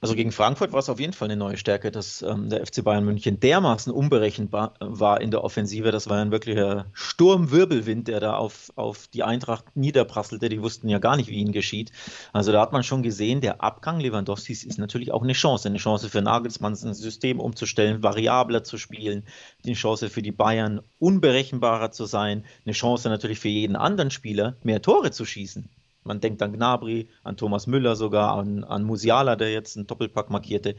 Also 0.00 0.14
gegen 0.14 0.32
Frankfurt 0.32 0.72
war 0.72 0.80
es 0.80 0.88
auf 0.88 1.00
jeden 1.00 1.12
Fall 1.12 1.26
eine 1.26 1.36
neue 1.36 1.56
Stärke, 1.56 1.90
dass 1.90 2.22
ähm, 2.22 2.48
der 2.48 2.66
FC 2.66 2.82
Bayern 2.82 3.04
München 3.04 3.40
dermaßen 3.40 3.92
unberechenbar 3.92 4.74
war 4.80 5.20
in 5.20 5.30
der 5.30 5.44
Offensive. 5.44 5.90
Das 5.90 6.08
war 6.08 6.20
ein 6.20 6.30
wirklicher 6.30 6.86
Sturmwirbelwind, 6.92 8.08
der 8.08 8.20
da 8.20 8.36
auf, 8.36 8.72
auf 8.76 9.08
die 9.08 9.22
Eintracht 9.22 9.64
niederprasselte. 9.74 10.48
Die 10.48 10.62
wussten 10.62 10.88
ja 10.88 10.98
gar 10.98 11.16
nicht, 11.16 11.28
wie 11.28 11.36
ihnen 11.36 11.52
geschieht. 11.52 11.92
Also 12.32 12.52
da 12.52 12.60
hat 12.60 12.72
man 12.72 12.82
schon 12.82 13.02
gesehen, 13.02 13.40
der 13.40 13.62
Abgang 13.62 14.00
Lewandowskis 14.00 14.64
ist 14.64 14.78
natürlich 14.78 15.12
auch 15.12 15.22
eine 15.22 15.32
Chance. 15.34 15.68
Eine 15.68 15.78
Chance 15.78 16.08
für 16.08 16.22
Nagelsmann, 16.22 16.72
ein 16.72 16.94
System 16.94 17.40
umzustellen, 17.40 18.02
variabler 18.02 18.64
zu 18.64 18.78
spielen. 18.78 19.24
Eine 19.64 19.74
Chance 19.74 20.08
für 20.10 20.22
die 20.22 20.32
Bayern, 20.32 20.80
unberechenbarer 20.98 21.90
zu 21.90 22.06
sein. 22.06 22.44
Eine 22.64 22.74
Chance 22.74 23.08
natürlich 23.08 23.38
für 23.38 23.48
jeden 23.48 23.76
anderen 23.76 24.10
Spieler, 24.10 24.56
mehr 24.62 24.82
Tore 24.82 25.10
zu 25.10 25.24
schießen. 25.24 25.68
Man 26.04 26.20
denkt 26.20 26.42
an 26.42 26.52
Gnabry, 26.52 27.08
an 27.22 27.36
Thomas 27.36 27.66
Müller 27.66 27.96
sogar, 27.96 28.36
an, 28.36 28.64
an 28.64 28.82
Musiala, 28.82 29.36
der 29.36 29.52
jetzt 29.52 29.76
einen 29.76 29.86
Doppelpack 29.86 30.30
markierte. 30.30 30.74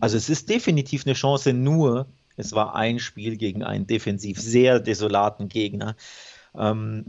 Also 0.00 0.16
es 0.16 0.28
ist 0.28 0.48
definitiv 0.48 1.06
eine 1.06 1.14
Chance, 1.14 1.52
nur 1.52 2.06
es 2.36 2.52
war 2.52 2.74
ein 2.74 2.98
Spiel 2.98 3.36
gegen 3.36 3.62
einen 3.62 3.86
defensiv 3.86 4.40
sehr 4.40 4.80
desolaten 4.80 5.48
Gegner. 5.48 5.96
Ähm, 6.54 7.06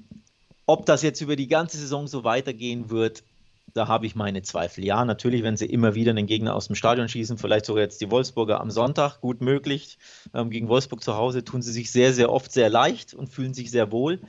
ob 0.66 0.86
das 0.86 1.02
jetzt 1.02 1.22
über 1.22 1.36
die 1.36 1.48
ganze 1.48 1.78
Saison 1.78 2.08
so 2.08 2.24
weitergehen 2.24 2.90
wird, 2.90 3.24
da 3.74 3.88
habe 3.88 4.06
ich 4.06 4.16
meine 4.16 4.42
Zweifel. 4.42 4.84
Ja, 4.86 5.06
natürlich, 5.06 5.44
wenn 5.44 5.58
sie 5.58 5.66
immer 5.66 5.96
wieder 5.96 6.12
einen 6.12 6.28
Gegner 6.28 6.56
aus 6.56 6.68
dem 6.68 6.76
Stadion 6.76 7.08
schießen, 7.08 7.38
vielleicht 7.38 7.66
sogar 7.66 7.84
jetzt 7.84 8.02
die 8.02 8.12
Wolfsburger 8.12 8.60
am 8.62 8.72
Sonntag, 8.72 9.22
gut 9.22 9.42
möglich. 9.42 9.98
Ähm, 10.34 10.50
gegen 10.50 10.68
Wolfsburg 10.68 11.04
zu 11.04 11.16
Hause 11.16 11.44
tun 11.44 11.62
sie 11.62 11.72
sich 11.72 11.92
sehr, 11.92 12.14
sehr 12.14 12.32
oft 12.32 12.52
sehr 12.52 12.70
leicht 12.70 13.14
und 13.14 13.28
fühlen 13.28 13.54
sich 13.54 13.72
sehr 13.72 13.92
wohl. 13.92 14.20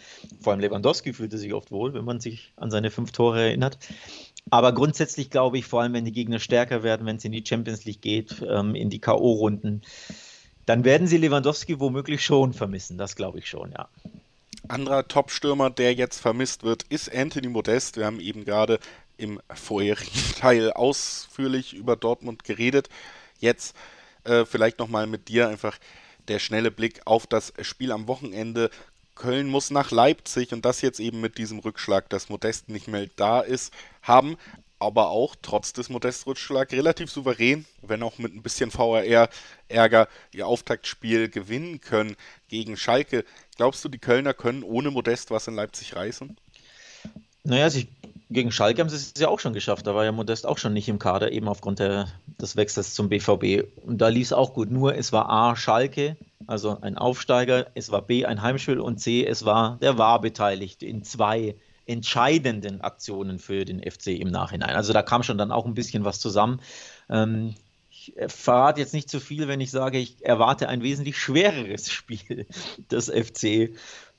Vor 0.41 0.53
allem 0.53 0.61
Lewandowski 0.61 1.13
fühlte 1.13 1.39
sich 1.39 1.53
oft 1.55 1.71
wohl, 1.71 1.95
wenn 1.95 2.05
man 2.05 2.21
sich 2.21 2.53
an 2.57 2.71
seine 2.71 2.91
fünf 2.91 3.13
Tore 3.13 3.41
erinnert. 3.43 3.79
Aber 4.51 4.73
grundsätzlich 4.73 5.31
glaube 5.31 5.59
ich, 5.59 5.67
vor 5.67 5.83
allem 5.83 5.93
wenn 5.93 6.05
die 6.05 6.13
Gegner 6.13 6.39
stärker 6.39 6.83
werden, 6.83 7.07
wenn 7.07 7.17
es 7.17 7.25
in 7.25 7.33
die 7.33 7.45
Champions 7.47 7.85
League 7.85 8.03
geht, 8.03 8.43
ähm, 8.49 8.75
in 8.75 8.91
die 8.91 8.99
K.O.-Runden, 8.99 9.83
dann 10.67 10.85
werden 10.85 11.07
sie 11.07 11.17
Lewandowski 11.17 11.81
womöglich 11.81 12.25
schon 12.25 12.53
vermissen. 12.53 12.99
Das 12.99 13.17
glaube 13.17 13.39
ich 13.39 13.49
schon, 13.49 13.73
ja. 13.73 13.89
Anderer 14.69 15.09
Top-Stürmer, 15.09 15.71
der 15.71 15.93
jetzt 15.95 16.21
vermisst 16.21 16.63
wird, 16.63 16.85
ist 16.85 17.13
Anthony 17.13 17.49
Modest. 17.49 17.97
Wir 17.97 18.07
haben 18.07 18.21
eben 18.21 18.45
gerade 18.45 18.79
im 19.17 19.41
vorherigen 19.53 20.35
Teil 20.39 20.73
ausführlich 20.73 21.75
über 21.75 21.97
Dortmund 21.97 22.45
geredet. 22.45 22.89
Jetzt 23.39 23.77
äh, 24.25 24.45
vielleicht 24.45 24.79
nochmal 24.79 25.07
mit 25.07 25.29
dir 25.29 25.49
einfach 25.49 25.79
der 26.29 26.39
schnelle 26.39 26.71
Blick 26.71 27.01
auf 27.05 27.27
das 27.27 27.53
Spiel 27.63 27.93
am 27.93 28.07
Wochenende. 28.07 28.71
Köln 29.15 29.49
muss 29.49 29.71
nach 29.71 29.91
Leipzig 29.91 30.53
und 30.53 30.65
das 30.65 30.81
jetzt 30.81 31.01
eben 31.01 31.21
mit 31.21 31.37
diesem 31.39 31.59
Rückschlag, 31.59 32.09
dass 32.09 32.29
Modest 32.29 32.69
nicht 32.69 32.89
mehr 32.89 33.09
da 33.17 33.41
ist, 33.41 33.73
haben 34.01 34.37
aber 34.83 35.11
auch 35.11 35.37
trotz 35.41 35.73
des 35.73 35.89
Modest-Rückschlags 35.91 36.73
relativ 36.73 37.09
souverän, 37.11 37.67
wenn 37.83 38.03
auch 38.03 38.19
mit 38.19 38.35
ein 38.35 38.43
bisschen 38.43 38.73
VRR-Ärger, 38.73 40.09
ihr 40.33 40.47
Auftaktspiel 40.47 41.29
gewinnen 41.29 41.81
können 41.81 42.17
gegen 42.49 42.77
Schalke. 42.77 43.25
Glaubst 43.57 43.85
du, 43.85 43.89
die 43.89 43.99
Kölner 43.99 44.35
können 44.35 44.65
ohne 44.65 44.91
Modest 44.91 45.31
was 45.31 45.47
in 45.47 45.55
Leipzig 45.55 45.95
reißen? 45.95 46.37
Naja, 47.45 47.65
also 47.65 47.79
ich 47.79 47.89
gegen 48.33 48.53
Schalke 48.53 48.81
haben 48.81 48.89
sie 48.89 48.97
es 48.97 49.13
ja 49.19 49.29
auch 49.29 49.41
schon 49.41 49.53
geschafft. 49.53 49.87
Da 49.87 49.95
war 49.95 50.05
ja 50.05 50.13
Modest 50.13 50.47
auch 50.47 50.59
schon 50.59 50.73
nicht 50.73 50.89
im 50.89 50.99
Kader, 50.99 51.33
eben 51.33 51.49
aufgrund 51.49 51.79
der, 51.79 52.09
des 52.41 52.57
Wechsels 52.57 52.95
zum 52.95 53.09
BVB. 53.09 53.65
Und 53.85 53.99
da 53.99 54.09
lief 54.09 54.29
es 54.29 54.33
auch 54.33 54.55
gut. 54.55 54.71
Nur 54.71 54.95
es 54.95 55.13
war 55.13 55.31
A, 55.31 55.57
Schalke, 55.57 56.17
also 56.47 56.79
ein 56.81 56.99
Aufsteiger, 56.99 57.67
es 57.75 57.91
war 57.91 58.03
B, 58.03 58.25
ein 58.25 58.43
Heimspiel 58.43 58.81
und 58.81 58.99
C, 58.99 59.25
es 59.25 59.45
war, 59.45 59.79
der 59.81 59.99
war 59.99 60.21
beteiligt 60.21 60.83
in 60.83 61.05
zwei 61.05 61.55
entscheidenden 61.87 62.81
Aktionen 62.81 63.39
für 63.39 63.65
den 63.65 63.81
FC 63.83 64.09
im 64.09 64.29
Nachhinein. 64.29 64.75
Also 64.77 64.93
da 64.93 65.03
kam 65.03 65.23
schon 65.23 65.39
dann 65.39 65.53
auch 65.53 65.67
ein 65.67 65.75
bisschen 65.75 66.05
was 66.05 66.21
zusammen. 66.21 66.61
Ähm, 67.11 67.55
ich 67.91 68.15
verrate 68.29 68.81
jetzt 68.81 68.95
nicht 68.95 69.11
zu 69.11 69.21
viel, 69.21 69.49
wenn 69.49 69.61
ich 69.61 69.71
sage, 69.71 69.99
ich 69.99 70.25
erwarte 70.25 70.69
ein 70.69 70.83
wesentlich 70.83 71.19
schwereres 71.19 71.91
Spiel 71.93 72.47
des 72.91 73.11
FC 73.11 73.71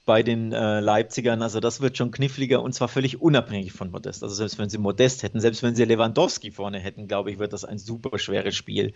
bei 0.06 0.24
den 0.24 0.52
äh, 0.52 0.80
Leipzigern. 0.80 1.42
Also 1.42 1.60
das 1.60 1.82
wird 1.82 1.98
schon 1.98 2.12
kniffliger 2.12 2.62
und 2.62 2.74
zwar 2.74 2.88
völlig 2.88 3.22
unabhängig 3.22 3.72
von 3.72 3.92
Modest. 3.92 4.24
Also 4.24 4.36
selbst 4.36 4.58
wenn 4.58 4.70
sie 4.70 4.78
Modest 4.78 5.24
hätten, 5.24 5.40
selbst 5.40 5.64
wenn 5.64 5.76
sie 5.76 5.86
Lewandowski 5.86 6.52
vorne 6.52 6.80
hätten, 6.80 7.08
glaube 7.08 7.32
ich, 7.32 7.40
wird 7.40 7.54
das 7.54 7.64
ein 7.64 7.78
super 7.78 8.20
schweres 8.20 8.56
Spiel. 8.56 8.94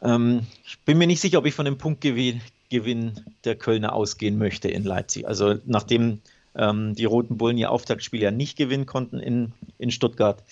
Ähm, 0.00 0.46
ich 0.64 0.78
bin 0.80 0.98
mir 0.98 1.06
nicht 1.06 1.20
sicher, 1.20 1.38
ob 1.38 1.46
ich 1.46 1.54
von 1.54 1.64
dem 1.64 1.78
Punktgewinn 1.78 3.12
der 3.44 3.56
Kölner 3.56 3.92
ausgehen 3.92 4.38
möchte 4.38 4.68
in 4.68 4.84
Leipzig. 4.84 5.26
Also 5.26 5.56
nachdem 5.66 6.20
ähm, 6.54 6.94
die 6.94 7.04
Roten 7.04 7.36
Bullen 7.36 7.58
ihr 7.58 7.72
Auftaktspiel 7.72 8.22
ja 8.22 8.30
nicht 8.30 8.56
gewinnen 8.56 8.86
konnten 8.86 9.18
in, 9.18 9.52
in 9.78 9.90
Stuttgart, 9.90 10.42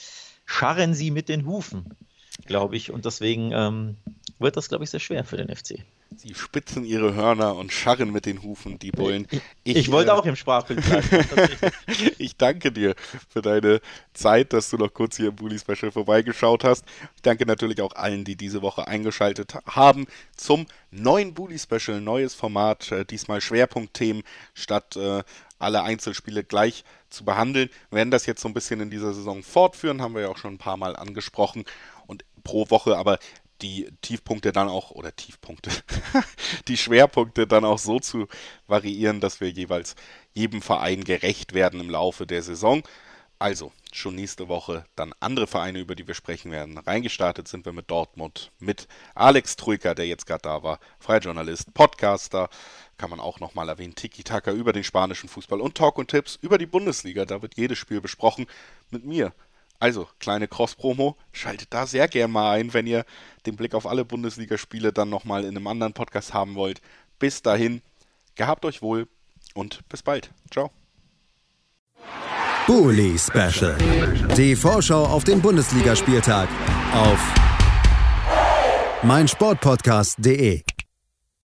scharren 0.47 0.95
sie 0.95 1.11
mit 1.11 1.29
den 1.29 1.47
Hufen, 1.47 1.97
glaube 2.47 2.77
ich. 2.77 2.91
Und 2.91 3.05
deswegen 3.05 3.53
ähm, 3.53 3.97
wird 4.39 4.57
das, 4.57 4.69
glaube 4.69 4.85
ich, 4.85 4.91
sehr 4.91 5.01
schwer 5.01 5.25
für 5.25 5.37
den 5.37 5.55
FC. 5.55 5.81
Sie 6.15 6.35
spitzen 6.35 6.85
ihre 6.85 7.15
Hörner 7.15 7.57
und 7.57 7.73
scharren 7.73 8.13
mit 8.13 8.27
den 8.27 8.43
Hufen, 8.43 8.79
die 8.79 8.93
Bullen. 8.93 9.27
Ich, 9.65 9.77
ich 9.77 9.91
wollte 9.91 10.11
äh, 10.11 10.15
auch 10.15 10.25
im 10.25 10.37
Sprachbild 10.37 10.85
bleiben. 10.85 11.09
ich 12.19 12.37
danke 12.37 12.71
dir 12.71 12.95
für 13.29 13.43
deine 13.43 13.81
Zeit, 14.15 14.53
dass 14.53 14.71
du 14.71 14.77
noch 14.77 14.95
kurz 14.95 15.17
hier 15.17 15.29
im 15.29 15.37
Bully 15.37 15.59
Special 15.59 15.91
vorbeigeschaut 15.91 16.65
hast. 16.65 16.85
Ich 17.17 17.23
danke 17.23 17.45
natürlich 17.45 17.83
auch 17.83 17.95
allen, 17.95 18.25
die 18.25 18.37
diese 18.37 18.63
Woche 18.63 18.87
eingeschaltet 18.87 19.55
haben 19.67 20.07
zum 20.37 20.67
neuen 20.91 21.35
Bully 21.35 21.59
Special, 21.59 22.01
neues 22.01 22.35
Format, 22.35 22.91
äh, 22.93 23.05
diesmal 23.05 23.41
Schwerpunktthemen 23.41 24.23
statt 24.55 24.97
äh, 24.97 25.23
alle 25.59 25.83
Einzelspiele 25.83 26.45
gleich 26.45 26.85
zu 27.11 27.25
behandeln. 27.25 27.69
Wir 27.91 27.97
werden 27.97 28.11
das 28.11 28.27
jetzt 28.27 28.43
so 28.43 28.49
ein 28.49 28.55
bisschen 28.55 28.81
in 28.81 28.91
dieser 28.91 29.13
Saison 29.13 29.43
fortführen, 29.43 30.03
haben 30.03 30.15
wir 30.15 30.23
ja 30.23 30.29
auch 30.29 30.39
schon 30.39 30.55
ein 30.55 30.59
paar 30.59 30.77
Mal 30.77 30.97
angesprochen 30.97 31.65
und 32.07 32.25
pro 32.45 32.71
Woche 32.71 32.97
aber 32.97 33.19
die 33.63 33.91
Tiefpunkte 34.03 34.53
dann 34.53 34.69
auch, 34.69 34.91
oder 34.91 35.15
Tiefpunkte, 35.15 35.71
die 36.69 36.77
Schwerpunkte 36.77 37.47
dann 37.47 37.65
auch 37.65 37.79
so 37.79 38.01
zu 38.01 38.29
variieren, 38.67 39.21
dass 39.21 39.41
wir 39.41 39.51
jeweils 39.51 39.95
jedem 40.35 40.63
Verein 40.63 41.05
gerecht 41.05 41.55
werden 41.55 41.81
im 41.81 41.91
Laufe 41.91 42.27
der 42.27 42.43
Saison. 42.43 42.83
Also, 43.39 43.73
schon 43.93 44.15
nächste 44.15 44.49
Woche 44.49 44.87
dann 44.95 45.13
andere 45.21 45.47
Vereine, 45.47 45.79
über 45.79 45.95
die 45.95 46.07
wir 46.07 46.15
sprechen 46.15 46.51
werden. 46.51 46.79
Reingestartet 46.79 47.49
sind 47.49 47.67
wir 47.67 47.73
mit 47.73 47.91
Dortmund, 47.91 48.51
mit 48.59 48.89
Alex 49.15 49.57
Troika, 49.57 49.95
der 49.95 50.07
jetzt 50.07 50.27
gerade 50.27 50.43
da 50.43 50.63
war, 50.63 50.81
freier 50.99 51.21
Journalist, 51.21 51.75
Podcaster, 51.75 52.49
kann 52.97 53.11
man 53.11 53.21
auch 53.21 53.39
nochmal 53.41 53.69
erwähnen, 53.69 53.95
Tiki-Taka 53.95 54.53
über 54.53 54.73
den 54.73 54.85
spanischen 54.85 55.29
Fußball 55.29 55.61
und 55.61 55.77
Talk 55.77 55.99
und 55.99 56.09
Tipps 56.09 56.39
über 56.41 56.57
die 56.57 56.67
Bundesliga. 56.67 57.27
Da 57.27 57.43
wird 57.43 57.57
jedes 57.57 57.79
Spiel 57.79 58.01
besprochen 58.01 58.47
mit 58.91 59.05
mir, 59.05 59.35
also, 59.79 60.09
kleine 60.19 60.49
Cross-Promo, 60.49 61.17
schaltet 61.33 61.69
da 61.73 61.87
sehr 61.87 62.09
gern 62.09 62.31
mal 62.31 62.53
ein, 62.53 62.73
wenn 62.75 62.87
ihr 62.87 63.05
den 63.45 63.57
Blick 63.57 63.75
auf 63.75 63.87
alle 63.87 64.05
Bundesligaspiele 64.05 64.93
dann 64.93 65.11
nochmal 65.11 65.45
in 65.45 65.57
einem 65.57 65.67
anderen 65.67 65.93
Podcast 65.93 66.35
haben 66.35 66.55
wollt. 66.55 66.81
Bis 67.19 67.43
dahin, 67.43 67.83
gehabt 68.35 68.65
euch 68.65 68.83
wohl 68.83 69.09
und 69.55 69.87
bis 69.89 70.03
bald. 70.03 70.31
Ciao. 70.51 70.71
Bully 72.67 73.17
Special. 73.19 73.77
Die 74.37 74.57
Vorschau 74.57 75.05
auf 75.05 75.25
den 75.25 75.41
Bundesligaspieltag 75.41 76.49
auf 76.93 77.35
meinsportpodcast.de 79.03 80.63